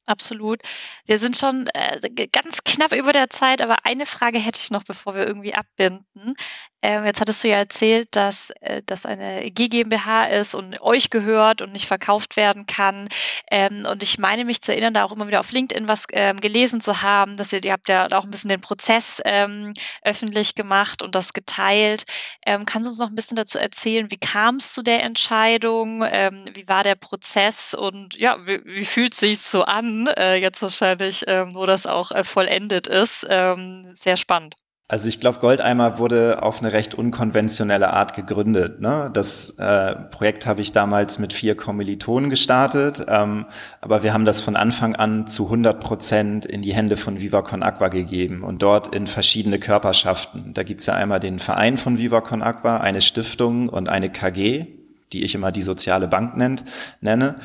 Absolut. 0.07 0.61
Wir 1.05 1.19
sind 1.19 1.37
schon 1.37 1.67
äh, 1.73 2.27
ganz 2.31 2.63
knapp 2.63 2.91
über 2.91 3.13
der 3.13 3.29
Zeit, 3.29 3.61
aber 3.61 3.85
eine 3.85 4.05
Frage 4.05 4.39
hätte 4.39 4.59
ich 4.61 4.71
noch, 4.71 4.83
bevor 4.83 5.15
wir 5.15 5.27
irgendwie 5.27 5.53
abbinden. 5.53 6.35
Ähm, 6.81 7.05
jetzt 7.05 7.21
hattest 7.21 7.43
du 7.43 7.47
ja 7.47 7.57
erzählt, 7.57 8.15
dass 8.15 8.49
äh, 8.61 8.81
das 8.85 9.05
eine 9.05 9.51
GmbH 9.51 10.25
ist 10.25 10.55
und 10.55 10.81
euch 10.81 11.09
gehört 11.11 11.61
und 11.61 11.71
nicht 11.73 11.85
verkauft 11.87 12.37
werden 12.37 12.65
kann. 12.65 13.07
Ähm, 13.51 13.85
und 13.89 14.01
ich 14.03 14.17
meine 14.17 14.45
mich 14.45 14.61
zu 14.61 14.71
erinnern, 14.71 14.93
da 14.93 15.03
auch 15.03 15.11
immer 15.11 15.27
wieder 15.27 15.39
auf 15.39 15.51
LinkedIn 15.51 15.87
was 15.87 16.05
ähm, 16.11 16.37
gelesen 16.41 16.81
zu 16.81 17.01
haben, 17.03 17.37
dass 17.37 17.53
ihr, 17.53 17.63
ihr 17.63 17.71
habt 17.71 17.89
ja 17.89 18.07
auch 18.11 18.23
ein 18.23 18.31
bisschen 18.31 18.49
den 18.49 18.61
Prozess 18.61 19.21
ähm, 19.25 19.73
öffentlich 20.03 20.55
gemacht 20.55 21.01
und 21.03 21.13
das 21.15 21.33
geteilt. 21.33 22.03
Ähm, 22.45 22.65
kannst 22.65 22.87
du 22.87 22.91
uns 22.91 22.99
noch 22.99 23.09
ein 23.09 23.15
bisschen 23.15 23.37
dazu 23.37 23.59
erzählen, 23.59 24.09
wie 24.09 24.17
kam 24.17 24.55
es 24.55 24.73
zu 24.73 24.81
der 24.81 25.03
Entscheidung? 25.03 26.03
Ähm, 26.09 26.45
wie 26.53 26.67
war 26.67 26.83
der 26.83 26.95
Prozess 26.95 27.73
und 27.73 28.15
ja, 28.15 28.37
wie, 28.47 28.61
wie 28.65 28.85
fühlt 28.85 29.13
sich 29.13 29.39
so 29.39 29.63
an, 29.63 30.07
äh, 30.07 30.35
jetzt 30.35 30.61
wahrscheinlich, 30.61 31.21
wo 31.21 31.65
das 31.65 31.85
auch 31.85 32.11
äh, 32.11 32.23
vollendet 32.23 32.87
ist? 32.87 33.21
Sehr 33.21 34.17
spannend. 34.17 34.55
Also 34.91 35.07
ich 35.07 35.21
glaube, 35.21 35.39
Goldeimer 35.39 35.99
wurde 35.99 36.43
auf 36.43 36.59
eine 36.59 36.73
recht 36.73 36.95
unkonventionelle 36.95 37.93
Art 37.93 38.13
gegründet. 38.13 38.81
Ne? 38.81 39.09
Das 39.13 39.51
äh, 39.51 39.95
Projekt 39.95 40.45
habe 40.45 40.59
ich 40.59 40.73
damals 40.73 41.17
mit 41.17 41.31
vier 41.31 41.55
Kommilitonen 41.55 42.29
gestartet, 42.29 43.05
ähm, 43.07 43.45
aber 43.79 44.03
wir 44.03 44.13
haben 44.13 44.25
das 44.25 44.41
von 44.41 44.57
Anfang 44.57 44.97
an 44.97 45.27
zu 45.27 45.45
100 45.45 45.79
Prozent 45.79 46.45
in 46.45 46.61
die 46.61 46.73
Hände 46.73 46.97
von 46.97 47.21
Viva 47.21 47.41
Con 47.41 47.63
Aqua 47.63 47.87
gegeben 47.87 48.43
und 48.43 48.63
dort 48.63 48.93
in 48.93 49.07
verschiedene 49.07 49.59
Körperschaften. 49.59 50.53
Da 50.53 50.63
gibt's 50.63 50.87
ja 50.87 50.93
einmal 50.93 51.21
den 51.21 51.39
Verein 51.39 51.77
von 51.77 51.97
Viva 51.97 52.19
Con 52.19 52.41
Aqua, 52.41 52.75
eine 52.75 52.99
Stiftung 52.99 53.69
und 53.69 53.87
eine 53.87 54.09
KG, 54.09 54.65
die 55.13 55.23
ich 55.23 55.35
immer 55.35 55.53
die 55.53 55.61
soziale 55.61 56.09
Bank 56.09 56.35
nennt, 56.35 56.65
nenne. 56.99 57.35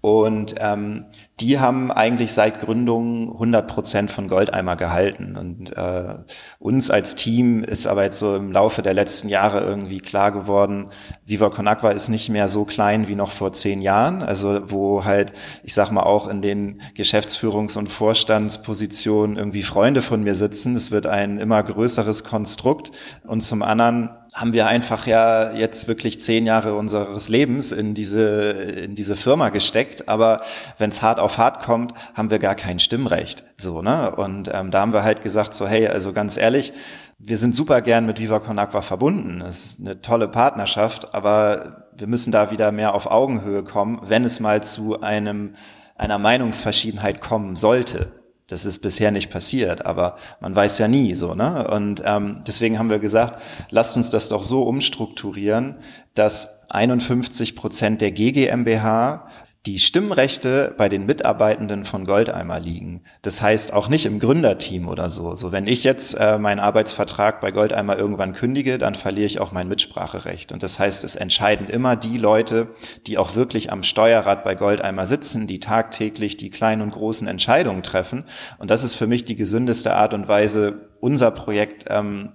Und 0.00 0.54
ähm, 0.58 1.04
die 1.40 1.58
haben 1.58 1.90
eigentlich 1.90 2.32
seit 2.32 2.60
Gründung 2.60 3.32
100 3.32 3.66
Prozent 3.66 4.10
von 4.10 4.28
Goldeimer 4.28 4.76
gehalten. 4.76 5.36
Und 5.36 5.76
äh, 5.76 6.14
uns 6.60 6.90
als 6.92 7.16
Team 7.16 7.64
ist 7.64 7.88
aber 7.88 8.04
jetzt 8.04 8.20
so 8.20 8.36
im 8.36 8.52
Laufe 8.52 8.82
der 8.82 8.94
letzten 8.94 9.28
Jahre 9.28 9.60
irgendwie 9.60 9.98
klar 9.98 10.30
geworden, 10.30 10.90
Viva 11.26 11.50
Con 11.50 11.66
Aqua 11.66 11.90
ist 11.90 12.08
nicht 12.08 12.28
mehr 12.28 12.48
so 12.48 12.64
klein 12.64 13.08
wie 13.08 13.16
noch 13.16 13.32
vor 13.32 13.52
zehn 13.52 13.82
Jahren. 13.82 14.22
Also 14.22 14.70
wo 14.70 15.04
halt, 15.04 15.32
ich 15.64 15.74
sag 15.74 15.90
mal, 15.90 16.04
auch 16.04 16.28
in 16.28 16.40
den 16.40 16.80
Geschäftsführungs- 16.96 17.76
und 17.76 17.88
Vorstandspositionen 17.88 19.36
irgendwie 19.36 19.64
Freunde 19.64 20.02
von 20.02 20.22
mir 20.22 20.36
sitzen. 20.36 20.76
Es 20.76 20.92
wird 20.92 21.06
ein 21.06 21.38
immer 21.38 21.60
größeres 21.64 22.22
Konstrukt. 22.22 22.92
Und 23.26 23.40
zum 23.40 23.62
anderen 23.62 24.10
haben 24.34 24.52
wir 24.52 24.66
einfach 24.66 25.06
ja 25.06 25.52
jetzt 25.52 25.86
wirklich 25.86 26.20
zehn 26.20 26.44
Jahre 26.44 26.74
unseres 26.74 27.28
Lebens 27.28 27.70
in 27.70 27.94
diese, 27.94 28.50
in 28.50 28.96
diese 28.96 29.14
Firma 29.14 29.50
gesteckt. 29.50 30.08
Aber 30.08 30.42
wenn 30.76 30.90
es 30.90 31.02
hart 31.02 31.20
auf 31.24 31.38
hart 31.38 31.62
kommt, 31.62 31.94
haben 32.14 32.30
wir 32.30 32.38
gar 32.38 32.54
kein 32.54 32.78
Stimmrecht. 32.78 33.44
So, 33.56 33.82
ne? 33.82 34.14
Und 34.14 34.50
ähm, 34.52 34.70
da 34.70 34.80
haben 34.80 34.92
wir 34.92 35.02
halt 35.02 35.22
gesagt, 35.22 35.54
so, 35.54 35.66
hey, 35.66 35.88
also 35.88 36.12
ganz 36.12 36.36
ehrlich, 36.36 36.72
wir 37.18 37.38
sind 37.38 37.54
super 37.54 37.80
gern 37.80 38.06
mit 38.06 38.20
Viva 38.20 38.38
Con 38.38 38.58
Agua 38.58 38.82
verbunden. 38.82 39.40
Das 39.40 39.64
ist 39.64 39.80
eine 39.80 40.00
tolle 40.00 40.28
Partnerschaft, 40.28 41.14
aber 41.14 41.88
wir 41.96 42.06
müssen 42.06 42.32
da 42.32 42.50
wieder 42.50 42.70
mehr 42.72 42.94
auf 42.94 43.06
Augenhöhe 43.10 43.64
kommen, 43.64 44.00
wenn 44.04 44.24
es 44.24 44.40
mal 44.40 44.62
zu 44.62 45.00
einem, 45.00 45.54
einer 45.96 46.18
Meinungsverschiedenheit 46.18 47.20
kommen 47.20 47.56
sollte. 47.56 48.12
Das 48.46 48.66
ist 48.66 48.80
bisher 48.80 49.10
nicht 49.10 49.30
passiert, 49.30 49.86
aber 49.86 50.16
man 50.40 50.54
weiß 50.54 50.76
ja 50.78 50.86
nie 50.86 51.14
so, 51.14 51.34
ne? 51.34 51.66
Und 51.66 52.02
ähm, 52.04 52.42
deswegen 52.46 52.78
haben 52.78 52.90
wir 52.90 52.98
gesagt, 52.98 53.40
lasst 53.70 53.96
uns 53.96 54.10
das 54.10 54.28
doch 54.28 54.42
so 54.42 54.64
umstrukturieren, 54.64 55.76
dass 56.12 56.68
51 56.68 57.56
Prozent 57.56 58.02
der 58.02 58.12
GGMBH 58.12 59.26
die 59.66 59.78
Stimmrechte 59.78 60.74
bei 60.76 60.90
den 60.90 61.06
Mitarbeitenden 61.06 61.84
von 61.84 62.04
Goldeimer 62.04 62.60
liegen. 62.60 63.00
Das 63.22 63.40
heißt 63.40 63.72
auch 63.72 63.88
nicht 63.88 64.04
im 64.04 64.18
Gründerteam 64.18 64.88
oder 64.88 65.08
so. 65.08 65.34
So 65.36 65.52
wenn 65.52 65.66
ich 65.66 65.84
jetzt 65.84 66.14
äh, 66.20 66.38
meinen 66.38 66.60
Arbeitsvertrag 66.60 67.40
bei 67.40 67.50
Goldeimer 67.50 67.96
irgendwann 67.98 68.34
kündige, 68.34 68.76
dann 68.76 68.94
verliere 68.94 69.26
ich 69.26 69.40
auch 69.40 69.52
mein 69.52 69.68
Mitspracherecht. 69.68 70.52
Und 70.52 70.62
das 70.62 70.78
heißt, 70.78 71.02
es 71.02 71.16
entscheiden 71.16 71.66
immer 71.66 71.96
die 71.96 72.18
Leute, 72.18 72.68
die 73.06 73.16
auch 73.16 73.36
wirklich 73.36 73.72
am 73.72 73.82
Steuerrad 73.82 74.44
bei 74.44 74.54
Goldeimer 74.54 75.06
sitzen, 75.06 75.46
die 75.46 75.60
tagtäglich 75.60 76.36
die 76.36 76.50
kleinen 76.50 76.82
und 76.82 76.90
großen 76.90 77.26
Entscheidungen 77.26 77.82
treffen. 77.82 78.24
Und 78.58 78.70
das 78.70 78.84
ist 78.84 78.94
für 78.94 79.06
mich 79.06 79.24
die 79.24 79.36
gesündeste 79.36 79.94
Art 79.94 80.12
und 80.12 80.28
Weise, 80.28 80.90
unser 81.00 81.30
Projekt 81.30 81.86
ähm, 81.88 82.32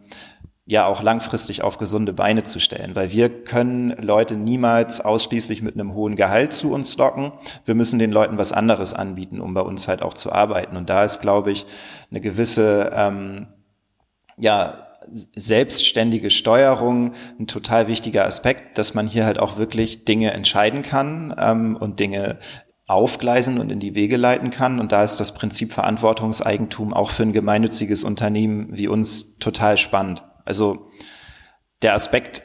ja 0.69 0.85
auch 0.85 1.01
langfristig 1.01 1.63
auf 1.63 1.79
gesunde 1.79 2.13
Beine 2.13 2.43
zu 2.43 2.59
stellen, 2.59 2.95
weil 2.95 3.11
wir 3.11 3.43
können 3.43 3.89
Leute 3.99 4.35
niemals 4.35 5.01
ausschließlich 5.01 5.63
mit 5.63 5.73
einem 5.73 5.95
hohen 5.95 6.15
Gehalt 6.15 6.53
zu 6.53 6.71
uns 6.71 6.95
locken. 6.95 7.31
Wir 7.65 7.73
müssen 7.73 7.97
den 7.97 8.11
Leuten 8.11 8.37
was 8.37 8.51
anderes 8.51 8.93
anbieten, 8.93 9.41
um 9.41 9.55
bei 9.55 9.61
uns 9.61 9.87
halt 9.87 10.03
auch 10.03 10.13
zu 10.13 10.31
arbeiten. 10.31 10.77
Und 10.77 10.89
da 10.89 11.03
ist, 11.03 11.21
glaube 11.21 11.51
ich, 11.51 11.65
eine 12.11 12.21
gewisse 12.21 12.91
ähm, 12.93 13.47
ja 14.37 14.85
selbstständige 15.35 16.29
Steuerung 16.29 17.13
ein 17.39 17.47
total 17.47 17.87
wichtiger 17.87 18.27
Aspekt, 18.27 18.77
dass 18.77 18.93
man 18.93 19.07
hier 19.07 19.25
halt 19.25 19.39
auch 19.39 19.57
wirklich 19.57 20.05
Dinge 20.05 20.33
entscheiden 20.33 20.83
kann 20.83 21.33
ähm, 21.39 21.77
und 21.77 21.99
Dinge 21.99 22.37
aufgleisen 22.85 23.59
und 23.59 23.71
in 23.71 23.79
die 23.79 23.95
Wege 23.95 24.17
leiten 24.17 24.51
kann. 24.51 24.79
Und 24.79 24.91
da 24.91 25.03
ist 25.03 25.19
das 25.19 25.33
Prinzip 25.33 25.71
Verantwortungseigentum 25.73 26.93
auch 26.93 27.09
für 27.09 27.23
ein 27.23 27.33
gemeinnütziges 27.33 28.03
Unternehmen 28.03 28.67
wie 28.69 28.87
uns 28.87 29.39
total 29.39 29.77
spannend. 29.77 30.23
Also 30.49 30.87
der 31.81 31.93
Aspekt 31.93 32.41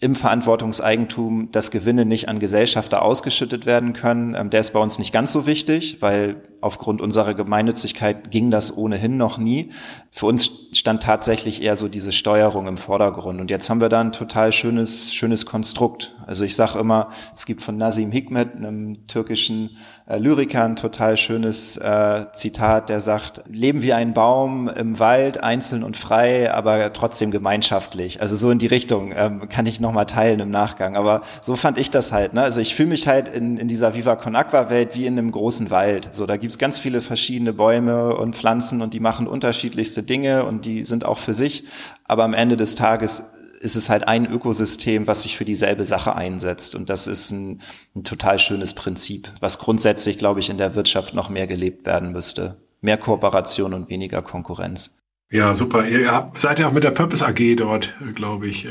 im 0.00 0.14
Verantwortungseigentum, 0.14 1.50
dass 1.50 1.72
Gewinne 1.72 2.04
nicht 2.04 2.28
an 2.28 2.38
Gesellschafter 2.38 3.02
ausgeschüttet 3.02 3.66
werden 3.66 3.94
können, 3.94 4.36
ähm, 4.36 4.50
der 4.50 4.60
ist 4.60 4.72
bei 4.72 4.78
uns 4.78 4.98
nicht 4.98 5.12
ganz 5.12 5.32
so 5.32 5.46
wichtig, 5.46 6.00
weil 6.00 6.36
aufgrund 6.60 7.00
unserer 7.00 7.34
Gemeinnützigkeit 7.34 8.30
ging 8.30 8.50
das 8.50 8.76
ohnehin 8.76 9.16
noch 9.16 9.38
nie. 9.38 9.70
Für 10.10 10.26
uns 10.26 10.50
stand 10.72 11.02
tatsächlich 11.02 11.62
eher 11.62 11.76
so 11.76 11.88
diese 11.88 12.12
Steuerung 12.12 12.66
im 12.66 12.78
Vordergrund. 12.78 13.40
Und 13.40 13.50
jetzt 13.50 13.70
haben 13.70 13.80
wir 13.80 13.88
da 13.88 14.00
ein 14.00 14.12
total 14.12 14.52
schönes, 14.52 15.14
schönes 15.14 15.46
Konstrukt. 15.46 16.16
Also 16.26 16.44
ich 16.44 16.56
sage 16.56 16.78
immer, 16.78 17.08
es 17.34 17.46
gibt 17.46 17.62
von 17.62 17.76
Nazim 17.76 18.10
Hikmet, 18.10 18.54
einem 18.54 19.06
türkischen 19.06 19.76
äh, 20.06 20.18
Lyriker, 20.18 20.64
ein 20.64 20.76
total 20.76 21.16
schönes 21.16 21.76
äh, 21.76 22.26
Zitat, 22.32 22.88
der 22.88 23.00
sagt, 23.00 23.42
leben 23.48 23.82
wie 23.82 23.92
ein 23.92 24.12
Baum 24.12 24.68
im 24.68 24.98
Wald, 24.98 25.42
einzeln 25.42 25.82
und 25.84 25.96
frei, 25.96 26.52
aber 26.52 26.92
trotzdem 26.92 27.30
gemeinschaftlich. 27.30 28.20
Also 28.20 28.36
so 28.36 28.50
in 28.50 28.58
die 28.58 28.66
Richtung 28.66 29.12
ähm, 29.14 29.48
kann 29.48 29.66
ich 29.66 29.80
nochmal 29.80 30.06
teilen 30.06 30.40
im 30.40 30.50
Nachgang. 30.50 30.96
Aber 30.96 31.22
so 31.40 31.56
fand 31.56 31.78
ich 31.78 31.90
das 31.90 32.12
halt. 32.12 32.34
Ne? 32.34 32.42
Also 32.42 32.60
ich 32.60 32.74
fühle 32.74 32.90
mich 32.90 33.06
halt 33.06 33.28
in, 33.28 33.56
in 33.56 33.68
dieser 33.68 33.94
Viva 33.94 34.16
Con 34.16 34.36
Aqua 34.36 34.70
Welt 34.70 34.94
wie 34.94 35.06
in 35.06 35.18
einem 35.18 35.30
großen 35.30 35.70
Wald. 35.70 36.08
So, 36.12 36.26
da 36.26 36.36
gibt 36.48 36.54
es 36.54 36.58
ganz 36.58 36.78
viele 36.78 37.02
verschiedene 37.02 37.52
Bäume 37.52 38.16
und 38.16 38.34
Pflanzen 38.34 38.80
und 38.80 38.94
die 38.94 39.00
machen 39.00 39.26
unterschiedlichste 39.26 40.02
Dinge 40.02 40.46
und 40.46 40.64
die 40.64 40.82
sind 40.82 41.04
auch 41.04 41.18
für 41.18 41.34
sich. 41.34 41.64
Aber 42.04 42.24
am 42.24 42.32
Ende 42.32 42.56
des 42.56 42.74
Tages 42.74 43.34
ist 43.60 43.76
es 43.76 43.90
halt 43.90 44.08
ein 44.08 44.24
Ökosystem, 44.24 45.06
was 45.06 45.24
sich 45.24 45.36
für 45.36 45.44
dieselbe 45.44 45.84
Sache 45.84 46.16
einsetzt. 46.16 46.74
Und 46.74 46.88
das 46.88 47.06
ist 47.06 47.32
ein, 47.32 47.60
ein 47.94 48.02
total 48.02 48.38
schönes 48.38 48.72
Prinzip, 48.72 49.28
was 49.40 49.58
grundsätzlich, 49.58 50.16
glaube 50.16 50.40
ich, 50.40 50.48
in 50.48 50.56
der 50.56 50.74
Wirtschaft 50.74 51.12
noch 51.12 51.28
mehr 51.28 51.46
gelebt 51.46 51.84
werden 51.84 52.12
müsste. 52.12 52.56
Mehr 52.80 52.96
Kooperation 52.96 53.74
und 53.74 53.90
weniger 53.90 54.22
Konkurrenz. 54.22 54.96
Ja, 55.30 55.52
super. 55.52 55.86
Ihr 55.86 56.30
seid 56.32 56.60
ja 56.60 56.68
auch 56.68 56.72
mit 56.72 56.84
der 56.84 56.92
Purpose 56.92 57.26
AG 57.26 57.56
dort, 57.56 57.94
glaube 58.14 58.48
ich, 58.48 58.64
äh, 58.64 58.70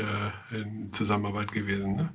in 0.50 0.92
Zusammenarbeit 0.92 1.52
gewesen. 1.52 1.94
Ne? 1.94 2.08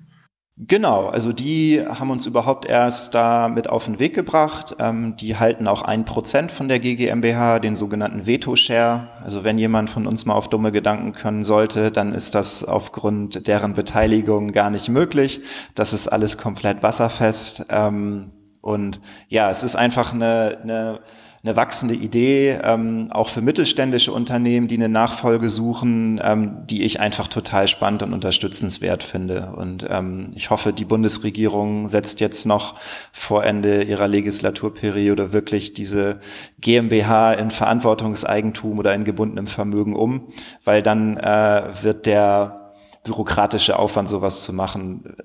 Genau, 0.55 1.07
also 1.07 1.33
die 1.33 1.83
haben 1.83 2.11
uns 2.11 2.27
überhaupt 2.27 2.67
erst 2.67 3.15
da 3.15 3.47
mit 3.49 3.67
auf 3.67 3.85
den 3.85 3.97
Weg 3.97 4.13
gebracht. 4.13 4.75
Ähm, 4.77 5.15
die 5.17 5.35
halten 5.37 5.67
auch 5.67 5.81
ein 5.81 6.05
Prozent 6.05 6.51
von 6.51 6.67
der 6.67 6.79
GGMBH, 6.79 7.57
den 7.57 7.75
sogenannten 7.75 8.27
Veto-Share. 8.27 9.07
Also 9.23 9.43
wenn 9.43 9.57
jemand 9.57 9.89
von 9.89 10.05
uns 10.05 10.27
mal 10.27 10.35
auf 10.35 10.49
dumme 10.49 10.71
Gedanken 10.71 11.13
können 11.13 11.43
sollte, 11.43 11.89
dann 11.91 12.13
ist 12.13 12.35
das 12.35 12.63
aufgrund 12.63 13.47
deren 13.47 13.73
Beteiligung 13.73 14.51
gar 14.51 14.69
nicht 14.69 14.89
möglich. 14.89 15.41
Das 15.73 15.91
ist 15.91 16.07
alles 16.07 16.37
komplett 16.37 16.83
wasserfest. 16.83 17.65
Ähm, 17.69 18.29
und 18.61 19.01
ja, 19.29 19.49
es 19.49 19.63
ist 19.63 19.75
einfach 19.75 20.13
eine, 20.13 20.59
eine 20.61 20.99
eine 21.45 21.57
wachsende 21.57 21.93
Idee, 21.93 22.57
ähm, 22.63 23.09
auch 23.11 23.27
für 23.27 23.41
mittelständische 23.41 24.13
Unternehmen, 24.13 24.69
die 24.69 24.77
eine 24.77 24.87
Nachfolge 24.87 25.49
suchen, 25.49 26.21
ähm, 26.23 26.65
die 26.67 26.83
ich 26.83 27.01
einfach 27.01 27.27
total 27.27 27.67
spannend 27.67 28.01
und 28.01 28.13
unterstützenswert 28.13 29.03
finde. 29.03 29.53
Und 29.57 29.85
ähm, 29.89 30.31
ich 30.35 30.51
hoffe, 30.51 30.71
die 30.71 30.85
Bundesregierung 30.85 31.89
setzt 31.89 32.21
jetzt 32.21 32.45
noch 32.45 32.79
vor 33.11 33.43
Ende 33.43 33.83
ihrer 33.83 34.07
Legislaturperiode 34.07 35.33
wirklich 35.33 35.73
diese 35.73 36.21
GmbH 36.59 37.33
in 37.33 37.51
Verantwortungseigentum 37.51 38.79
oder 38.79 38.93
in 38.93 39.03
gebundenem 39.03 39.47
Vermögen 39.47 39.97
um, 39.97 40.29
weil 40.63 40.81
dann 40.81 41.17
äh, 41.17 41.63
wird 41.81 42.05
der 42.05 42.71
bürokratische 43.03 43.77
Aufwand, 43.77 44.07
sowas 44.07 44.43
zu 44.43 44.53
machen, 44.53 45.17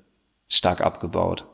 stark 0.49 0.81
abgebaut. 0.81 1.47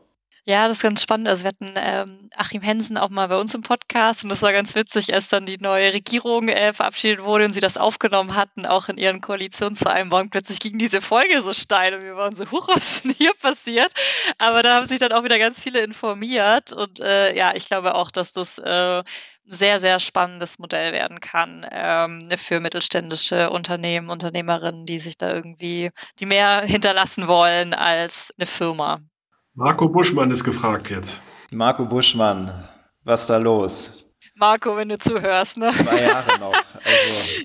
Ja, 0.48 0.68
das 0.68 0.78
ist 0.78 0.84
ganz 0.84 1.02
spannend. 1.02 1.28
Also 1.28 1.44
wir 1.44 1.48
hatten 1.50 1.74
ähm, 1.76 2.30
Achim 2.36 2.62
Hensen 2.62 2.98
auch 3.00 3.10
mal 3.10 3.28
bei 3.30 3.38
uns 3.38 3.56
im 3.56 3.64
Podcast 3.64 4.24
und 4.24 4.30
das 4.30 4.44
war 4.44 4.54
ganz 4.54 4.76
witzig, 4.76 5.12
als 5.12 5.28
dann 5.28 5.48
die 5.48 5.58
neue 5.58 5.92
Regierung 5.92 6.50
äh, 6.50 6.72
verabschiedet 6.72 7.24
wurde 7.24 7.46
und 7.46 7.54
sie 7.54 7.62
das 7.62 7.78
aufgenommen 7.78 8.36
hatten, 8.36 8.68
auch 8.68 8.88
in 8.88 8.98
ihren 8.98 9.22
Koalitionsvereinbarungen. 9.22 10.30
Plötzlich 10.30 10.60
ging 10.60 10.78
diese 10.78 11.02
Folge 11.02 11.42
so 11.42 11.52
steil 11.52 11.96
und 11.96 12.04
wir 12.04 12.16
waren 12.16 12.36
so, 12.36 12.46
huch, 12.52 12.68
was 12.68 12.78
ist 12.98 13.06
denn 13.06 13.14
hier 13.14 13.34
passiert? 13.34 13.92
Aber 14.38 14.62
da 14.62 14.76
haben 14.76 14.86
sich 14.86 15.00
dann 15.00 15.14
auch 15.14 15.24
wieder 15.24 15.40
ganz 15.40 15.64
viele 15.64 15.80
informiert 15.82 16.72
und 16.74 17.00
äh, 17.00 17.36
ja, 17.36 17.56
ich 17.56 17.66
glaube 17.66 17.96
auch, 17.96 18.12
dass 18.12 18.32
das 18.32 18.60
äh, 18.60 19.02
sehr, 19.46 19.80
sehr 19.80 20.00
spannendes 20.00 20.60
Modell 20.60 20.94
werden 20.94 21.22
kann 21.22 21.66
ähm, 21.72 22.30
für 22.38 22.60
mittelständische 22.60 23.50
Unternehmen, 23.50 24.10
Unternehmerinnen, 24.12 24.86
die 24.86 25.00
sich 25.00 25.18
da 25.18 25.34
irgendwie, 25.34 25.90
die 26.20 26.28
mehr 26.28 26.62
hinterlassen 26.62 27.28
wollen 27.28 27.74
als 27.74 28.32
eine 28.38 28.46
Firma. 28.46 29.02
Marco 29.58 29.88
Buschmann 29.88 30.32
ist 30.32 30.44
gefragt 30.44 30.90
jetzt. 30.90 31.22
Marco 31.50 31.86
Buschmann, 31.86 32.68
was 33.06 33.26
da 33.26 33.38
los? 33.38 34.06
Marco, 34.36 34.76
wenn 34.76 34.90
du 34.90 34.98
zuhörst, 34.98 35.56
ne? 35.56 35.72
Zwei 35.72 36.02
Jahre 36.02 36.40
noch. 36.40 36.54
Also. 36.84 37.44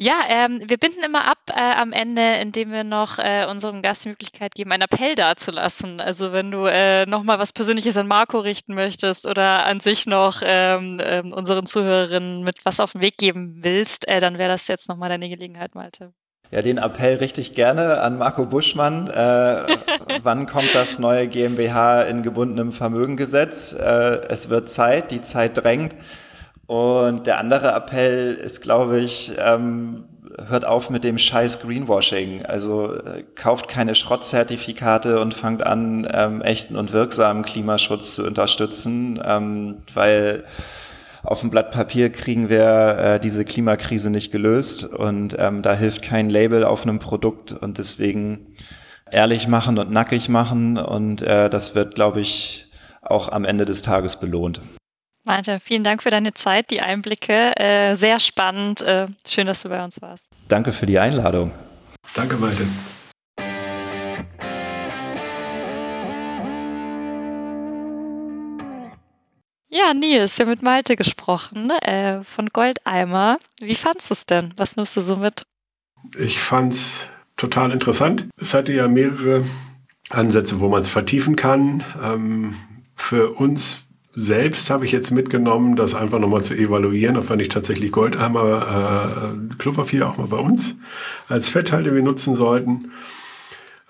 Ja, 0.00 0.22
ähm, 0.28 0.62
wir 0.64 0.78
binden 0.78 1.02
immer 1.02 1.24
ab 1.26 1.38
äh, 1.48 1.54
am 1.54 1.92
Ende, 1.92 2.36
indem 2.36 2.70
wir 2.70 2.84
noch 2.84 3.18
äh, 3.18 3.46
unserem 3.50 3.82
Gast 3.82 4.04
die 4.04 4.10
Möglichkeit 4.10 4.54
geben, 4.54 4.70
einen 4.70 4.84
Appell 4.84 5.16
dazulassen. 5.16 6.00
Also 6.00 6.32
wenn 6.32 6.52
du 6.52 6.66
äh, 6.66 7.04
nochmal 7.04 7.40
was 7.40 7.52
Persönliches 7.52 7.96
an 7.96 8.06
Marco 8.06 8.38
richten 8.38 8.74
möchtest 8.74 9.26
oder 9.26 9.66
an 9.66 9.80
sich 9.80 10.06
noch 10.06 10.40
ähm, 10.44 11.00
ähm, 11.02 11.32
unseren 11.32 11.66
Zuhörerinnen 11.66 12.44
mit 12.44 12.64
was 12.64 12.78
auf 12.78 12.92
den 12.92 13.00
Weg 13.00 13.18
geben 13.18 13.58
willst, 13.64 14.06
äh, 14.06 14.20
dann 14.20 14.38
wäre 14.38 14.50
das 14.50 14.68
jetzt 14.68 14.88
nochmal 14.88 15.08
deine 15.08 15.28
Gelegenheit, 15.28 15.74
Malte. 15.74 16.14
Ja, 16.50 16.62
den 16.62 16.78
Appell 16.78 17.16
richte 17.16 17.42
ich 17.42 17.52
gerne 17.52 18.00
an 18.00 18.16
Marco 18.16 18.46
Buschmann. 18.46 19.08
Äh, 19.08 19.66
wann 20.22 20.46
kommt 20.46 20.74
das 20.74 20.98
neue 20.98 21.28
GmbH 21.28 22.02
in 22.02 22.22
gebundenem 22.22 22.72
Vermögengesetz? 22.72 23.74
Äh, 23.74 24.20
es 24.28 24.48
wird 24.48 24.70
Zeit, 24.70 25.10
die 25.10 25.20
Zeit 25.20 25.58
drängt. 25.58 25.94
Und 26.66 27.26
der 27.26 27.38
andere 27.38 27.72
Appell 27.72 28.32
ist, 28.32 28.62
glaube 28.62 29.00
ich, 29.00 29.32
ähm, 29.38 30.04
hört 30.48 30.64
auf 30.64 30.88
mit 30.88 31.04
dem 31.04 31.18
scheiß 31.18 31.60
Greenwashing. 31.60 32.46
Also 32.46 32.94
äh, 32.94 33.24
kauft 33.34 33.68
keine 33.68 33.94
Schrottzertifikate 33.94 35.20
und 35.20 35.34
fangt 35.34 35.62
an, 35.64 36.08
ähm, 36.10 36.40
echten 36.40 36.76
und 36.76 36.92
wirksamen 36.92 37.42
Klimaschutz 37.42 38.14
zu 38.14 38.24
unterstützen, 38.24 39.20
ähm, 39.22 39.82
weil 39.92 40.44
auf 41.28 41.40
dem 41.40 41.50
Blatt 41.50 41.72
Papier 41.72 42.10
kriegen 42.10 42.48
wir 42.48 42.98
äh, 42.98 43.20
diese 43.20 43.44
Klimakrise 43.44 44.08
nicht 44.08 44.32
gelöst 44.32 44.84
und 44.84 45.36
ähm, 45.38 45.60
da 45.60 45.74
hilft 45.74 46.00
kein 46.00 46.30
Label 46.30 46.64
auf 46.64 46.84
einem 46.84 47.00
Produkt 47.00 47.52
und 47.52 47.76
deswegen 47.76 48.54
ehrlich 49.10 49.46
machen 49.46 49.78
und 49.78 49.90
nackig 49.90 50.30
machen 50.30 50.78
und 50.78 51.20
äh, 51.20 51.50
das 51.50 51.74
wird, 51.74 51.94
glaube 51.94 52.22
ich, 52.22 52.66
auch 53.02 53.28
am 53.28 53.44
Ende 53.44 53.66
des 53.66 53.82
Tages 53.82 54.18
belohnt. 54.18 54.62
Malte, 55.24 55.60
vielen 55.60 55.84
Dank 55.84 56.02
für 56.02 56.10
deine 56.10 56.32
Zeit, 56.32 56.70
die 56.70 56.80
Einblicke. 56.80 57.54
Äh, 57.58 57.94
sehr 57.96 58.20
spannend. 58.20 58.80
Äh, 58.80 59.08
schön, 59.28 59.46
dass 59.46 59.62
du 59.62 59.68
bei 59.68 59.84
uns 59.84 60.00
warst. 60.00 60.24
Danke 60.48 60.72
für 60.72 60.86
die 60.86 60.98
Einladung. 60.98 61.50
Danke, 62.14 62.36
Malte. 62.36 62.66
Ja, 69.88 69.94
Nils, 69.94 70.38
wir 70.38 70.44
haben 70.44 70.50
mit 70.50 70.62
Malte 70.62 70.96
gesprochen 70.96 71.70
äh, 71.70 72.22
von 72.22 72.50
Goldeimer. 72.50 73.38
Wie 73.62 73.74
fandest 73.74 74.10
du 74.10 74.12
es 74.12 74.26
denn? 74.26 74.52
Was 74.58 74.76
nimmst 74.76 74.94
du 74.98 75.00
so 75.00 75.16
mit? 75.16 75.46
Ich 76.18 76.40
fand 76.40 76.74
es 76.74 77.06
total 77.38 77.72
interessant. 77.72 78.26
Es 78.38 78.52
hatte 78.52 78.74
ja 78.74 78.86
mehrere 78.86 79.44
Ansätze, 80.10 80.60
wo 80.60 80.68
man 80.68 80.82
es 80.82 80.90
vertiefen 80.90 81.36
kann. 81.36 81.84
Ähm, 82.04 82.54
für 82.96 83.30
uns 83.30 83.80
selbst 84.14 84.68
habe 84.68 84.84
ich 84.84 84.92
jetzt 84.92 85.10
mitgenommen, 85.10 85.74
das 85.74 85.94
einfach 85.94 86.18
nochmal 86.18 86.44
zu 86.44 86.52
evaluieren, 86.52 87.16
ob 87.16 87.30
wir 87.30 87.36
nicht 87.36 87.52
tatsächlich 87.52 87.90
Goldeimer 87.90 89.36
äh, 89.40 89.54
Klopapier 89.56 90.06
auch 90.06 90.18
mal 90.18 90.26
bei 90.26 90.36
uns 90.36 90.76
als 91.30 91.48
Fetthalde 91.48 91.92
benutzen 91.92 92.34
sollten. 92.34 92.92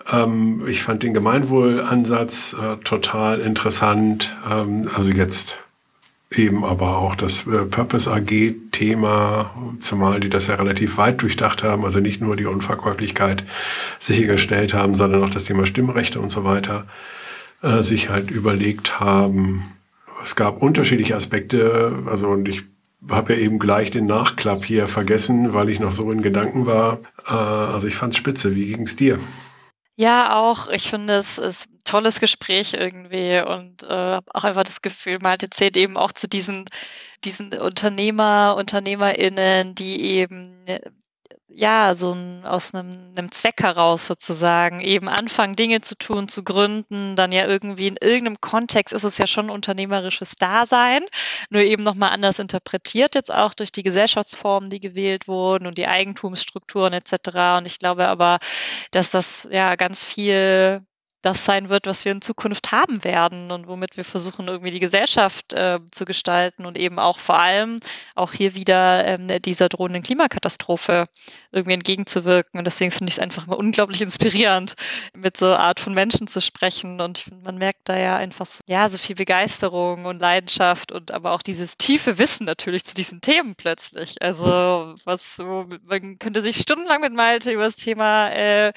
Ähm, 0.09 0.65
ich 0.65 0.81
fand 0.81 1.03
den 1.03 1.13
Gemeinwohlansatz 1.13 2.53
äh, 2.53 2.77
total 2.85 3.41
interessant. 3.41 4.33
Ähm, 4.49 4.89
also 4.95 5.11
jetzt 5.11 5.57
eben 6.31 6.63
aber 6.63 6.97
auch 6.97 7.15
das 7.15 7.47
äh, 7.47 7.65
Purpose 7.65 8.11
AG-Thema, 8.11 9.51
zumal 9.79 10.19
die 10.19 10.29
das 10.29 10.47
ja 10.47 10.55
relativ 10.55 10.97
weit 10.97 11.21
durchdacht 11.21 11.63
haben, 11.63 11.83
also 11.83 11.99
nicht 11.99 12.21
nur 12.21 12.35
die 12.35 12.45
Unverkäuflichkeit 12.45 13.43
sichergestellt 13.97 14.73
haben, 14.73 14.95
sondern 14.95 15.23
auch 15.23 15.31
das 15.31 15.45
Thema 15.45 15.65
Stimmrechte 15.65 16.19
und 16.19 16.29
so 16.29 16.43
weiter 16.43 16.85
äh, 17.61 17.81
sich 17.81 18.09
halt 18.09 18.31
überlegt 18.31 18.99
haben, 18.99 19.73
es 20.23 20.35
gab 20.35 20.61
unterschiedliche 20.61 21.15
Aspekte. 21.15 22.03
Also 22.05 22.29
und 22.29 22.47
ich 22.47 22.63
habe 23.09 23.33
ja 23.33 23.39
eben 23.39 23.59
gleich 23.59 23.91
den 23.91 24.05
Nachklapp 24.05 24.65
hier 24.65 24.87
vergessen, 24.87 25.53
weil 25.53 25.69
ich 25.69 25.79
noch 25.79 25.93
so 25.93 26.11
in 26.11 26.21
Gedanken 26.21 26.65
war. 26.65 26.99
Äh, 27.27 27.33
also 27.33 27.87
ich 27.87 27.95
fand 27.95 28.13
es 28.13 28.17
spitze. 28.17 28.55
Wie 28.55 28.67
ging 28.67 28.83
es 28.83 28.95
dir? 28.95 29.19
Ja, 29.95 30.37
auch. 30.37 30.69
Ich 30.69 30.89
finde, 30.89 31.15
es 31.15 31.37
ist 31.37 31.67
tolles 31.89 32.19
Gespräch 32.19 32.73
irgendwie 32.73 33.41
und 33.41 33.83
äh, 33.83 34.19
auch 34.33 34.43
einfach 34.43 34.63
das 34.63 34.81
Gefühl, 34.81 35.19
Malte 35.21 35.49
zählt 35.49 35.75
eben 35.77 35.97
auch 35.97 36.11
zu 36.11 36.27
diesen, 36.27 36.65
diesen 37.23 37.53
Unternehmer, 37.53 38.55
UnternehmerInnen, 38.57 39.75
die 39.75 40.01
eben 40.01 40.65
ja, 41.51 41.95
so 41.95 42.13
ein, 42.13 42.45
aus 42.45 42.73
einem, 42.73 43.13
einem 43.15 43.31
Zweck 43.31 43.61
heraus 43.61 44.05
sozusagen 44.07 44.81
eben 44.81 45.09
anfangen, 45.09 45.55
Dinge 45.55 45.81
zu 45.81 45.97
tun, 45.97 46.27
zu 46.27 46.43
gründen, 46.43 47.15
dann 47.15 47.31
ja 47.31 47.47
irgendwie 47.47 47.87
in 47.87 47.97
irgendeinem 47.99 48.39
Kontext 48.39 48.93
ist 48.93 49.03
es 49.03 49.17
ja 49.17 49.27
schon 49.27 49.49
unternehmerisches 49.49 50.35
Dasein, 50.35 51.03
nur 51.49 51.61
eben 51.63 51.83
nochmal 51.83 52.11
anders 52.11 52.39
interpretiert 52.39 53.15
jetzt 53.15 53.33
auch 53.33 53.53
durch 53.55 53.71
die 53.71 53.83
Gesellschaftsformen, 53.83 54.69
die 54.69 54.79
gewählt 54.79 55.27
wurden 55.27 55.65
und 55.67 55.77
die 55.77 55.87
Eigentumsstrukturen 55.87 56.93
etc. 56.93 57.57
Und 57.57 57.65
ich 57.65 57.79
glaube 57.79 58.07
aber, 58.07 58.39
dass 58.91 59.11
das 59.11 59.47
ja 59.51 59.75
ganz 59.75 60.05
viel 60.05 60.83
das 61.21 61.43
sein 61.43 61.69
wird, 61.69 61.85
was 61.85 62.05
wir 62.05 62.13
in 62.13 62.21
Zukunft 62.21 62.71
haben 62.71 63.03
werden 63.03 63.51
und 63.51 63.67
womit 63.67 63.97
wir 63.97 64.05
versuchen, 64.05 64.47
irgendwie 64.47 64.71
die 64.71 64.79
Gesellschaft 64.79 65.53
äh, 65.53 65.79
zu 65.91 66.05
gestalten 66.05 66.65
und 66.65 66.77
eben 66.77 66.97
auch 66.97 67.19
vor 67.19 67.37
allem 67.37 67.79
auch 68.15 68.31
hier 68.31 68.55
wieder 68.55 69.05
ähm, 69.05 69.27
dieser 69.41 69.67
drohenden 69.67 70.01
Klimakatastrophe 70.01 71.07
irgendwie 71.51 71.73
entgegenzuwirken. 71.73 72.57
Und 72.57 72.65
deswegen 72.65 72.91
finde 72.91 73.09
ich 73.09 73.15
es 73.15 73.19
einfach 73.19 73.47
mal 73.47 73.55
unglaublich 73.55 74.01
inspirierend, 74.09 74.75
mit 75.13 75.35
so 75.35 75.47
Art 75.47 75.79
von 75.79 75.93
Menschen 75.93 76.27
zu 76.27 76.41
sprechen. 76.41 77.01
Und 77.01 77.17
find, 77.17 77.43
man 77.43 77.57
merkt 77.57 77.89
da 77.89 77.97
ja 77.97 78.15
einfach 78.15 78.45
so, 78.45 78.63
ja, 78.67 78.87
so 78.87 78.97
viel 78.97 79.15
Begeisterung 79.15 80.05
und 80.05 80.19
Leidenschaft 80.19 80.91
und 80.91 81.11
aber 81.11 81.31
auch 81.33 81.41
dieses 81.41 81.77
tiefe 81.77 82.17
Wissen 82.17 82.45
natürlich 82.45 82.85
zu 82.85 82.93
diesen 82.93 83.19
Themen 83.19 83.55
plötzlich. 83.55 84.21
Also 84.21 84.95
was 85.03 85.35
so, 85.35 85.67
man 85.83 86.17
könnte 86.17 86.41
sich 86.41 86.57
stundenlang 86.57 87.01
mit 87.01 87.13
Malte 87.13 87.51
über 87.51 87.63
das 87.63 87.75
Thema 87.75 88.29
äh, 88.29 88.71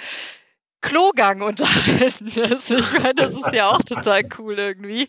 Klogang 0.83 1.41
unterhalten. 1.41 2.31
Also 2.43 2.77
ich 2.77 2.93
meine, 2.93 3.15
das 3.15 3.33
ist 3.33 3.53
ja 3.53 3.71
auch 3.71 3.81
total 3.81 4.23
cool 4.39 4.59
irgendwie. 4.59 5.09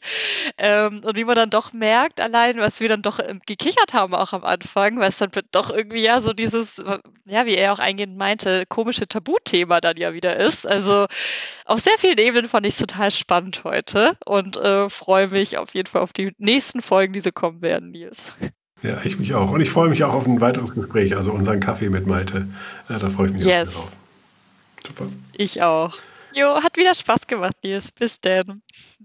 Ähm, 0.58 1.02
und 1.04 1.16
wie 1.16 1.24
man 1.24 1.36
dann 1.36 1.50
doch 1.50 1.74
merkt, 1.74 2.20
allein, 2.20 2.58
was 2.58 2.80
wir 2.80 2.90
dann 2.90 3.02
doch 3.02 3.20
ähm, 3.20 3.40
gekichert 3.46 3.94
haben 3.94 4.14
auch 4.14 4.34
am 4.34 4.44
Anfang, 4.44 5.00
weil 5.00 5.10
es 5.10 5.18
dann 5.18 5.32
doch 5.52 5.70
irgendwie 5.70 6.02
ja 6.02 6.22
so 6.22 6.34
dieses, 6.34 6.82
ja, 7.26 7.46
wie 7.46 7.56
er 7.56 7.74
auch 7.74 7.80
eingehend 7.80 8.18
meinte, 8.18 8.66
komische 8.70 9.08
Tabuthema 9.08 9.82
dann 9.82 9.98
ja 9.98 10.14
wieder 10.14 10.38
ist. 10.38 10.68
Also 10.68 11.08
auf 11.66 11.80
sehr 11.80 11.98
vielen 11.98 12.20
Ebenen 12.20 12.48
fand 12.48 12.66
ich 12.66 12.74
es 12.74 12.80
total 12.80 13.12
spannend 13.12 13.64
heute 13.64 14.16
und 14.26 14.58
äh, 14.58 14.90
freue 14.90 15.28
mich 15.28 15.58
auf 15.58 15.74
jeden 15.74 15.90
Fall 15.90 16.02
auf 16.02 16.14
die 16.14 16.34
nächsten 16.38 16.82
Folgen, 16.82 17.14
die 17.14 17.22
so 17.22 17.32
kommen 17.32 17.62
werden, 17.62 17.92
Nils. 17.92 18.34
Ja, 18.84 19.00
ich 19.04 19.18
mich 19.18 19.34
auch. 19.34 19.50
Und 19.52 19.62
ich 19.62 19.70
freue 19.70 19.90
mich 19.90 20.04
auch 20.04 20.14
auf 20.14 20.28
ein 20.28 20.42
weiteres 20.42 20.76
Gespräch, 20.76 21.16
also 21.16 21.32
unseren 21.32 21.60
Kaffee 21.60 21.90
mit 21.90 22.06
Malte. 22.06 22.48
Äh, 22.90 23.00
da 23.00 23.10
freue 23.10 23.28
ich 23.28 23.34
mich 23.34 23.46
yes. 23.46 23.70
auch 23.70 23.74
drauf. 23.74 23.92
Super. 24.86 25.08
Ich 25.38 25.62
auch. 25.62 25.96
Jo, 26.34 26.56
hat 26.64 26.78
wieder 26.78 26.94
Spaß 26.94 27.28
gemacht, 27.28 27.56
Nils. 27.64 27.92
Bis 27.92 28.20
dann. 28.20 28.62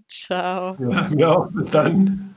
Ciao. 0.07 0.75
Ja, 0.79 1.09
auch. 1.09 1.47
Bis 1.51 1.69
dann. 1.69 2.35